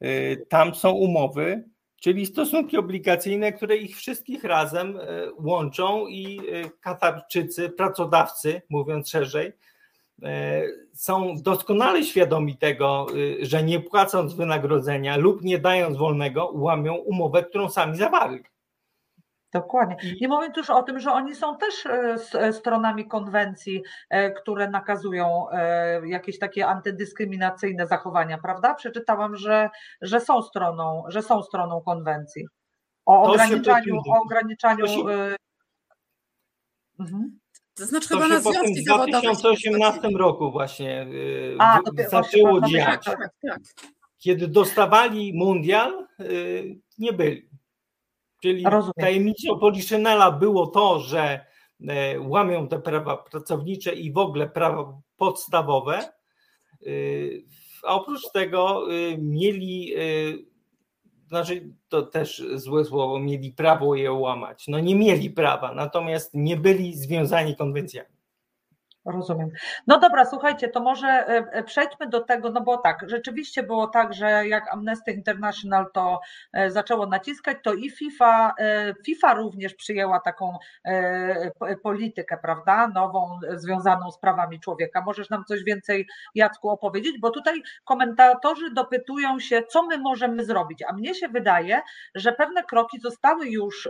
E, 0.00 0.36
tam 0.36 0.74
są 0.74 0.90
umowy, 0.90 1.64
czyli 2.00 2.26
stosunki 2.26 2.76
obligacyjne, 2.76 3.52
które 3.52 3.76
ich 3.76 3.96
wszystkich 3.96 4.44
razem 4.44 4.96
e, 5.00 5.02
łączą 5.38 6.06
i 6.06 6.38
e, 6.38 6.70
Katarczycy, 6.80 7.70
pracodawcy, 7.70 8.62
mówiąc 8.70 9.10
szerzej, 9.10 9.52
są 10.92 11.36
doskonale 11.42 12.04
świadomi 12.04 12.56
tego, 12.56 13.06
że 13.40 13.62
nie 13.62 13.80
płacąc 13.80 14.34
wynagrodzenia 14.34 15.16
lub 15.16 15.42
nie 15.42 15.58
dając 15.58 15.96
wolnego, 15.96 16.50
łamią 16.54 16.94
umowę, 16.94 17.44
którą 17.44 17.68
sami 17.68 17.96
zawarli. 17.96 18.40
Dokładnie. 19.52 19.96
Nie 20.20 20.28
mówiąc 20.28 20.56
już 20.56 20.70
o 20.70 20.82
tym, 20.82 21.00
że 21.00 21.12
oni 21.12 21.34
są 21.34 21.56
też 21.56 21.86
e, 21.86 22.16
e, 22.34 22.52
stronami 22.52 23.08
konwencji, 23.08 23.82
e, 24.10 24.30
które 24.30 24.70
nakazują 24.70 25.46
jakieś 26.06 26.38
takie 26.38 26.66
antydyskryminacyjne 26.66 27.86
zachowania, 27.86 28.38
prawda? 28.38 28.74
Przeczytałam, 28.74 29.36
że, 29.36 29.70
że 30.00 30.20
są 30.20 30.42
stroną, 30.42 31.04
że 31.08 31.22
są 31.22 31.42
stroną 31.42 31.80
konwencji. 31.80 32.46
O 33.06 33.22
ograniczaniu, 33.22 33.96
o 33.96 34.22
ograniczaniu. 34.22 34.86
To 34.86 34.92
się... 34.92 35.00
mhm. 37.00 37.38
To 37.74 37.86
znaczy 37.86 38.08
to 38.08 38.14
chyba 38.14 38.28
na 38.28 38.40
związki 38.40 38.84
zawodowe. 38.84 39.18
W 39.18 39.22
2018 39.22 40.08
roku 40.08 40.52
właśnie 40.52 41.06
A, 41.58 41.80
zaczęło 42.10 42.60
dziać. 42.60 43.04
Tak, 43.04 43.18
tak, 43.18 43.30
tak. 43.48 43.58
Kiedy 44.18 44.48
dostawali 44.48 45.32
mundial, 45.34 46.06
nie 46.98 47.12
byli. 47.12 47.48
Czyli 48.42 48.64
Rozumiem. 48.64 48.94
tajemnicą 49.00 49.58
Poliszynela 49.58 50.30
było 50.32 50.66
to, 50.66 51.00
że 51.00 51.46
e, 51.88 52.20
łamią 52.20 52.68
te 52.68 52.80
prawa 52.80 53.16
pracownicze 53.16 53.94
i 53.94 54.12
w 54.12 54.18
ogóle 54.18 54.48
prawa 54.48 55.00
podstawowe. 55.16 55.98
E, 55.98 56.10
a 57.82 57.94
oprócz 57.94 58.30
tego 58.32 58.86
e, 58.92 59.18
mieli, 59.18 59.94
znaczy 61.28 61.74
to 61.88 62.02
też 62.02 62.44
złe 62.54 62.84
słowo, 62.84 63.18
mieli 63.18 63.52
prawo 63.52 63.94
je 63.94 64.12
łamać. 64.12 64.68
No 64.68 64.80
nie 64.80 64.96
mieli 64.96 65.30
prawa, 65.30 65.74
natomiast 65.74 66.30
nie 66.34 66.56
byli 66.56 66.96
związani 66.96 67.56
konwencjami. 67.56 68.17
Rozumiem. 69.08 69.50
No 69.86 69.98
dobra, 69.98 70.24
słuchajcie, 70.24 70.68
to 70.68 70.80
może 70.80 71.08
e, 71.08 71.52
e, 71.52 71.62
przejdźmy 71.62 72.08
do 72.08 72.20
tego, 72.20 72.50
no 72.50 72.60
bo 72.60 72.78
tak, 72.78 73.04
rzeczywiście 73.06 73.62
było 73.62 73.86
tak, 73.86 74.14
że 74.14 74.48
jak 74.48 74.72
Amnesty 74.72 75.12
International 75.12 75.86
to 75.92 76.20
e, 76.52 76.70
zaczęło 76.70 77.06
naciskać, 77.06 77.56
to 77.62 77.74
i 77.74 77.90
FIFA, 77.90 78.54
FIFA 79.06 79.34
również 79.34 79.74
przyjęła 79.74 80.20
taką 80.20 80.58
politykę, 81.82 82.38
prawda, 82.42 82.88
nową, 82.88 83.40
związaną 83.52 84.10
z 84.10 84.18
prawami 84.18 84.60
człowieka. 84.60 85.02
Możesz 85.06 85.30
nam 85.30 85.44
coś 85.44 85.64
więcej, 85.64 86.06
Jacku, 86.34 86.68
opowiedzieć? 86.68 87.20
Bo 87.20 87.30
tutaj 87.30 87.62
komentatorzy 87.84 88.70
dopytują 88.70 89.40
się, 89.40 89.62
co 89.62 89.82
my 89.82 89.98
możemy 89.98 90.44
zrobić, 90.44 90.82
a 90.88 90.92
mnie 90.92 91.14
się 91.14 91.28
wydaje, 91.28 91.80
że 92.14 92.32
pewne 92.32 92.64
kroki 92.64 93.00
zostały 93.00 93.48
już 93.48 93.88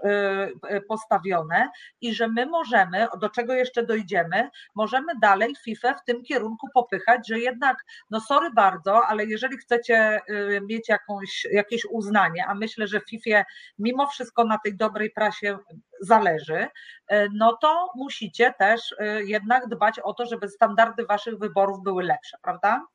postawione 0.88 1.70
i 2.00 2.14
że 2.14 2.28
my 2.28 2.46
możemy, 2.46 3.06
do 3.20 3.28
czego 3.28 3.54
jeszcze 3.54 3.82
dojdziemy, 3.82 4.50
możemy 4.74 5.07
możemy 5.08 5.20
dalej 5.20 5.56
FIFA 5.64 5.94
w 5.94 6.04
tym 6.04 6.22
kierunku 6.22 6.68
popychać, 6.74 7.28
że 7.28 7.38
jednak, 7.38 7.84
no 8.10 8.20
sorry 8.20 8.50
bardzo, 8.50 9.06
ale 9.06 9.24
jeżeli 9.24 9.56
chcecie 9.56 10.20
y, 10.30 10.60
mieć 10.60 10.88
jakąś, 10.88 11.46
jakieś 11.52 11.84
uznanie, 11.84 12.46
a 12.46 12.54
myślę, 12.54 12.86
że 12.86 13.00
FIFA 13.00 13.44
mimo 13.78 14.06
wszystko 14.06 14.44
na 14.44 14.58
tej 14.58 14.76
dobrej 14.76 15.10
prasie 15.10 15.58
zależy, 16.00 16.66
y, 17.12 17.28
no 17.34 17.58
to 17.62 17.90
musicie 17.96 18.54
też 18.58 18.94
jednak 19.24 19.68
dbać 19.68 19.98
o 19.98 20.14
to, 20.14 20.26
żeby 20.26 20.48
standardy 20.48 21.06
waszych 21.06 21.38
wyborów 21.38 21.82
były 21.82 22.02
lepsze, 22.02 22.36
prawda? 22.42 22.86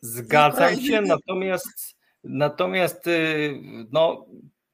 Zgadzam 0.00 0.76
się, 0.76 1.00
natomiast 1.00 1.96
natomiast 2.24 3.04
no, 3.92 4.26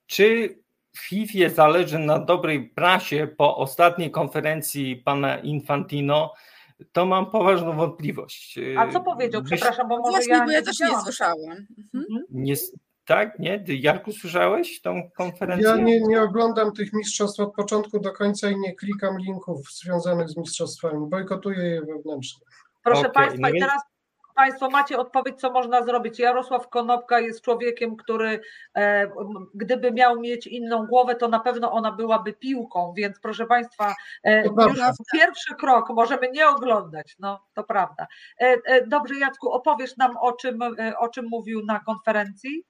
czy 0.07 0.59
FIFA 0.97 1.49
zależy 1.55 1.99
na 1.99 2.19
dobrej 2.19 2.69
prasie 2.69 3.29
po 3.37 3.57
ostatniej 3.57 4.11
konferencji 4.11 4.97
pana 4.97 5.39
Infantino, 5.39 6.35
to 6.93 7.07
mam 7.07 7.31
poważną 7.31 7.77
wątpliwość. 7.77 8.59
A 8.79 8.93
co 8.93 9.01
powiedział? 9.01 9.43
Przepraszam, 9.43 9.89
bo 9.89 9.99
może 9.99 10.11
Właśnie, 10.11 10.35
ja 10.35 10.45
bo 10.45 10.51
ja 10.51 10.63
też 10.63 10.81
nie 10.81 11.01
słyszałem. 11.03 11.67
Mhm. 11.95 12.25
Nie, 12.31 12.55
tak, 13.05 13.39
nie? 13.39 13.65
Jarku, 13.69 14.13
słyszałeś 14.13 14.81
tą 14.81 15.11
konferencję? 15.17 15.69
Ja 15.69 15.77
nie, 15.77 16.01
nie 16.01 16.23
oglądam 16.23 16.73
tych 16.73 16.93
mistrzostw 16.93 17.41
od 17.41 17.55
początku 17.55 18.01
do 18.01 18.13
końca 18.13 18.51
i 18.51 18.57
nie 18.57 18.75
klikam 18.75 19.19
linków 19.19 19.73
związanych 19.73 20.29
z 20.29 20.37
mistrzostwami. 20.37 21.09
Bojkotuję 21.09 21.63
je 21.63 21.81
wewnętrznie. 21.81 22.47
Proszę 22.85 23.01
Okej, 23.01 23.13
Państwa, 23.13 23.39
no 23.41 23.49
i 23.49 23.61
teraz 23.61 23.83
Państwo 24.35 24.71
macie 24.71 24.99
odpowiedź, 24.99 25.41
co 25.41 25.53
można 25.53 25.83
zrobić. 25.83 26.19
Jarosław 26.19 26.69
Konopka 26.69 27.21
jest 27.21 27.45
człowiekiem, 27.45 27.97
który 27.97 28.41
e, 28.77 29.11
gdyby 29.55 29.93
miał 29.93 30.21
mieć 30.21 30.47
inną 30.47 30.87
głowę, 30.87 31.15
to 31.15 31.29
na 31.29 31.41
pewno 31.41 31.73
ona 31.73 31.93
byłaby 31.93 32.33
piłką, 32.33 32.93
więc 32.97 33.21
proszę 33.21 33.47
Państwa, 33.47 33.95
e, 34.23 34.43
To 34.43 34.69
już 34.69 34.81
pierwszy 35.13 35.55
krok 35.55 35.91
możemy 35.91 36.31
nie 36.31 36.49
oglądać, 36.49 37.17
no 37.19 37.41
to 37.55 37.65
prawda. 37.65 38.07
E, 38.41 38.57
e, 38.65 38.87
dobrze 38.87 39.19
Jacku, 39.19 39.53
opowiesz 39.53 39.97
nam 39.97 40.17
o 40.17 40.33
czym, 40.33 40.63
e, 40.63 40.99
o 40.99 41.09
czym 41.09 41.27
mówił 41.29 41.65
na 41.65 41.81
konferencji? 41.81 42.65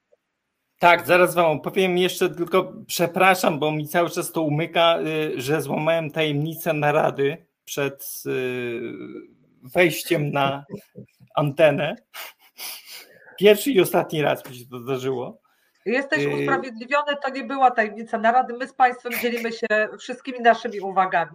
Tak, 0.82 1.06
zaraz 1.06 1.34
wam 1.34 1.46
opowiem 1.46 1.98
jeszcze, 1.98 2.30
tylko 2.30 2.72
przepraszam, 2.86 3.58
bo 3.58 3.72
mi 3.72 3.88
cały 3.88 4.10
czas 4.10 4.32
to 4.32 4.42
umyka, 4.42 4.98
y, 5.00 5.40
że 5.40 5.62
złamałem 5.62 6.10
tajemnicę 6.10 6.72
narady 6.72 7.46
przed 7.64 8.22
y, 8.26 8.80
wejściem 9.62 10.30
na 10.30 10.64
antenę. 11.34 11.96
Pierwszy 13.38 13.70
i 13.70 13.80
ostatni 13.80 14.22
raz 14.22 14.50
mi 14.50 14.56
się 14.56 14.64
to 14.70 14.78
zdarzyło. 14.78 15.42
Jesteś 15.86 16.22
Yy. 16.22 16.40
usprawiedliwiony, 16.40 17.16
to 17.22 17.30
nie 17.30 17.44
była 17.44 17.70
tajemnica 17.70 18.18
narady, 18.18 18.54
my 18.54 18.68
z 18.68 18.74
Państwem 18.74 19.12
dzielimy 19.12 19.52
się 19.52 19.66
wszystkimi 19.98 20.40
naszymi 20.40 20.80
uwagami. 20.80 21.32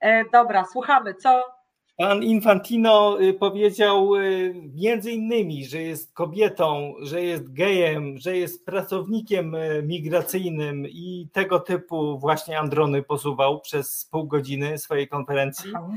E, 0.00 0.24
dobra, 0.32 0.64
słuchamy, 0.72 1.14
co, 1.14 1.58
Pan 1.98 2.22
Infantino 2.22 3.20
y, 3.20 3.34
powiedział 3.34 4.16
y, 4.16 4.54
między 4.74 5.12
innymi, 5.12 5.64
że 5.64 5.82
jest 5.82 6.14
kobietą, 6.14 6.94
że 7.02 7.22
jest 7.22 7.52
gejem, 7.52 8.18
że 8.18 8.36
jest 8.36 8.66
pracownikiem 8.66 9.54
y, 9.54 9.82
migracyjnym 9.86 10.86
i 10.86 11.28
tego 11.32 11.60
typu 11.60 12.18
właśnie 12.18 12.58
androny 12.58 13.02
posuwał 13.02 13.60
przez 13.60 14.08
pół 14.10 14.26
godziny 14.26 14.78
swojej 14.78 15.08
konferencji. 15.08 15.72
Aha. 15.76 15.88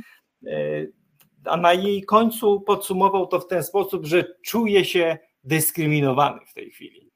A 1.45 1.57
na 1.57 1.73
jej 1.73 2.03
końcu 2.03 2.61
podsumował 2.61 3.27
to 3.27 3.39
w 3.39 3.47
ten 3.47 3.63
sposób, 3.63 4.05
że 4.05 4.23
czuje 4.41 4.85
się 4.85 5.17
dyskryminowany 5.43 6.45
w 6.45 6.53
tej 6.53 6.71
chwili, 6.71 7.11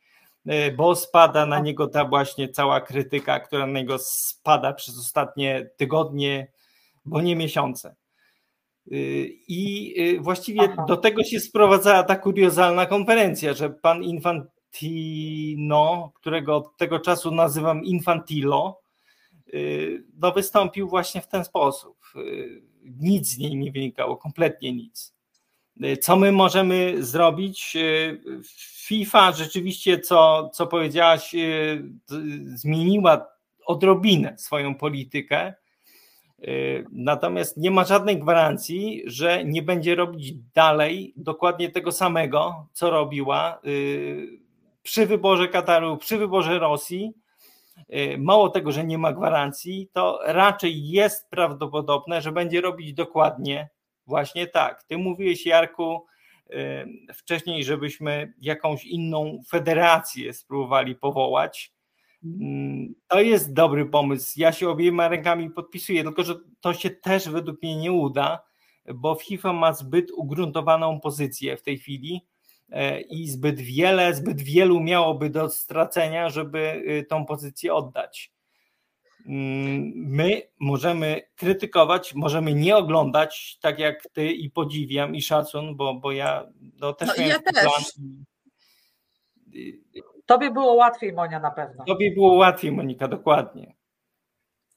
y, 0.50 0.72
bo 0.72 0.96
spada 0.96 1.46
na 1.46 1.60
niego 1.60 1.88
ta 1.88 2.06
właśnie 2.06 2.50
cała 2.50 2.82
krytyka, 2.82 3.40
która 3.40 3.68
na 3.68 3.80
niego 3.80 3.98
spada 4.00 4.74
przez 4.74 5.00
ostatnie 5.00 5.70
tygodnie, 5.78 6.52
bo 7.06 7.22
nie 7.22 7.36
miesiące. 7.36 7.96
Y, 8.92 9.30
I 9.48 9.94
y, 10.16 10.22
właściwie 10.22 10.62
Aha. 10.62 10.86
do 10.88 10.98
tego 10.98 11.24
się 11.24 11.40
sprowadzała 11.40 12.04
ta 12.04 12.16
kuriozalna 12.16 12.86
konferencja, 12.86 13.54
że 13.54 13.70
pan 13.70 14.04
Infantino, 14.04 16.12
którego 16.16 16.56
od 16.56 16.78
tego 16.78 17.00
czasu 17.00 17.32
nazywam 17.32 17.84
Infantilo, 17.84 18.82
no 20.18 20.32
wystąpił 20.32 20.90
właśnie 20.90 21.22
w 21.22 21.28
ten 21.28 21.46
sposób. 21.46 21.98
Nic 23.00 23.28
z 23.28 23.38
niej 23.38 23.56
nie 23.56 23.72
wynikało, 23.72 24.18
kompletnie 24.18 24.74
nic. 24.74 25.16
Y, 25.84 25.98
Co 25.98 26.16
my 26.16 26.32
możemy 26.32 27.04
zrobić? 27.04 27.76
Y, 27.76 28.22
FIFA 28.88 29.32
rzeczywiście, 29.32 30.00
co, 30.00 30.50
co 30.54 30.68
powiedziałaś, 30.68 31.32
z- 32.06 32.60
zmieniła 32.60 33.28
odrobinę 33.66 34.38
swoją 34.38 34.76
politykę. 34.76 35.54
Natomiast 36.92 37.58
nie 37.58 37.72
ma 37.72 37.84
żadnej 37.84 38.20
gwarancji, 38.20 39.04
że 39.06 39.46
nie 39.46 39.62
będzie 39.62 39.96
robić 39.96 40.34
dalej 40.54 41.14
dokładnie 41.18 41.70
tego 41.72 41.92
samego, 41.92 42.68
co 42.74 42.90
robiła 42.90 43.62
przy 44.84 45.06
wyborze 45.06 45.48
Kataru, 45.48 45.98
przy 45.98 46.18
wyborze 46.18 46.60
Rosji. 46.60 47.14
Y, 47.94 48.18
Mało 48.18 48.50
tego, 48.50 48.72
że 48.72 48.84
nie 48.84 48.98
ma 48.98 49.14
gwarancji, 49.14 49.90
to 49.94 50.20
raczej 50.26 50.88
jest 50.90 51.30
prawdopodobne, 51.30 52.22
że 52.22 52.32
będzie 52.32 52.62
robić 52.62 52.94
dokładnie 52.94 53.70
właśnie 54.08 54.48
tak. 54.48 54.84
Ty 54.84 54.98
mówiłeś, 54.98 55.46
Jarku, 55.46 56.06
y, 56.50 57.14
wcześniej, 57.14 57.64
żebyśmy 57.64 58.34
jakąś 58.42 58.86
inną 58.86 59.42
federację 59.48 60.34
spróbowali 60.34 60.96
powołać. 60.96 61.74
Mm, 62.24 62.96
To 63.08 63.22
jest 63.22 63.54
dobry 63.54 63.86
pomysł. 63.86 64.34
Ja 64.40 64.52
się 64.52 64.70
obiema 64.70 65.08
rękami 65.08 65.50
podpisuję, 65.50 66.04
tylko 66.04 66.24
że 66.24 66.36
to 66.60 66.74
się 66.74 66.90
też 66.90 67.30
według 67.30 67.62
mnie 67.64 67.76
nie 67.76 67.92
uda, 67.92 68.44
bo 68.96 69.16
FIFA 69.16 69.54
ma 69.54 69.74
zbyt 69.74 70.12
ugruntowaną 70.12 71.00
pozycję 71.00 71.58
w 71.58 71.62
tej 71.62 71.78
chwili 71.78 72.26
i 73.10 73.30
zbyt 73.30 73.60
wiele, 73.60 74.14
zbyt 74.14 74.42
wielu 74.42 74.80
miałoby 74.80 75.30
do 75.30 75.50
stracenia, 75.50 76.30
żeby 76.30 76.60
y, 76.60 77.06
tą 77.10 77.26
pozycję 77.26 77.74
oddać. 77.74 78.32
Mm, 79.26 79.92
My 79.96 80.42
możemy 80.60 81.22
krytykować, 81.36 82.14
możemy 82.14 82.54
nie 82.54 82.78
oglądać, 82.78 83.58
tak 83.62 83.80
jak 83.80 84.08
ty 84.14 84.32
i 84.32 84.50
podziwiam 84.50 85.16
i 85.16 85.22
szacun, 85.22 85.76
bo, 85.76 85.94
bo 85.94 86.12
ja 86.12 86.48
no, 86.80 86.94
też 86.94 87.08
No 87.08 87.14
miałem 87.18 87.32
ja 87.32 87.52
też. 87.52 87.64
plan 87.64 87.84
tobie 90.26 90.52
było 90.52 90.74
łatwiej 90.74 91.14
Monia 91.14 91.40
na 91.40 91.52
pewno. 91.52 91.86
Tobie 91.86 92.12
było 92.12 92.34
łatwiej, 92.34 92.72
Monika, 92.72 93.08
dokładnie. 93.08 93.75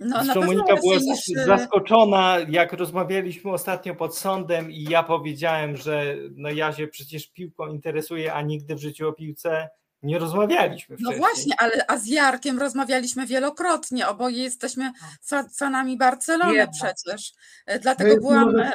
No, 0.00 0.24
Zresztą 0.24 0.40
Monika 0.44 0.76
była 0.76 0.94
niż, 0.96 1.18
e, 1.38 1.44
zaskoczona, 1.44 2.36
jak 2.48 2.72
rozmawialiśmy 2.72 3.50
ostatnio 3.52 3.94
pod 3.94 4.16
sądem 4.16 4.70
i 4.72 4.82
ja 4.84 5.02
powiedziałem, 5.02 5.76
że 5.76 6.16
no 6.36 6.50
ja 6.50 6.72
się 6.72 6.88
przecież 6.88 7.26
piłką 7.32 7.66
interesuję, 7.66 8.32
a 8.34 8.42
nigdy 8.42 8.74
w 8.74 8.78
życiu 8.78 9.08
o 9.08 9.12
piłce 9.12 9.68
nie 10.02 10.18
rozmawialiśmy 10.18 10.96
No 11.00 11.10
wcześniej. 11.10 11.18
właśnie, 11.18 11.54
ale 11.58 11.86
a 11.88 11.96
z 11.98 12.06
Jarkiem 12.06 12.58
rozmawialiśmy 12.58 13.26
wielokrotnie. 13.26 14.08
Oboje 14.08 14.42
jesteśmy 14.42 14.92
fa- 15.22 15.48
fanami 15.58 15.96
Barcelony 15.96 16.54
Jedna. 16.54 16.72
przecież. 16.72 17.32
E, 17.66 17.72
Ja 17.72 17.78
Dlatego 17.78 18.10
jestem 18.10 18.28
byłam. 18.28 18.56
e. 18.60 18.72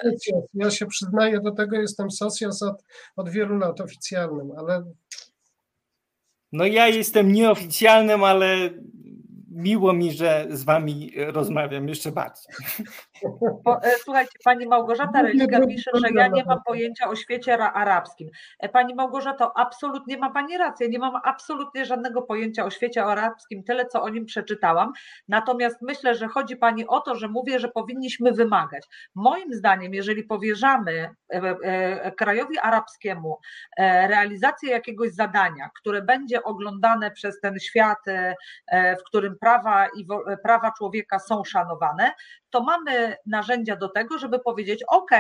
Ja 0.53 0.71
się 0.71 0.86
przyznaję 0.86 1.39
do 1.39 1.51
tego, 1.51 1.76
jestem 1.76 2.11
socjaz 2.11 2.63
od, 2.63 2.84
od 3.15 3.30
wielu 3.30 3.57
lat 3.57 3.82
oficjalnym, 3.82 4.51
ale 4.57 4.84
No 6.51 6.65
ja 6.65 6.88
jestem 6.88 7.32
nieoficjalnym, 7.32 8.24
ale 8.24 8.69
miło 9.54 9.93
mi, 9.93 10.12
że 10.12 10.45
z 10.49 10.64
wami 10.64 11.14
rozmawiam 11.18 11.88
jeszcze 11.88 12.12
bardziej. 12.12 12.56
E, 13.84 13.91
słuchajcie, 14.04 14.32
pani 14.43 14.68
Małgorzata 14.68 15.22
Religa 15.22 15.66
pisze, 15.68 15.91
że 15.93 16.08
ja 16.16 16.28
nie 16.28 16.43
mam 16.45 16.60
pojęcia 16.66 17.10
o 17.10 17.16
świecie 17.16 17.58
ra- 17.58 17.74
arabskim. 17.74 18.30
E, 18.60 18.70
Pani 18.70 18.95
Małgorzato, 18.95 19.58
absolutnie 19.58 20.18
ma 20.18 20.30
pani 20.32 20.58
rację, 20.58 20.89
nie 20.89 20.99
mam 20.99 21.16
absolutnie 21.24 21.86
żadnego 21.86 22.22
pojęcia 22.22 22.66
o 22.66 22.70
świecie 22.70 23.06
arabskim, 23.06 23.64
tyle 23.64 23.86
co 23.86 24.01
o 24.04 24.10
nim 24.10 24.26
przeczytałam. 24.26 24.91
Natomiast 25.28 25.82
myślę, 25.82 26.16
że 26.16 26.28
chodzi 26.28 26.58
pani 26.58 26.88
o 26.88 26.99
to, 26.99 27.16
że 27.16 27.28
mówię, 27.28 27.60
że 27.60 27.68
powinniśmy 27.68 28.32
wymagać. 28.32 28.84
Moim 29.16 29.54
zdaniem, 29.54 29.93
jeżeli 29.93 30.24
powierzamy 30.24 31.10
e, 31.30 32.12
krajowi 32.12 32.60
arabskiemu 32.60 33.38
realizację 34.08 34.72
jakiegoś 34.72 35.12
zadania, 35.14 35.70
które 35.80 36.01
będzie 36.01 36.43
oglądane 36.43 37.12
przez 37.12 37.39
ten 37.39 37.60
świat, 37.60 37.99
w 38.72 39.04
którym 39.08 39.38
prawa 39.44 39.88
i 39.98 40.08
prawa 40.44 40.72
człowieka 40.78 41.20
są 41.20 41.44
szanowane, 41.44 42.12
to 42.50 42.64
mamy 42.64 43.16
narzędzia 43.26 43.76
do 43.76 43.89
tego, 43.89 44.18
żeby 44.18 44.39
powiedzieć: 44.39 44.84
OK, 44.88 45.12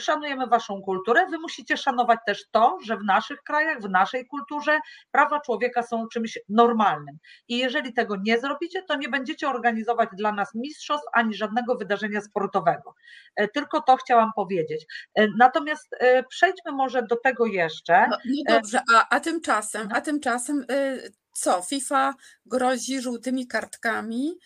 szanujemy 0.00 0.46
Waszą 0.46 0.82
kulturę, 0.82 1.26
Wy 1.26 1.38
musicie 1.38 1.76
szanować 1.76 2.18
też 2.26 2.44
to, 2.50 2.78
że 2.84 2.96
w 2.96 3.04
naszych 3.04 3.42
krajach, 3.42 3.80
w 3.80 3.90
naszej 3.90 4.26
kulturze 4.26 4.80
prawa 5.10 5.40
człowieka 5.40 5.82
są 5.82 6.08
czymś 6.12 6.38
normalnym. 6.48 7.18
I 7.48 7.58
jeżeli 7.58 7.92
tego 7.92 8.16
nie 8.22 8.40
zrobicie, 8.40 8.82
to 8.82 8.96
nie 8.96 9.08
będziecie 9.08 9.48
organizować 9.48 10.08
dla 10.12 10.32
nas 10.32 10.54
mistrzostw 10.54 11.06
ani 11.12 11.34
żadnego 11.34 11.74
wydarzenia 11.76 12.20
sportowego. 12.20 12.94
E, 13.36 13.48
Tylko 13.48 13.82
to 13.82 13.96
chciałam 13.96 14.30
powiedzieć. 14.36 14.86
E, 15.14 15.26
Natomiast 15.38 15.88
e, 16.00 16.22
przejdźmy 16.22 16.72
może 16.72 17.02
do 17.02 17.16
tego 17.16 17.46
jeszcze. 17.46 18.06
No, 18.10 18.16
no 18.24 18.54
dobrze, 18.56 18.80
a, 18.94 19.08
a 19.08 19.20
tymczasem, 19.20 19.88
a 19.94 20.00
tymczasem 20.00 20.64
y, 20.70 21.12
co? 21.38 21.62
FIFA 21.62 22.14
grozi 22.46 23.00
żółtymi 23.00 23.46
kartkami 23.46 24.38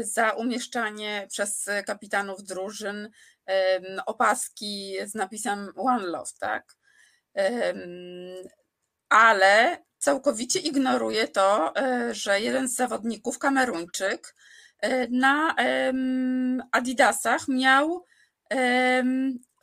za 0.00 0.30
umieszczanie 0.30 1.26
przez 1.30 1.66
kapitanów 1.86 2.44
drużyn 2.44 3.10
opaski 4.06 4.96
z 5.06 5.14
napisem 5.14 5.72
One 5.76 6.06
Love, 6.06 6.30
tak? 6.40 6.76
Ale 9.08 9.84
całkowicie 9.98 10.58
ignoruje 10.58 11.28
to, 11.28 11.72
że 12.10 12.40
jeden 12.40 12.68
z 12.68 12.74
zawodników, 12.74 13.38
Kameruńczyk, 13.38 14.34
na 15.10 15.54
Adidasach 16.72 17.48
miał 17.48 18.04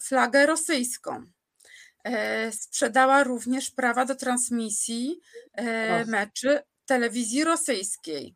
flagę 0.02 0.46
rosyjską. 0.46 1.26
E, 2.08 2.52
sprzedała 2.52 3.24
również 3.24 3.72
prawa 3.72 4.06
do 4.06 4.16
transmisji 4.16 5.20
e, 5.54 6.06
meczy 6.06 6.60
telewizji 6.86 7.44
rosyjskiej. 7.44 8.36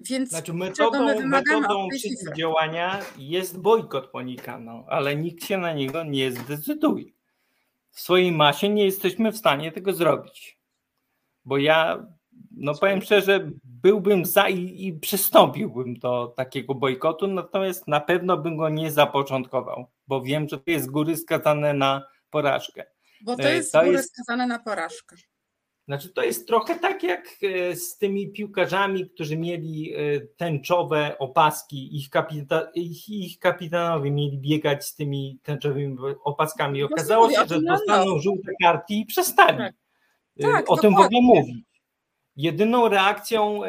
Więc 0.00 0.30
znaczy 0.30 0.54
metodą, 0.54 1.04
my 1.04 1.26
metodą 1.26 1.88
przeciwdziałania 1.88 3.00
jest 3.18 3.58
bojkot 3.58 4.14
Monikano, 4.14 4.84
ale 4.88 5.16
nikt 5.16 5.44
się 5.44 5.58
na 5.58 5.72
niego 5.72 6.04
nie 6.04 6.32
zdecyduje. 6.32 7.04
W 7.90 8.00
swojej 8.00 8.32
masie 8.32 8.68
nie 8.68 8.84
jesteśmy 8.84 9.32
w 9.32 9.36
stanie 9.36 9.72
tego 9.72 9.92
zrobić. 9.92 10.58
Bo 11.44 11.58
ja 11.58 12.06
no 12.50 12.74
powiem 12.74 13.02
szczerze, 13.02 13.50
byłbym 13.64 14.24
za 14.24 14.48
i, 14.48 14.86
i 14.86 14.92
przystąpiłbym 14.92 15.94
do 15.94 16.34
takiego 16.36 16.74
bojkotu, 16.74 17.26
natomiast 17.26 17.88
na 17.88 18.00
pewno 18.00 18.36
bym 18.36 18.56
go 18.56 18.68
nie 18.68 18.90
zapoczątkował, 18.90 19.86
bo 20.10 20.22
wiem, 20.22 20.48
że 20.48 20.58
to 20.58 20.70
jest 20.70 20.86
z 20.86 20.90
góry 20.90 21.16
skazane 21.16 21.74
na 21.74 22.06
porażkę. 22.30 22.84
Bo 23.20 23.36
to 23.36 23.42
e, 23.42 23.54
jest 23.54 23.72
to 23.72 23.80
z 23.80 23.84
góry 23.84 23.96
jest, 23.96 24.12
skazane 24.12 24.46
na 24.46 24.58
porażkę. 24.58 25.16
Znaczy, 25.88 26.08
to 26.08 26.22
jest 26.22 26.46
trochę 26.46 26.78
tak 26.78 27.02
jak 27.02 27.28
e, 27.42 27.76
z 27.76 27.98
tymi 27.98 28.32
piłkarzami, 28.32 29.10
którzy 29.10 29.36
mieli 29.36 29.94
e, 29.94 30.20
tęczowe 30.20 31.18
opaski, 31.18 31.96
ich, 31.96 32.10
kapita, 32.10 32.70
ich, 32.74 33.08
ich 33.08 33.38
kapitanowie 33.38 34.10
mieli 34.10 34.38
biegać 34.38 34.86
z 34.86 34.94
tymi 34.94 35.38
tęczowymi 35.42 35.96
opaskami. 36.24 36.82
Okazało 36.82 37.30
się, 37.30 37.46
że 37.46 37.60
dostaną 37.62 38.18
żółte 38.18 38.52
kartki 38.62 39.00
i 39.00 39.06
przestali 39.06 39.58
tak. 39.58 39.74
tak, 40.40 40.70
o 40.70 40.76
dokładnie. 40.76 40.82
tym 40.82 40.94
w 40.94 41.00
ogóle 41.00 41.20
mówić. 41.22 41.64
Jedyną 42.36 42.88
reakcją 42.88 43.60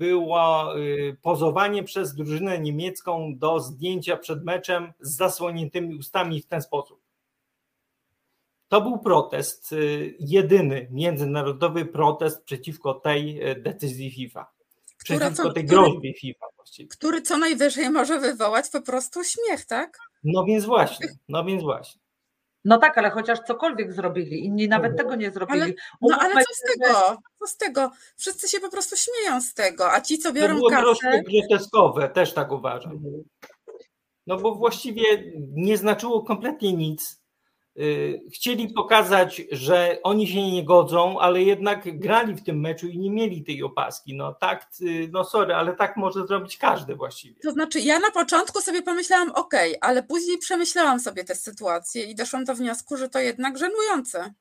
było 0.00 0.74
e, 0.74 0.78
pozowanie 1.22 1.82
przez 1.84 2.14
drużynę 2.14 2.58
niemiecką 2.58 3.38
do 3.38 3.60
zdjęcia 3.60 4.16
przed 4.16 4.44
meczem 4.44 4.92
z 5.00 5.16
zasłoniętymi 5.16 5.94
ustami 5.94 6.42
w 6.42 6.46
ten 6.46 6.62
sposób. 6.62 7.00
To 8.68 8.80
był 8.80 8.98
protest, 8.98 9.72
e, 9.72 9.76
jedyny 10.20 10.88
międzynarodowy 10.90 11.84
protest 11.84 12.44
przeciwko 12.44 12.94
tej 12.94 13.40
decyzji 13.62 14.10
FIFA. 14.10 14.46
Przeciwko 15.04 15.42
co, 15.42 15.52
tej 15.52 15.64
groźbie 15.64 16.14
FIFA 16.14 16.46
właściwie. 16.56 16.88
Który 16.88 17.22
co 17.22 17.38
najwyżej 17.38 17.90
może 17.90 18.20
wywołać 18.20 18.70
po 18.72 18.80
prostu 18.82 19.20
śmiech, 19.24 19.66
tak? 19.66 19.98
No 20.24 20.44
więc 20.44 20.64
właśnie, 20.64 21.08
no 21.28 21.44
więc 21.44 21.62
właśnie. 21.62 22.00
No 22.64 22.78
tak, 22.78 22.98
ale 22.98 23.10
chociaż 23.10 23.38
cokolwiek 23.46 23.92
zrobili, 23.92 24.44
inni 24.44 24.68
nawet 24.68 24.96
tego 24.96 25.14
nie 25.14 25.30
zrobili. 25.30 25.60
Ale, 25.60 25.72
no 26.00 26.18
ale 26.20 26.34
co 26.34 26.54
z 26.54 26.60
tego? 26.60 27.18
Co 27.38 27.46
z 27.46 27.56
tego? 27.56 27.90
Wszyscy 28.16 28.48
się 28.48 28.60
po 28.60 28.70
prostu 28.70 28.96
śmieją 28.96 29.40
z 29.40 29.54
tego, 29.54 29.92
a 29.92 30.00
ci, 30.00 30.18
co 30.18 30.32
biorą 30.32 30.54
to 30.54 30.58
było 30.58 30.70
kasę... 30.70 31.22
groteskowe, 31.22 32.08
też 32.08 32.34
tak 32.34 32.52
uważam. 32.52 33.00
No 34.26 34.36
bo 34.36 34.54
właściwie 34.54 35.02
nie 35.52 35.76
znaczyło 35.76 36.22
kompletnie 36.22 36.72
nic. 36.72 37.19
Y, 37.78 38.20
chcieli 38.32 38.68
pokazać, 38.68 39.42
że 39.52 39.98
oni 40.02 40.28
się 40.28 40.50
nie 40.50 40.64
godzą, 40.64 41.20
ale 41.20 41.42
jednak 41.42 41.98
grali 41.98 42.34
w 42.34 42.44
tym 42.44 42.60
meczu 42.60 42.88
i 42.88 42.98
nie 42.98 43.10
mieli 43.10 43.44
tej 43.44 43.62
opaski. 43.62 44.14
No 44.14 44.34
tak, 44.34 44.66
y, 44.80 45.08
no 45.12 45.24
sorry, 45.24 45.54
ale 45.54 45.76
tak 45.76 45.96
może 45.96 46.26
zrobić 46.26 46.56
każdy 46.56 46.94
właściwie. 46.94 47.40
To 47.42 47.52
znaczy, 47.52 47.80
ja 47.80 47.98
na 47.98 48.10
początku 48.10 48.60
sobie 48.60 48.82
pomyślałam, 48.82 49.30
ok, 49.30 49.54
ale 49.80 50.02
później 50.02 50.38
przemyślałam 50.38 51.00
sobie 51.00 51.24
tę 51.24 51.34
sytuację 51.34 52.04
i 52.04 52.14
doszłam 52.14 52.44
do 52.44 52.54
wniosku, 52.54 52.96
że 52.96 53.08
to 53.08 53.18
jednak 53.18 53.58
żenujące. 53.58 54.34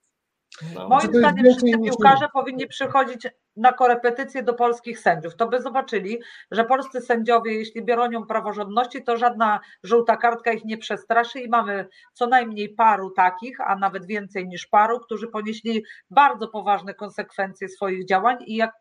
No. 0.75 0.89
Moim 0.89 1.13
zdaniem 1.13 1.45
wszyscy 1.45 1.77
piłkarze 1.83 2.27
powinni 2.33 2.67
przychodzić 2.67 3.27
na 3.55 3.73
korepetycje 3.73 4.43
do 4.43 4.53
polskich 4.53 4.99
sędziów. 4.99 5.35
To 5.35 5.47
by 5.47 5.61
zobaczyli, 5.61 6.19
że 6.51 6.65
polscy 6.65 7.01
sędziowie, 7.01 7.53
jeśli 7.53 7.81
bronią 7.81 8.25
praworządności, 8.25 9.03
to 9.03 9.17
żadna 9.17 9.59
żółta 9.83 10.17
kartka 10.17 10.51
ich 10.51 10.65
nie 10.65 10.77
przestraszy 10.77 11.39
i 11.39 11.49
mamy 11.49 11.87
co 12.13 12.27
najmniej 12.27 12.69
paru 12.69 13.11
takich, 13.11 13.61
a 13.61 13.75
nawet 13.75 14.05
więcej 14.05 14.47
niż 14.47 14.67
paru, 14.67 14.99
którzy 14.99 15.27
ponieśli 15.27 15.83
bardzo 16.09 16.47
poważne 16.47 16.93
konsekwencje 16.93 17.69
swoich 17.69 18.05
działań 18.05 18.37
i 18.45 18.55
jak 18.55 18.71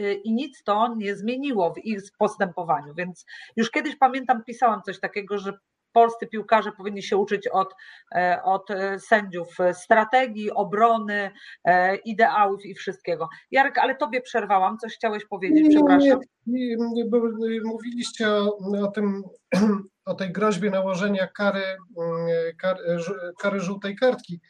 y, 0.00 0.14
i 0.14 0.32
nic 0.32 0.62
to 0.62 0.94
nie 0.96 1.16
zmieniło 1.16 1.74
w 1.74 1.78
ich 1.78 2.00
postępowaniu. 2.18 2.94
Więc 2.94 3.26
już 3.56 3.70
kiedyś 3.70 3.96
pamiętam, 3.96 4.44
pisałam 4.44 4.82
coś 4.82 5.00
takiego, 5.00 5.38
że 5.38 5.52
polscy 5.94 6.26
piłkarze 6.26 6.72
powinni 6.72 7.02
się 7.02 7.16
uczyć 7.16 7.48
od, 7.48 7.74
e, 8.14 8.42
od 8.44 8.70
e, 8.70 8.98
sędziów 8.98 9.48
strategii, 9.72 10.50
obrony, 10.50 11.30
e, 11.64 11.96
ideałów 11.96 12.64
i 12.64 12.74
wszystkiego. 12.74 13.28
Jarek, 13.50 13.78
ale 13.78 13.94
tobie 13.94 14.20
przerwałam, 14.20 14.78
coś 14.78 14.94
chciałeś 14.94 15.24
powiedzieć, 15.24 15.66
przepraszam. 15.70 16.20
Nie, 16.46 16.76
nie, 16.76 17.04
bo 17.04 17.18
mówiliście 17.64 18.30
o, 18.30 18.58
o 18.82 18.86
tym, 18.86 19.22
o 20.04 20.14
tej 20.14 20.32
groźbie 20.32 20.70
nałożenia 20.70 21.26
kary, 21.26 21.62
mm, 21.98 22.26
kary, 22.58 22.80
kary 23.38 23.60
żółtej 23.60 23.96
kartki. 23.96 24.40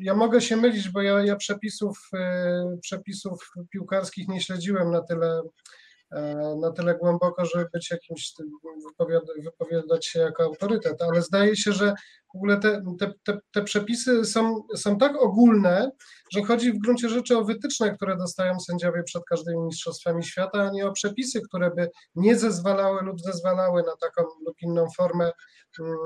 Ja 0.00 0.14
mogę 0.14 0.40
się 0.40 0.56
mylić, 0.56 0.88
bo 0.88 1.02
ja, 1.02 1.24
ja 1.24 1.36
przepisów, 1.36 2.10
przepisów 2.82 3.52
piłkarskich 3.70 4.28
nie 4.28 4.40
śledziłem 4.40 4.90
na 4.90 5.02
tyle 5.02 5.42
E, 5.42 5.42
na 6.60 6.70
tyle 6.70 6.94
głęboko, 6.94 7.44
żeby 7.44 7.66
być 7.72 7.90
jakimś, 7.90 8.32
wypowiadać 9.44 10.06
się 10.06 10.20
jako 10.20 10.42
autorytet, 10.42 11.02
ale 11.02 11.22
zdaje 11.22 11.56
się, 11.56 11.72
że 11.72 11.94
w 12.34 12.36
ogóle 12.36 12.60
te, 12.60 12.82
te, 12.98 13.12
te, 13.24 13.38
te, 13.50 13.62
przepisy 13.62 14.24
są, 14.24 14.62
są 14.76 14.98
tak 14.98 15.22
ogólne, 15.22 15.90
że 16.32 16.42
chodzi 16.42 16.72
w 16.72 16.78
gruncie 16.78 17.08
rzeczy 17.08 17.38
o 17.38 17.44
wytyczne, 17.44 17.96
które 17.96 18.16
dostają 18.16 18.60
sędziowie 18.60 19.02
przed 19.02 19.24
każdymi 19.24 19.62
mistrzostwami 19.62 20.24
świata, 20.24 20.62
a 20.62 20.70
nie 20.70 20.86
o 20.86 20.92
przepisy, 20.92 21.40
które 21.48 21.70
by 21.70 21.90
nie 22.14 22.38
zezwalały 22.38 23.02
lub 23.02 23.20
zezwalały 23.20 23.82
na 23.82 23.96
taką 23.96 24.22
lub 24.46 24.62
inną 24.62 24.86
formę 24.96 25.32
mm, 25.80 25.96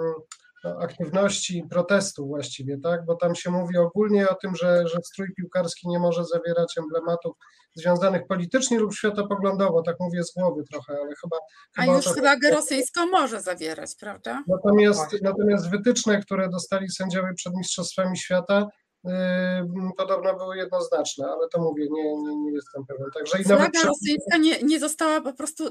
aktywności 0.64 1.64
protestu 1.70 2.26
właściwie, 2.26 2.78
tak? 2.78 3.04
Bo 3.04 3.14
tam 3.14 3.34
się 3.34 3.50
mówi 3.50 3.76
ogólnie 3.76 4.28
o 4.28 4.34
tym, 4.34 4.56
że, 4.56 4.88
że 4.88 4.98
strój 5.04 5.34
piłkarski 5.36 5.88
nie 5.88 5.98
może 5.98 6.24
zawierać 6.24 6.78
emblematów 6.78 7.36
związanych 7.74 8.26
politycznie 8.26 8.78
lub 8.78 8.94
światopoglądowo, 8.94 9.82
tak 9.82 9.96
mówię 10.00 10.24
z 10.24 10.34
głowy 10.34 10.62
trochę, 10.72 10.92
ale 10.92 11.14
chyba. 11.20 11.36
A 11.76 11.82
chyba 11.82 11.96
już 11.96 12.04
to... 12.04 12.14
flagę 12.14 12.50
rosyjską 12.50 13.06
może 13.06 13.40
zawierać, 13.40 13.90
prawda? 14.00 14.44
Natomiast, 14.46 15.22
natomiast 15.22 15.70
wytyczne, 15.70 16.20
które 16.20 16.48
dostali 16.48 16.90
sędziowie 16.90 17.34
przed 17.34 17.54
Mistrzostwami 17.54 18.18
Świata, 18.18 18.66
podobno 19.96 20.36
były 20.36 20.56
jednoznaczne, 20.56 21.26
ale 21.26 21.48
to 21.48 21.60
mówię, 21.60 21.86
nie, 21.90 22.16
nie, 22.16 22.36
nie 22.36 22.52
jestem 22.52 22.86
pewien. 22.86 23.06
Także 23.14 23.40
i 23.40 23.44
Flaga 23.44 23.62
nawet... 23.62 23.84
rosyjska 23.84 24.36
nie, 24.36 24.62
nie 24.62 24.80
została 24.80 25.20
po 25.20 25.32
prostu 25.32 25.64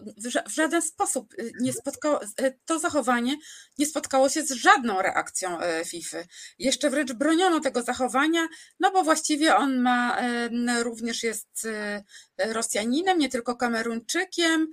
w 0.47 0.51
żaden 0.51 0.81
sposób, 0.81 1.33
y, 1.33 1.51
nie 1.61 1.73
spotkało, 1.73 2.23
y, 2.23 2.59
to 2.65 2.79
zachowanie 2.79 3.37
nie 3.77 3.85
spotkało 3.85 4.29
się 4.29 4.43
z 4.43 4.51
żadną 4.51 5.01
reakcją 5.01 5.59
y, 5.61 5.85
FIFA. 5.85 6.17
Jeszcze 6.59 6.89
wręcz 6.89 7.13
broniono 7.13 7.59
tego 7.59 7.81
zachowania, 7.81 8.47
no 8.79 8.91
bo 8.91 9.03
właściwie 9.03 9.55
on 9.55 9.81
ma, 9.81 10.17
również 10.83 11.23
jest 11.23 11.67
Rosjaninem, 12.37 13.19
nie 13.19 13.29
tylko 13.29 13.55
Kameruńczykiem 13.55 14.71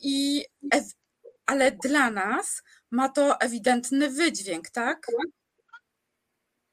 i 0.00 0.44
ale 1.46 1.72
dla 1.72 2.10
nas 2.10 2.62
ma 2.90 3.08
to 3.08 3.40
ewidentny 3.40 4.10
wydźwięk, 4.10 4.70
tak? 4.70 5.06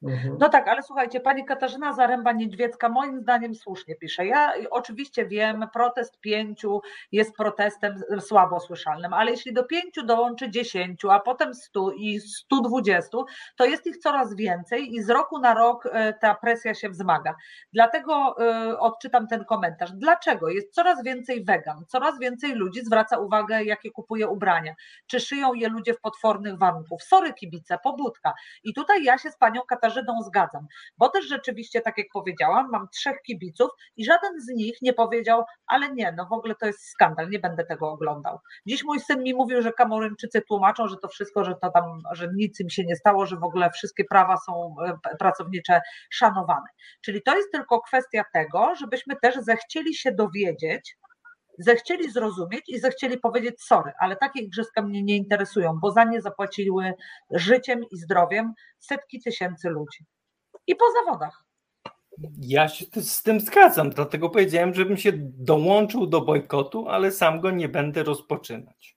Mhm. 0.02 0.36
No 0.40 0.48
tak, 0.48 0.68
ale 0.68 0.82
słuchajcie, 0.82 1.20
pani 1.20 1.44
Katarzyna 1.44 1.92
Zaręba-Niedźwiecka 1.92 2.90
moim 2.90 3.20
zdaniem 3.20 3.54
słusznie 3.54 3.94
pisze. 3.94 4.26
Ja 4.26 4.52
oczywiście 4.70 5.26
wiem, 5.26 5.66
protest 5.72 6.20
pięciu 6.20 6.80
jest 7.12 7.36
protestem 7.36 7.94
słabo 8.20 8.60
słyszalnym, 8.60 9.12
ale 9.12 9.30
jeśli 9.30 9.52
do 9.52 9.64
pięciu 9.64 10.06
dołączy 10.06 10.50
dziesięciu, 10.50 11.10
a 11.10 11.20
potem 11.20 11.54
stu 11.54 11.90
i 11.90 12.20
stu 12.20 12.62
dwudziestu, 12.62 13.24
to 13.56 13.64
jest 13.64 13.86
ich 13.86 13.98
coraz 13.98 14.34
więcej 14.34 14.94
i 14.94 15.02
z 15.02 15.10
roku 15.10 15.38
na 15.38 15.54
rok 15.54 15.88
e, 15.92 16.12
ta 16.12 16.34
presja 16.34 16.74
się 16.74 16.88
wzmaga. 16.88 17.34
Dlatego 17.72 18.36
e, 18.40 18.78
odczytam 18.78 19.26
ten 19.26 19.44
komentarz. 19.44 19.92
Dlaczego? 19.92 20.48
Jest 20.48 20.74
coraz 20.74 21.04
więcej 21.04 21.44
wegan, 21.44 21.84
coraz 21.86 22.18
więcej 22.18 22.52
ludzi 22.52 22.84
zwraca 22.84 23.18
uwagę, 23.18 23.64
jakie 23.64 23.90
kupuje 23.90 24.28
ubrania, 24.28 24.74
czy 25.06 25.20
szyją 25.20 25.54
je 25.54 25.68
ludzie 25.68 25.94
w 25.94 26.00
potwornych 26.00 26.58
warunkach. 26.58 26.76
Sorry 27.02 27.34
kibice, 27.34 27.78
pobudka. 27.84 28.34
I 28.64 28.74
tutaj 28.74 29.04
ja 29.04 29.18
się 29.18 29.30
z 29.30 29.36
panią 29.36 29.60
Katarzyną 29.68 29.85
Katarzyną 29.86 30.22
zgadzam, 30.22 30.66
bo 30.98 31.08
też 31.08 31.28
rzeczywiście, 31.28 31.80
tak 31.80 31.98
jak 31.98 32.06
powiedziałam, 32.12 32.70
mam 32.70 32.88
trzech 32.88 33.22
kibiców 33.22 33.70
i 33.96 34.04
żaden 34.04 34.40
z 34.40 34.48
nich 34.48 34.82
nie 34.82 34.92
powiedział, 34.92 35.44
ale 35.66 35.92
nie, 35.92 36.12
no 36.16 36.26
w 36.26 36.32
ogóle 36.32 36.54
to 36.54 36.66
jest 36.66 36.88
skandal, 36.88 37.30
nie 37.30 37.38
będę 37.38 37.64
tego 37.64 37.90
oglądał. 37.90 38.38
Dziś 38.66 38.84
mój 38.84 39.00
syn 39.00 39.22
mi 39.22 39.34
mówił, 39.34 39.62
że 39.62 39.72
Kamoryńczycy 39.72 40.42
tłumaczą, 40.42 40.88
że 40.88 40.96
to 40.96 41.08
wszystko, 41.08 41.44
że 41.44 41.54
to 41.62 41.70
tam, 41.70 42.02
że 42.12 42.28
nic 42.34 42.60
im 42.60 42.70
się 42.70 42.84
nie 42.84 42.96
stało, 42.96 43.26
że 43.26 43.36
w 43.36 43.44
ogóle 43.44 43.70
wszystkie 43.70 44.04
prawa 44.04 44.36
są 44.36 44.76
e, 44.86 45.16
pracownicze 45.18 45.80
szanowane. 46.10 46.66
Czyli 47.00 47.22
to 47.22 47.36
jest 47.36 47.52
tylko 47.52 47.80
kwestia 47.80 48.24
tego, 48.32 48.74
żebyśmy 48.74 49.16
też 49.22 49.36
zechcieli 49.36 49.94
się 49.94 50.12
dowiedzieć, 50.12 50.96
zechcieli 51.58 52.10
zrozumieć 52.12 52.68
i 52.68 52.78
zechcieli 52.78 53.18
powiedzieć 53.18 53.62
sorry, 53.62 53.92
ale 54.00 54.16
takie 54.16 54.40
igrzyska 54.40 54.82
mnie 54.82 55.02
nie 55.02 55.16
interesują, 55.16 55.78
bo 55.80 55.90
za 55.90 56.04
nie 56.04 56.22
zapłaciły 56.22 56.92
życiem 57.30 57.80
i 57.92 57.96
zdrowiem 57.96 58.52
setki 58.78 59.20
tysięcy 59.22 59.68
ludzi. 59.68 60.04
I 60.66 60.74
po 60.74 60.84
zawodach. 60.92 61.44
Ja 62.40 62.68
się 62.68 62.84
z 63.00 63.22
tym 63.22 63.40
zgadzam, 63.40 63.90
dlatego 63.90 64.30
powiedziałem, 64.30 64.74
żebym 64.74 64.96
się 64.96 65.12
dołączył 65.38 66.06
do 66.06 66.20
bojkotu, 66.20 66.88
ale 66.88 67.12
sam 67.12 67.40
go 67.40 67.50
nie 67.50 67.68
będę 67.68 68.02
rozpoczynać. 68.02 68.96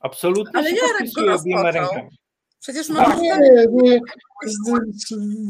Absolutnie 0.00 0.58
ale 0.60 0.70
się 0.70 0.76
podpisuję 0.76 1.34
obiema 1.34 1.70
rękami. 1.70 2.18
Przecież 2.60 2.88
no 2.88 2.94
mamy... 2.94 3.22
Nie, 3.22 3.36
nie. 3.72 4.00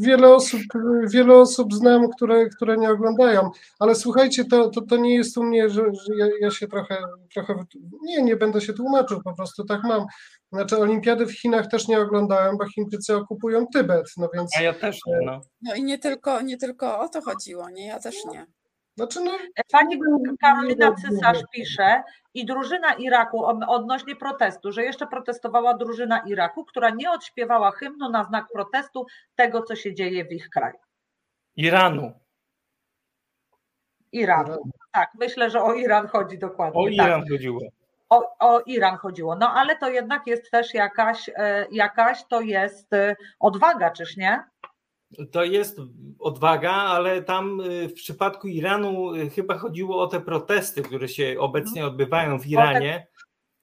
Wiele 0.01 0.35
osób, 0.35 0.61
wiele 1.07 1.35
osób 1.35 1.73
znam, 1.73 2.09
które, 2.09 2.49
które 2.49 2.77
nie 2.77 2.89
oglądają, 2.89 3.49
ale 3.79 3.95
słuchajcie, 3.95 4.45
to, 4.45 4.69
to, 4.69 4.81
to 4.81 4.97
nie 4.97 5.15
jest 5.15 5.37
u 5.37 5.43
mnie, 5.43 5.69
że, 5.69 5.81
że 5.81 6.15
ja, 6.17 6.27
ja, 6.39 6.51
się 6.51 6.67
trochę, 6.67 6.97
trochę. 7.33 7.55
Nie, 8.01 8.21
nie 8.21 8.35
będę 8.35 8.61
się 8.61 8.73
tłumaczył, 8.73 9.21
po 9.23 9.33
prostu 9.33 9.65
tak 9.65 9.83
mam. 9.83 10.05
Znaczy, 10.51 10.77
Olimpiady 10.77 11.25
w 11.25 11.39
Chinach 11.39 11.67
też 11.67 11.87
nie 11.87 11.99
oglądałem, 11.99 12.57
bo 12.57 12.69
Chińczycy 12.69 13.15
okupują 13.15 13.67
Tybet, 13.73 14.05
no 14.17 14.29
więc. 14.33 14.57
A 14.57 14.61
ja 14.61 14.73
też 14.73 14.99
nie. 15.07 15.25
No, 15.25 15.41
no 15.61 15.75
i 15.75 15.83
nie 15.83 15.99
tylko, 15.99 16.41
nie 16.41 16.57
tylko 16.57 16.99
o 16.99 17.09
to 17.09 17.21
chodziło, 17.21 17.69
nie? 17.69 17.87
Ja 17.87 17.99
też 17.99 18.15
nie. 18.31 18.45
Znaczy, 18.97 19.19
no, 19.21 19.31
Pani 19.71 19.99
Karolina 20.41 20.95
Cysarz 20.95 21.39
pisze 21.51 22.03
i 22.33 22.45
drużyna 22.45 22.93
Iraku 22.93 23.45
odnośnie 23.67 24.15
protestu, 24.15 24.71
że 24.71 24.83
jeszcze 24.83 25.07
protestowała 25.07 25.73
drużyna 25.73 26.19
Iraku, 26.19 26.65
która 26.65 26.89
nie 26.89 27.11
odśpiewała 27.11 27.71
hymnu 27.71 28.09
na 28.09 28.23
znak 28.23 28.45
protestu 28.53 29.05
tego, 29.35 29.61
co 29.61 29.75
się 29.75 29.93
dzieje 29.93 30.25
w 30.25 30.31
ich 30.31 30.49
kraju. 30.49 30.77
Iranu. 31.55 32.11
Iranu. 34.11 34.71
Tak, 34.91 35.09
myślę, 35.19 35.49
że 35.49 35.63
o 35.63 35.73
Iran 35.73 36.07
chodzi 36.07 36.37
dokładnie. 36.37 36.81
O 36.81 36.83
tak. 36.83 36.93
Iran 36.93 37.21
tak. 37.21 37.29
chodziło. 37.31 37.61
O, 38.09 38.37
o, 38.39 38.61
Iran 38.65 38.97
chodziło. 38.97 39.35
No 39.35 39.53
ale 39.53 39.75
to 39.75 39.89
jednak 39.89 40.27
jest 40.27 40.51
też 40.51 40.73
jakaś, 40.73 41.29
e, 41.35 41.67
jakaś 41.71 42.25
to 42.25 42.41
jest 42.41 42.93
e, 42.93 43.15
odwaga, 43.39 43.91
czyż 43.91 44.17
nie? 44.17 44.43
To 45.31 45.43
jest 45.43 45.77
odwaga, 46.19 46.71
ale 46.71 47.23
tam 47.23 47.61
y, 47.61 47.89
w 47.89 47.93
przypadku 47.93 48.47
Iranu 48.47 49.15
y, 49.15 49.29
chyba 49.29 49.57
chodziło 49.57 50.01
o 50.01 50.07
te 50.07 50.21
protesty, 50.21 50.81
które 50.81 51.07
się 51.07 51.35
obecnie 51.39 51.81
mhm. 51.81 51.91
odbywają 51.91 52.39
w 52.39 52.47
Iranie, 52.47 53.07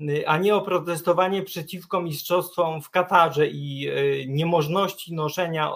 y, 0.00 0.28
a 0.28 0.38
nie 0.38 0.54
o 0.54 0.60
protestowanie 0.60 1.42
przeciwko 1.42 2.02
mistrzostwom 2.02 2.82
w 2.82 2.90
Katarze 2.90 3.46
i 3.46 3.90
niemożności 4.28 5.14
noszenia 5.14 5.70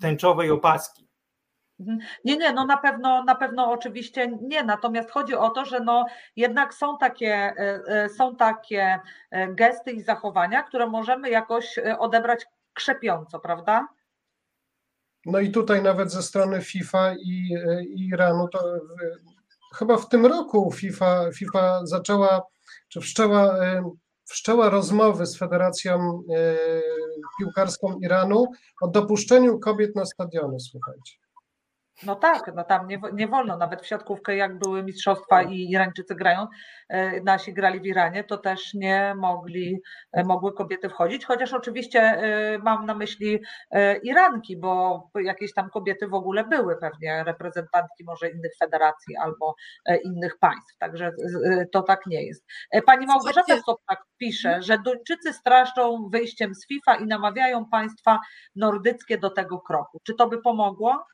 tęczowej 0.00 0.50
opaski. 0.50 1.08
Mhm. 1.80 1.98
Nie, 2.24 2.36
nie, 2.36 2.52
no 2.52 2.66
na 2.66 2.76
pewno, 2.76 3.24
na 3.24 3.34
pewno 3.34 3.70
oczywiście 3.70 4.38
nie. 4.42 4.64
Natomiast 4.64 5.10
chodzi 5.10 5.34
o 5.34 5.50
to, 5.50 5.64
że 5.64 5.80
no 5.80 6.06
jednak 6.36 6.74
są 6.74 6.98
takie, 6.98 7.54
są 8.16 8.36
takie 8.36 9.00
gesty 9.48 9.92
i 9.92 10.00
zachowania, 10.00 10.62
które 10.62 10.86
możemy 10.86 11.30
jakoś 11.30 11.78
odebrać 11.98 12.46
krzepiąco, 12.74 13.40
prawda? 13.40 13.88
No 15.26 15.40
i 15.40 15.50
tutaj 15.50 15.82
nawet 15.82 16.12
ze 16.12 16.22
strony 16.22 16.62
FIFA 16.62 17.14
i, 17.14 17.54
i 17.96 18.08
Iranu, 18.08 18.48
to 18.48 18.58
chyba 19.74 19.96
w 19.96 20.08
tym 20.08 20.26
roku 20.26 20.72
FIFA, 20.72 21.32
FIFA 21.32 21.86
zaczęła, 21.86 22.42
czy 22.88 23.00
wszczęła, 23.00 23.56
wszczęła 24.24 24.70
rozmowy 24.70 25.26
z 25.26 25.38
Federacją 25.38 26.22
e, 26.34 26.56
Piłkarską 27.38 27.98
Iranu 27.98 28.46
o 28.80 28.88
dopuszczeniu 28.88 29.58
kobiet 29.58 29.96
na 29.96 30.04
stadiony, 30.04 30.60
słuchajcie. 30.60 31.27
No 32.02 32.16
tak, 32.16 32.52
no 32.54 32.64
tam 32.64 32.86
nie, 32.86 33.00
nie 33.12 33.28
wolno, 33.28 33.56
nawet 33.56 33.82
w 33.82 33.86
siatkówkę 33.86 34.36
jak 34.36 34.58
były 34.58 34.82
mistrzostwa 34.82 35.42
i 35.42 35.70
Irańczycy 35.70 36.14
grają, 36.14 36.46
e, 36.88 37.20
nasi 37.20 37.54
grali 37.54 37.80
w 37.80 37.86
Iranie, 37.86 38.24
to 38.24 38.38
też 38.38 38.74
nie 38.74 39.14
mogli, 39.16 39.80
e, 40.12 40.24
mogły 40.24 40.52
kobiety 40.52 40.88
wchodzić, 40.88 41.24
chociaż 41.24 41.52
oczywiście 41.52 42.00
e, 42.00 42.58
mam 42.58 42.86
na 42.86 42.94
myśli 42.94 43.40
Iranki, 44.02 44.56
bo 44.56 45.02
jakieś 45.24 45.54
tam 45.54 45.70
kobiety 45.70 46.08
w 46.08 46.14
ogóle 46.14 46.44
były 46.44 46.76
pewnie 46.76 47.24
reprezentantki 47.24 48.04
może 48.04 48.30
innych 48.30 48.52
federacji 48.60 49.16
albo 49.16 49.54
innych 50.04 50.38
państw, 50.38 50.78
także 50.78 51.12
to 51.72 51.82
tak 51.82 52.06
nie 52.06 52.26
jest. 52.26 52.44
Pani 52.86 53.06
Małgorzata 53.06 53.56
Sopak 53.66 54.02
pisze, 54.18 54.62
że 54.62 54.78
Duńczycy 54.78 55.32
straszczą 55.32 56.08
wyjściem 56.12 56.54
z 56.54 56.66
FIFA 56.66 56.94
i 56.94 57.06
namawiają 57.06 57.64
państwa 57.64 58.18
nordyckie 58.56 59.18
do 59.18 59.30
tego 59.30 59.60
kroku. 59.60 59.98
Czy 60.06 60.14
to 60.14 60.28
by 60.28 60.42
pomogło? 60.42 61.04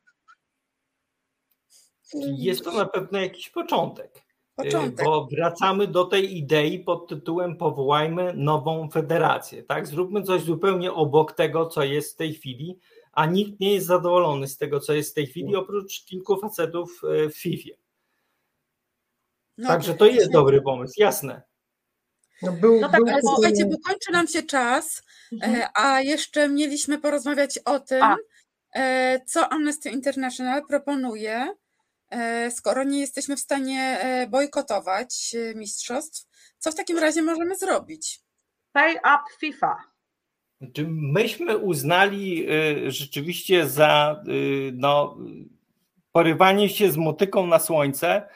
Jest 2.38 2.64
to 2.64 2.72
na 2.72 2.84
pewno 2.84 3.18
jakiś 3.18 3.50
początek. 3.50 4.24
Początek. 4.56 5.06
Bo 5.06 5.28
wracamy 5.30 5.86
do 5.86 6.04
tej 6.04 6.38
idei 6.38 6.78
pod 6.78 7.08
tytułem 7.08 7.56
powołajmy 7.56 8.32
nową 8.34 8.90
federację. 8.90 9.62
Tak? 9.62 9.86
Zróbmy 9.86 10.22
coś 10.22 10.42
zupełnie 10.42 10.92
obok 10.92 11.32
tego, 11.32 11.66
co 11.66 11.82
jest 11.82 12.12
w 12.12 12.16
tej 12.16 12.34
chwili, 12.34 12.78
a 13.12 13.26
nikt 13.26 13.60
nie 13.60 13.74
jest 13.74 13.86
zadowolony 13.86 14.48
z 14.48 14.58
tego, 14.58 14.80
co 14.80 14.92
jest 14.92 15.10
w 15.10 15.14
tej 15.14 15.26
chwili, 15.26 15.56
oprócz 15.56 16.04
kilku 16.04 16.40
facetów 16.40 17.00
e, 17.04 17.28
w 17.28 17.36
FIFA. 17.36 17.74
No, 19.58 19.68
Także 19.68 19.94
to 19.94 20.06
jest 20.06 20.32
dobry 20.32 20.62
pomysł, 20.62 20.94
jasne. 20.96 21.42
No, 22.42 22.52
był, 22.52 22.80
no 22.80 22.88
tak, 22.88 23.00
był, 23.04 23.12
ale 23.12 23.22
słuchajcie, 23.22 23.64
bo 23.64 23.76
kończy 23.86 24.12
nam 24.12 24.28
się 24.28 24.42
czas, 24.42 25.02
mhm. 25.32 25.54
E, 25.54 25.68
a 25.74 26.00
jeszcze 26.00 26.48
mieliśmy 26.48 26.98
porozmawiać 26.98 27.58
o 27.64 27.80
tym, 27.80 28.02
a. 28.02 28.16
E, 28.74 29.20
co 29.26 29.48
Amnesty 29.48 29.90
International 29.90 30.66
proponuje 30.68 31.54
skoro 32.50 32.84
nie 32.84 33.00
jesteśmy 33.00 33.36
w 33.36 33.40
stanie 33.40 33.80
e, 33.80 34.26
bojkotować 34.26 35.34
e, 35.34 35.54
mistrzostw, 35.54 36.26
co 36.58 36.72
w 36.72 36.74
takim 36.74 36.98
razie 36.98 37.22
możemy 37.22 37.56
zrobić? 37.56 38.20
Pay 38.72 38.94
up 38.94 39.22
FIFA. 39.40 39.76
Czy 40.72 40.86
myśmy 40.88 41.58
uznali 41.58 42.46
rzeczywiście 42.86 43.66
za 43.66 44.22
no, 44.72 45.16
porywanie 46.12 46.68
się 46.68 46.90
z 46.90 46.96
motyką 46.96 47.46
na 47.46 47.58
słońce, 47.58 48.28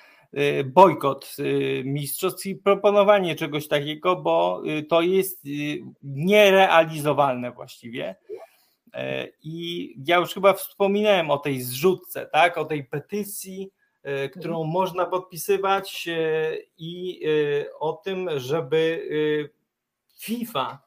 bojkot 0.64 1.36
mistrzostw 1.84 2.46
i 2.46 2.56
proponowanie 2.56 3.34
czegoś 3.34 3.68
takiego, 3.68 4.16
bo 4.16 4.62
to 4.88 5.00
jest 5.00 5.44
nierealizowalne 6.02 7.52
właściwie. 7.52 8.14
I 9.42 9.94
ja 10.06 10.16
już 10.16 10.34
chyba 10.34 10.52
wspominałem 10.52 11.30
o 11.30 11.38
tej 11.38 11.62
zrzutce, 11.62 12.26
tak, 12.32 12.58
o 12.58 12.64
tej 12.64 12.84
petycji, 12.84 13.70
e, 14.02 14.28
którą 14.28 14.56
mhm. 14.56 14.70
można 14.72 15.06
podpisywać 15.06 16.08
e, 16.08 16.56
i 16.78 17.20
e, 17.24 17.78
o 17.78 17.92
tym, 17.92 18.28
żeby 18.36 19.08
FIFA 20.18 20.78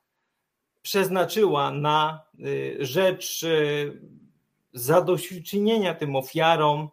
przeznaczyła 0.82 1.72
na 1.72 2.22
rzecz 2.80 3.46
zadośćuczynienia 4.74 5.94
tym 5.94 6.16
ofiarom, 6.16 6.90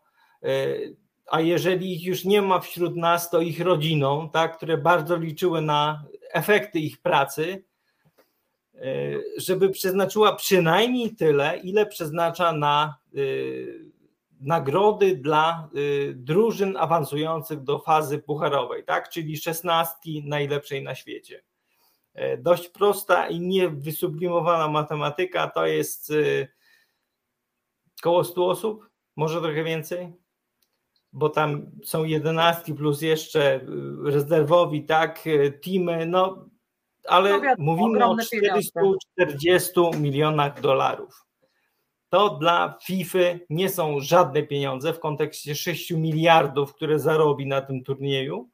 a 1.27 1.41
jeżeli 1.41 1.93
ich 1.93 2.05
już 2.05 2.25
nie 2.25 2.43
ma 2.43 2.61
wśród 2.61 2.97
nas, 2.97 3.31
to 3.31 3.41
ich 3.41 3.61
rodzinom, 3.61 4.31
tak, 4.31 4.57
które 4.57 4.79
bardzo 4.79 5.17
liczyły 5.17 5.63
na 5.63 6.05
efekty 6.33 6.79
ich 6.79 7.01
pracy, 7.01 7.65
E, 7.65 7.68
żeby 9.37 9.71
przeznaczyła 9.71 10.35
przynajmniej 10.37 11.17
tyle, 11.17 11.59
ile 11.59 11.87
przeznacza 11.87 12.53
na 12.53 12.97
e, 13.15 13.19
nagrody 14.41 15.17
dla 15.17 15.69
e, 15.75 16.13
drużyn 16.13 16.77
awansujących 16.77 17.63
do 17.63 17.79
fazy 17.79 18.19
pucharowej, 18.19 18.85
tak? 18.85 19.09
czyli 19.09 19.37
szesnastki 19.37 20.25
najlepszej 20.27 20.83
na 20.83 20.95
świecie. 20.95 21.43
Dość 22.39 22.69
prosta 22.69 23.29
i 23.29 23.41
niewysublimowana 23.41 24.69
matematyka. 24.69 25.51
To 25.51 25.67
jest 25.67 26.13
koło 28.03 28.25
100 28.25 28.47
osób, 28.47 28.91
może 29.17 29.41
trochę 29.41 29.65
więcej, 29.65 30.13
bo 31.13 31.29
tam 31.29 31.71
są 31.85 32.05
jedenastki 32.05 32.75
plus 32.75 33.03
jeszcze 33.03 33.61
rezerwowi, 34.05 34.85
tak, 34.85 35.25
teamy, 35.63 36.07
no 36.07 36.49
ale 37.09 37.41
no 37.41 37.55
mówimy 37.59 38.05
o 38.05 38.17
440 38.17 39.81
milionach 40.01 40.61
dolarów. 40.61 41.25
To 42.09 42.31
dla 42.31 42.79
FIFA 42.85 43.19
nie 43.51 43.69
są 43.69 44.01
żadne 44.01 44.43
pieniądze 44.43 44.93
w 44.93 45.01
kontekście 45.01 45.55
6 45.55 45.91
miliardów, 45.91 46.75
które 46.75 46.99
zarobi 46.99 47.47
na 47.47 47.61
tym 47.61 47.85
turnieju. 47.85 48.51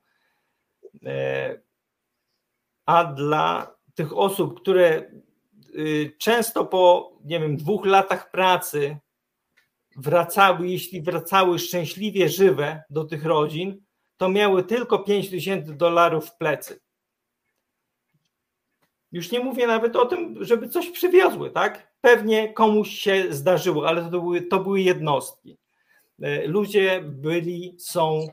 E, 1.07 1.61
a 2.87 3.05
dla 3.05 3.75
tych 3.95 4.17
osób, 4.19 4.61
które 4.61 5.11
y, 5.75 6.17
często 6.19 6.65
po, 6.67 7.13
nie 7.25 7.41
wiem, 7.41 7.57
dwóch 7.57 7.87
latach 7.87 8.31
pracy 8.31 8.97
wracały, 9.97 10.69
jeśli 10.69 11.03
wracały 11.03 11.59
szczęśliwie 11.59 12.29
żywe 12.29 12.83
do 12.91 13.05
tych 13.05 13.25
rodzin, 13.25 13.83
to 14.17 14.29
miały 14.29 14.65
tylko 14.65 14.99
5 14.99 15.31
tysięcy 15.31 15.75
dolarów 15.75 16.27
w 16.29 16.37
plecy. 16.37 16.81
Już 19.15 19.31
nie 19.31 19.41
mówię 19.41 19.67
nawet 19.67 19.97
o 19.97 20.07
tym, 20.07 20.45
żeby 20.45 20.69
coś 20.69 20.91
przywiozły, 20.91 21.51
tak? 21.51 21.93
Pewnie 22.01 22.53
komuś 22.53 22.91
się 22.91 23.25
zdarzyło, 23.31 23.89
ale 23.89 24.03
to 24.03 24.11
były, 24.11 24.43
to 24.43 24.61
były 24.61 24.81
jednostki. 24.81 25.59
E, 26.23 26.47
ludzie 26.47 27.03
byli, 27.03 27.75
są 27.79 28.29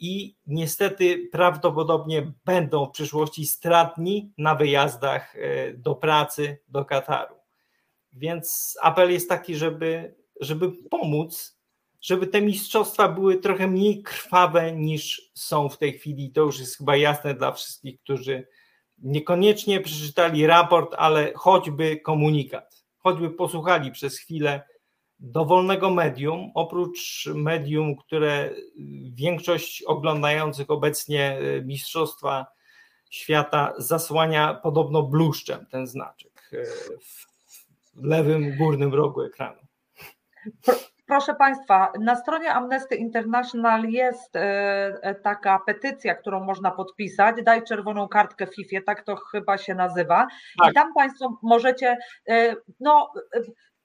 i 0.00 0.36
niestety 0.46 1.28
prawdopodobnie 1.32 2.32
będą 2.44 2.86
w 2.86 2.90
przyszłości 2.90 3.46
stratni 3.46 4.32
na 4.38 4.54
wyjazdach 4.54 5.36
do 5.74 5.94
pracy 5.94 6.58
do 6.68 6.84
Kataru. 6.84 7.34
Więc 8.12 8.78
apel 8.82 9.12
jest 9.12 9.28
taki, 9.28 9.56
żeby, 9.56 10.14
żeby 10.40 10.72
pomóc, 10.72 11.58
żeby 12.00 12.26
te 12.26 12.42
mistrzostwa 12.42 13.08
były 13.08 13.36
trochę 13.36 13.66
mniej 13.66 14.02
krwawe 14.02 14.72
niż 14.72 15.30
są 15.34 15.68
w 15.68 15.78
tej 15.78 15.92
chwili. 15.92 16.30
To 16.30 16.40
już 16.40 16.60
jest 16.60 16.78
chyba 16.78 16.96
jasne 16.96 17.34
dla 17.34 17.52
wszystkich, 17.52 18.00
którzy 18.00 18.46
niekoniecznie 19.02 19.80
przeczytali 19.80 20.46
raport, 20.46 20.94
ale 20.98 21.32
choćby 21.36 21.96
komunikat, 21.96 22.84
choćby 22.98 23.30
posłuchali 23.30 23.92
przez 23.92 24.18
chwilę 24.18 24.62
dowolnego 25.18 25.90
medium, 25.90 26.50
oprócz 26.54 27.28
medium, 27.34 27.96
które 27.96 28.50
większość 29.12 29.82
oglądających 29.82 30.70
obecnie 30.70 31.38
e, 31.38 31.62
Mistrzostwa 31.62 32.46
Świata 33.10 33.74
zasłania 33.78 34.54
podobno 34.54 35.02
bluszczem 35.02 35.66
ten 35.66 35.86
znaczek 35.86 36.50
e, 36.52 36.64
w 37.00 38.04
lewym 38.04 38.56
górnym 38.56 38.94
rogu 38.94 39.22
ekranu. 39.22 39.60
Proszę 41.06 41.34
Państwa, 41.34 41.92
na 42.00 42.16
stronie 42.16 42.52
Amnesty 42.52 42.96
International 42.96 43.84
jest 43.84 44.36
e, 44.36 45.14
taka 45.24 45.58
petycja, 45.66 46.14
którą 46.14 46.44
można 46.44 46.70
podpisać. 46.70 47.36
Daj 47.42 47.64
czerwoną 47.64 48.08
kartkę 48.08 48.46
FIFA, 48.46 48.76
tak 48.86 49.02
to 49.02 49.16
chyba 49.16 49.58
się 49.58 49.74
nazywa. 49.74 50.26
Tak. 50.58 50.70
I 50.70 50.74
tam 50.74 50.94
Państwo 50.94 51.38
możecie, 51.42 51.96
no 52.80 53.12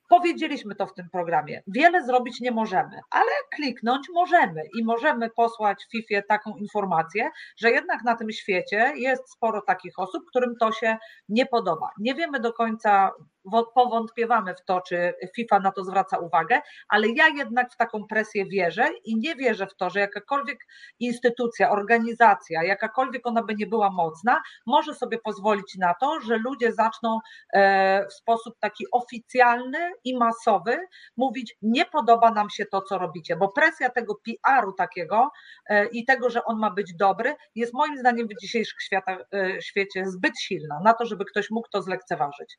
Powiedzieliśmy 0.09 0.76
to 0.76 0.88
w 0.88 0.93
tym 0.93 1.09
programie. 1.09 1.63
Wiele 1.68 2.05
zrobić 2.05 2.41
nie 2.41 2.51
możemy, 2.51 2.99
ale 3.11 3.32
kliknąć 3.55 4.07
możemy 4.13 4.61
i 4.80 4.84
możemy 4.84 5.30
posłać 5.30 5.86
FIFA 5.91 6.22
taką 6.30 6.55
informację, 6.55 7.30
że 7.57 7.72
jednak 7.72 8.03
na 8.03 8.15
tym 8.15 8.32
świecie 8.32 8.93
jest 8.95 9.32
sporo 9.32 9.61
takich 9.61 9.99
osób, 9.99 10.24
którym 10.30 10.55
to 10.59 10.72
się 10.72 10.97
nie 11.30 11.45
podoba. 11.45 11.89
Nie 11.99 12.15
wiemy 12.15 12.39
do 12.39 12.53
końca, 12.53 13.11
powątpiewamy 13.76 14.56
w 14.56 14.66
to, 14.66 14.82
czy 14.82 15.14
FIFA 15.36 15.60
na 15.60 15.72
to 15.72 15.84
zwraca 15.84 16.18
uwagę, 16.18 16.62
ale 16.89 17.08
ja 17.10 17.28
jednak 17.28 17.72
w 17.72 17.78
taką 17.78 18.08
presję 18.08 18.45
wierzę 18.45 18.89
i 19.04 19.18
nie 19.18 19.36
wierzę 19.36 19.68
w 19.68 19.76
to, 19.76 19.89
że 19.89 20.00
jakakolwiek 20.00 20.60
instytucja, 21.00 21.70
organizacja, 21.72 22.64
jakakolwiek 22.64 23.28
ona 23.28 23.43
by 23.43 23.56
nie 23.56 23.68
była 23.68 23.89
mocna, 23.89 24.41
może 24.66 24.93
sobie 24.93 25.18
pozwolić 25.18 25.76
na 25.78 25.93
to, 25.93 26.22
że 26.22 26.38
ludzie 26.38 26.74
zaczną 26.74 27.20
e, 27.54 28.06
w 28.08 28.14
sposób 28.14 28.60
taki 28.60 28.86
oficjalny 28.91 29.91
i 30.04 30.18
masowy 30.18 30.78
mówić, 31.18 31.56
nie 31.62 31.86
podoba 31.86 32.32
nam 32.32 32.50
się 32.50 32.66
to, 32.66 32.82
co 32.82 32.98
robicie, 32.98 33.36
bo 33.36 33.48
presja 33.48 33.89
tego 33.89 34.16
PR-u 34.16 34.74
takiego 34.74 35.32
e, 35.70 35.86
i 35.86 36.06
tego, 36.06 36.30
że 36.30 36.43
on 36.43 36.60
ma 36.60 36.72
być 36.72 36.93
dobry, 36.95 37.36
jest 37.56 37.74
moim 37.74 37.98
zdaniem 37.98 38.28
w 38.28 38.41
dzisiejszym 38.41 38.78
świata, 38.82 39.18
e, 39.34 39.62
świecie 39.62 40.06
zbyt 40.06 40.39
silna 40.39 40.80
na 40.84 40.93
to, 40.93 41.06
żeby 41.06 41.26
ktoś 41.26 41.50
mógł 41.50 41.68
to 41.72 41.82
zlekceważyć. 41.82 42.58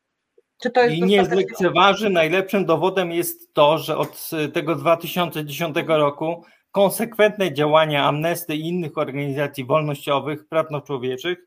Czy 0.62 0.70
to 0.70 0.80
jest 0.80 0.96
I 0.96 1.02
nie 1.02 1.24
zlekceważy. 1.24 2.11
Najlepszym 2.11 2.64
dowodem 2.64 3.12
jest 3.12 3.54
to, 3.54 3.78
że 3.78 3.96
od 3.96 4.30
tego 4.52 4.74
2010 4.74 5.76
roku 5.86 6.44
konsekwentne 6.70 7.52
działania 7.52 8.04
Amnesty 8.04 8.54
i 8.54 8.68
innych 8.68 8.98
organizacji 8.98 9.64
wolnościowych, 9.64 10.48
prawno-człowieczych 10.48 11.38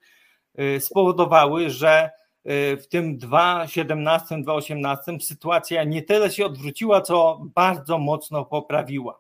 y, 0.59 0.79
spowodowały, 0.79 1.69
że 1.69 2.09
y, 2.45 2.77
w 2.77 2.87
tym 2.87 3.17
2017, 3.17 4.25
2018 4.41 5.19
sytuacja 5.21 5.83
nie 5.83 6.01
tyle 6.01 6.31
się 6.31 6.45
odwróciła, 6.45 7.01
co 7.01 7.41
bardzo 7.55 7.97
mocno 7.97 8.45
poprawiła. 8.45 9.19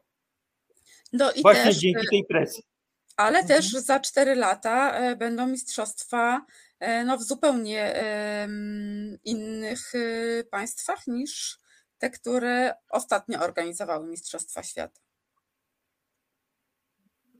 No 1.13 1.31
i 1.31 1.41
Właśnie 1.41 1.63
też, 1.63 1.77
dzięki 1.77 2.07
tej 2.11 2.23
presji. 2.23 2.63
Ale 3.17 3.39
mhm. 3.39 3.47
też 3.47 3.71
za 3.71 3.99
4 3.99 4.35
lata 4.35 4.91
e, 4.91 5.15
będą 5.15 5.47
mistrzostwa 5.47 6.41
E, 6.41 6.70
no, 7.05 7.17
w 7.17 7.23
zupełnie 7.23 7.95
innych 9.23 9.95
y, 9.95 10.47
państwach 10.51 11.07
niż 11.07 11.59
te, 11.97 12.09
które 12.09 12.73
ostatnio 12.89 13.39
organizowały 13.39 14.07
Mistrzostwa 14.07 14.63
Świata. 14.63 15.01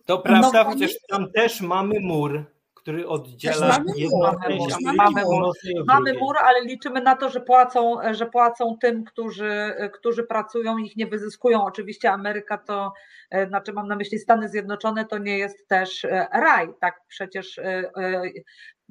To 0.06 0.20
prawda, 0.20 0.64
no, 0.64 0.70
chociaż 0.70 0.92
tam 1.10 1.32
też 1.32 1.62
mamy 1.62 2.00
mur, 2.00 2.46
który 2.74 3.08
oddziela 3.08 3.68
mamy 3.68 3.92
jedną 3.96 4.39
część 4.48 4.76
mamy, 4.98 5.22
mur, 5.24 5.54
mamy 5.88 6.14
mur, 6.14 6.36
ale 6.38 6.62
liczymy 6.62 7.02
na 7.02 7.16
to, 7.16 7.30
że 7.30 7.42
płacą, 7.42 7.98
że 8.12 8.26
płacą 8.26 8.78
tym, 8.82 9.04
którzy, 9.04 9.76
którzy 9.94 10.24
pracują, 10.24 10.78
ich 10.78 10.96
nie 10.96 11.08
wyzyskują. 11.08 11.64
Oczywiście 11.64 12.12
Ameryka 12.12 12.58
to, 12.58 12.94
e, 13.32 13.48
znaczy 13.48 13.74
mam 13.74 13.88
na 13.88 13.96
myśli 13.96 14.20
Stany 14.20 14.50
Zjednoczone, 14.50 15.06
to 15.06 15.18
nie 15.18 15.38
jest 15.38 15.68
też 15.68 16.06
e, 16.06 16.28
raj, 16.34 16.68
tak 16.80 17.02
przecież 17.08 17.60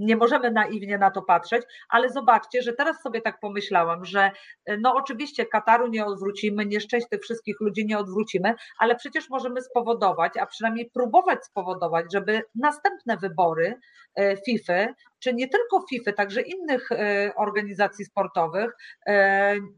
nie 0.00 0.16
możemy 0.16 0.50
naiwnie 0.50 0.98
na 0.98 1.10
to 1.10 1.22
patrzeć, 1.22 1.62
ale 1.88 2.10
zobaczcie, 2.10 2.62
że 2.62 2.72
teraz 2.72 3.02
sobie 3.02 3.20
tak 3.20 3.40
pomyślałam, 3.40 4.04
że 4.04 4.30
e, 4.66 4.76
no 4.76 4.94
oczywiście 4.94 5.46
Kataru 5.46 5.88
nie 5.88 6.04
odwrócimy, 6.04 6.66
nieszczęść 6.66 7.06
tych 7.08 7.20
wszystkich 7.20 7.60
ludzi 7.60 7.86
nie 7.86 7.98
odwrócimy, 7.98 8.54
ale 8.78 8.96
przecież 8.96 9.30
możemy 9.30 9.62
spowodować, 9.62 10.36
a 10.36 10.46
przynajmniej 10.46 10.90
próbować 10.90 11.44
spowodować, 11.44 12.06
żeby 12.12 12.42
następne 12.54 13.16
wybory 13.16 13.74
e, 14.14 14.36
FIFA, 14.36 14.86
czy 15.18 15.34
nie 15.34 15.48
tylko 15.48 15.84
FIFA, 15.90 16.12
także 16.12 16.40
innych 16.40 16.92
e, 16.92 17.32
organizacji 17.36 18.04
sportowych 18.04 18.76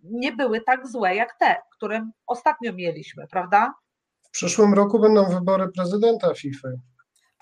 nie 0.05 0.33
były 0.33 0.61
tak 0.61 0.89
złe 0.89 1.15
jak 1.15 1.39
te, 1.39 1.57
które 1.77 2.11
ostatnio 2.27 2.73
mieliśmy, 2.73 3.27
prawda? 3.31 3.75
W 4.23 4.31
przyszłym 4.31 4.75
roku 4.75 5.01
będą 5.01 5.25
wybory 5.25 5.69
prezydenta 5.77 6.35
FIFA. 6.35 6.69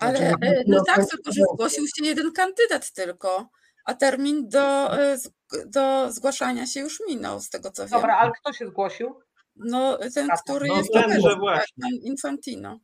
Ale 0.01 0.19
e, 0.19 0.63
no 0.67 0.83
tak, 0.83 1.09
tylko 1.09 1.31
że 1.31 1.41
zgłosił 1.53 1.85
się 1.87 2.05
jeden 2.05 2.31
kandydat 2.31 2.91
tylko, 2.91 3.49
a 3.85 3.93
termin 3.93 4.49
do, 4.49 4.99
e, 5.01 5.17
do 5.65 6.11
zgłaszania 6.11 6.67
się 6.67 6.79
już 6.79 6.99
minął, 7.07 7.39
z 7.39 7.49
tego 7.49 7.71
co 7.71 7.81
wiem. 7.83 7.91
Dobra, 7.91 8.17
ale 8.17 8.31
kto 8.41 8.53
się 8.53 8.67
zgłosił? 8.67 9.15
No 9.55 9.97
ten, 10.15 10.29
który 10.45 10.67
no, 10.67 10.77
jest 10.77 10.93
ten, 10.93 11.21
że 11.21 11.35
właśnie. 11.35 11.97
Infantino. 12.03 12.79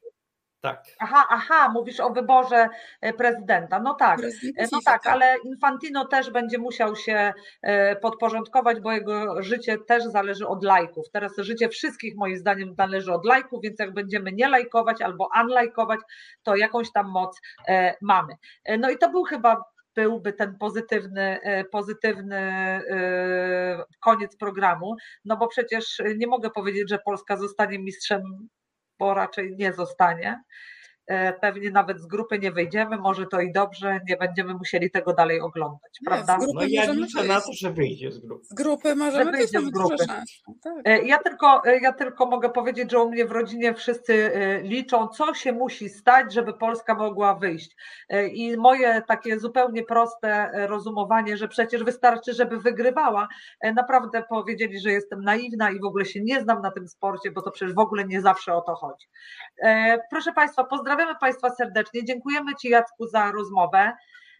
Tak. 0.61 0.83
Aha, 0.99 1.25
aha, 1.29 1.69
mówisz 1.69 1.99
o 1.99 2.09
wyborze 2.09 2.69
e, 3.01 3.13
prezydenta. 3.13 3.79
No 3.79 3.93
tak, 3.93 4.19
e, 4.19 4.67
no 4.71 4.79
tak, 4.85 5.07
ale 5.07 5.35
Infantino 5.43 6.05
też 6.05 6.31
będzie 6.31 6.57
musiał 6.57 6.95
się 6.95 7.33
e, 7.61 7.95
podporządkować, 7.95 8.79
bo 8.79 8.91
jego 8.91 9.43
życie 9.43 9.77
też 9.77 10.03
zależy 10.03 10.47
od 10.47 10.63
lajków. 10.63 11.05
Teraz 11.13 11.37
życie 11.37 11.69
wszystkich 11.69 12.15
moim 12.15 12.37
zdaniem 12.37 12.73
zależy 12.73 13.13
od 13.13 13.25
lajków, 13.25 13.59
więc 13.63 13.79
jak 13.79 13.93
będziemy 13.93 14.31
nie 14.31 14.47
lajkować 14.47 15.01
albo 15.01 15.29
unlajkować, 15.43 15.99
to 16.43 16.55
jakąś 16.55 16.91
tam 16.91 17.11
moc 17.11 17.41
mamy. 18.01 18.33
No 18.79 18.89
i 18.89 18.97
to 18.97 19.09
był 19.09 19.23
chyba 19.23 19.61
byłby 19.95 20.33
ten 20.33 20.57
pozytywny, 20.57 21.39
pozytywny 21.71 22.41
koniec 23.99 24.37
programu, 24.37 24.95
no 25.25 25.37
bo 25.37 25.47
przecież 25.47 26.01
nie 26.17 26.27
mogę 26.27 26.49
powiedzieć, 26.49 26.89
że 26.89 26.99
Polska 27.05 27.37
zostanie 27.37 27.79
mistrzem 27.79 28.21
bo 28.99 29.13
raczej 29.13 29.55
nie 29.55 29.73
zostanie. 29.73 30.43
E, 31.07 31.33
pewnie 31.33 31.71
nawet 31.71 32.01
z 32.01 32.05
grupy 32.05 32.39
nie 32.39 32.51
wyjdziemy, 32.51 32.97
może 32.97 33.25
to 33.25 33.41
i 33.41 33.51
dobrze, 33.51 33.99
nie 34.09 34.17
będziemy 34.17 34.53
musieli 34.53 34.91
tego 34.91 35.13
dalej 35.13 35.41
oglądać, 35.41 35.91
nie, 36.01 36.05
prawda? 36.05 36.37
No 36.53 36.61
ja 36.67 36.91
liczę 36.91 37.23
na 37.23 37.41
to, 37.41 37.53
że 37.53 37.71
wyjdzie 37.71 38.11
z 38.11 38.19
grupy. 38.19 38.45
Z 38.45 38.53
grupy 38.53 38.95
możemy 38.95 39.31
wyjść 39.31 39.53
z 39.53 39.69
grupy. 39.69 39.95
Tak. 40.63 40.73
E, 40.85 41.01
ja, 41.01 41.17
tylko, 41.17 41.65
e, 41.65 41.79
ja 41.79 41.93
tylko 41.93 42.25
mogę 42.25 42.49
powiedzieć, 42.49 42.91
że 42.91 42.99
u 42.99 43.09
mnie 43.09 43.25
w 43.25 43.31
rodzinie 43.31 43.73
wszyscy 43.73 44.31
liczą, 44.63 45.07
co 45.07 45.33
się 45.33 45.51
musi 45.51 45.89
stać, 45.89 46.33
żeby 46.33 46.53
Polska 46.53 46.95
mogła 46.95 47.35
wyjść. 47.35 47.75
I 48.31 48.57
moje 48.57 49.01
takie 49.07 49.39
zupełnie 49.39 49.83
proste 49.83 50.51
rozumowanie, 50.67 51.37
że 51.37 51.47
przecież 51.47 51.83
wystarczy, 51.83 52.33
żeby 52.33 52.59
wygrywała, 52.59 53.27
naprawdę 53.75 54.23
powiedzieli, 54.29 54.79
że 54.79 54.91
jestem 54.91 55.21
naiwna 55.21 55.71
i 55.71 55.79
w 55.79 55.85
ogóle 55.85 56.05
się 56.05 56.21
nie 56.21 56.41
znam 56.41 56.61
na 56.61 56.71
tym 56.71 56.87
sporcie, 56.87 57.31
bo 57.31 57.41
to 57.41 57.51
przecież 57.51 57.75
w 57.75 57.79
ogóle 57.79 58.05
nie 58.05 58.21
zawsze 58.21 58.53
o 58.53 58.61
to 58.61 58.75
chodzi. 58.75 59.07
Proszę 60.09 60.33
Państwa, 60.33 60.63
pozdrawiam 60.63 60.96
Pozdrawiamy 60.97 61.19
Państwa 61.19 61.49
serdecznie. 61.49 62.05
Dziękujemy 62.05 62.55
Ci, 62.55 62.69
Jacku, 62.69 63.07
za 63.07 63.31
rozmowę. 63.31 63.91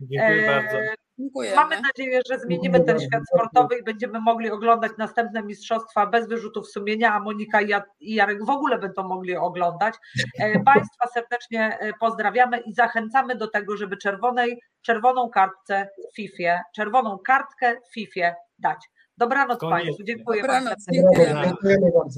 Dziękuję 0.02 0.50
e, 0.50 0.62
bardzo. 0.62 0.78
Dziękujemy. 1.20 1.56
Mamy 1.56 1.82
nadzieję, 1.82 2.22
że 2.30 2.40
zmienimy 2.40 2.80
ten 2.80 3.00
świat 3.00 3.24
sportowy 3.34 3.78
i 3.78 3.84
będziemy 3.84 4.20
mogli 4.20 4.50
oglądać 4.50 4.92
następne 4.98 5.44
mistrzostwa 5.44 6.08
bez 6.08 6.28
wyrzutów 6.28 6.68
sumienia, 6.68 7.14
a 7.14 7.20
Monika 7.20 7.60
i 8.00 8.14
Jarek 8.14 8.46
w 8.46 8.50
ogóle 8.50 8.80
będą 8.80 9.04
mogli 9.04 9.36
oglądać. 9.36 9.96
E, 10.40 10.60
państwa 10.60 11.08
serdecznie 11.14 11.78
e, 11.80 11.94
pozdrawiamy 11.94 12.60
i 12.60 12.74
zachęcamy 12.74 13.36
do 13.36 13.48
tego, 13.48 13.78
żeby 13.78 13.98
czerwonej, 13.98 14.62
czerwoną 14.82 15.30
kartce 15.30 15.90
FIFA, 16.16 16.62
czerwoną 16.76 17.18
kartkę 17.18 17.76
FIFA 17.94 18.36
dać. 18.60 18.80
Dobranoc 19.18 19.60
Państwu. 19.60 20.04
Dziękuję 20.04 20.42
Dobranoc, 20.42 20.86
Dziękujemy 20.92 21.92
bardzo. 21.92 22.10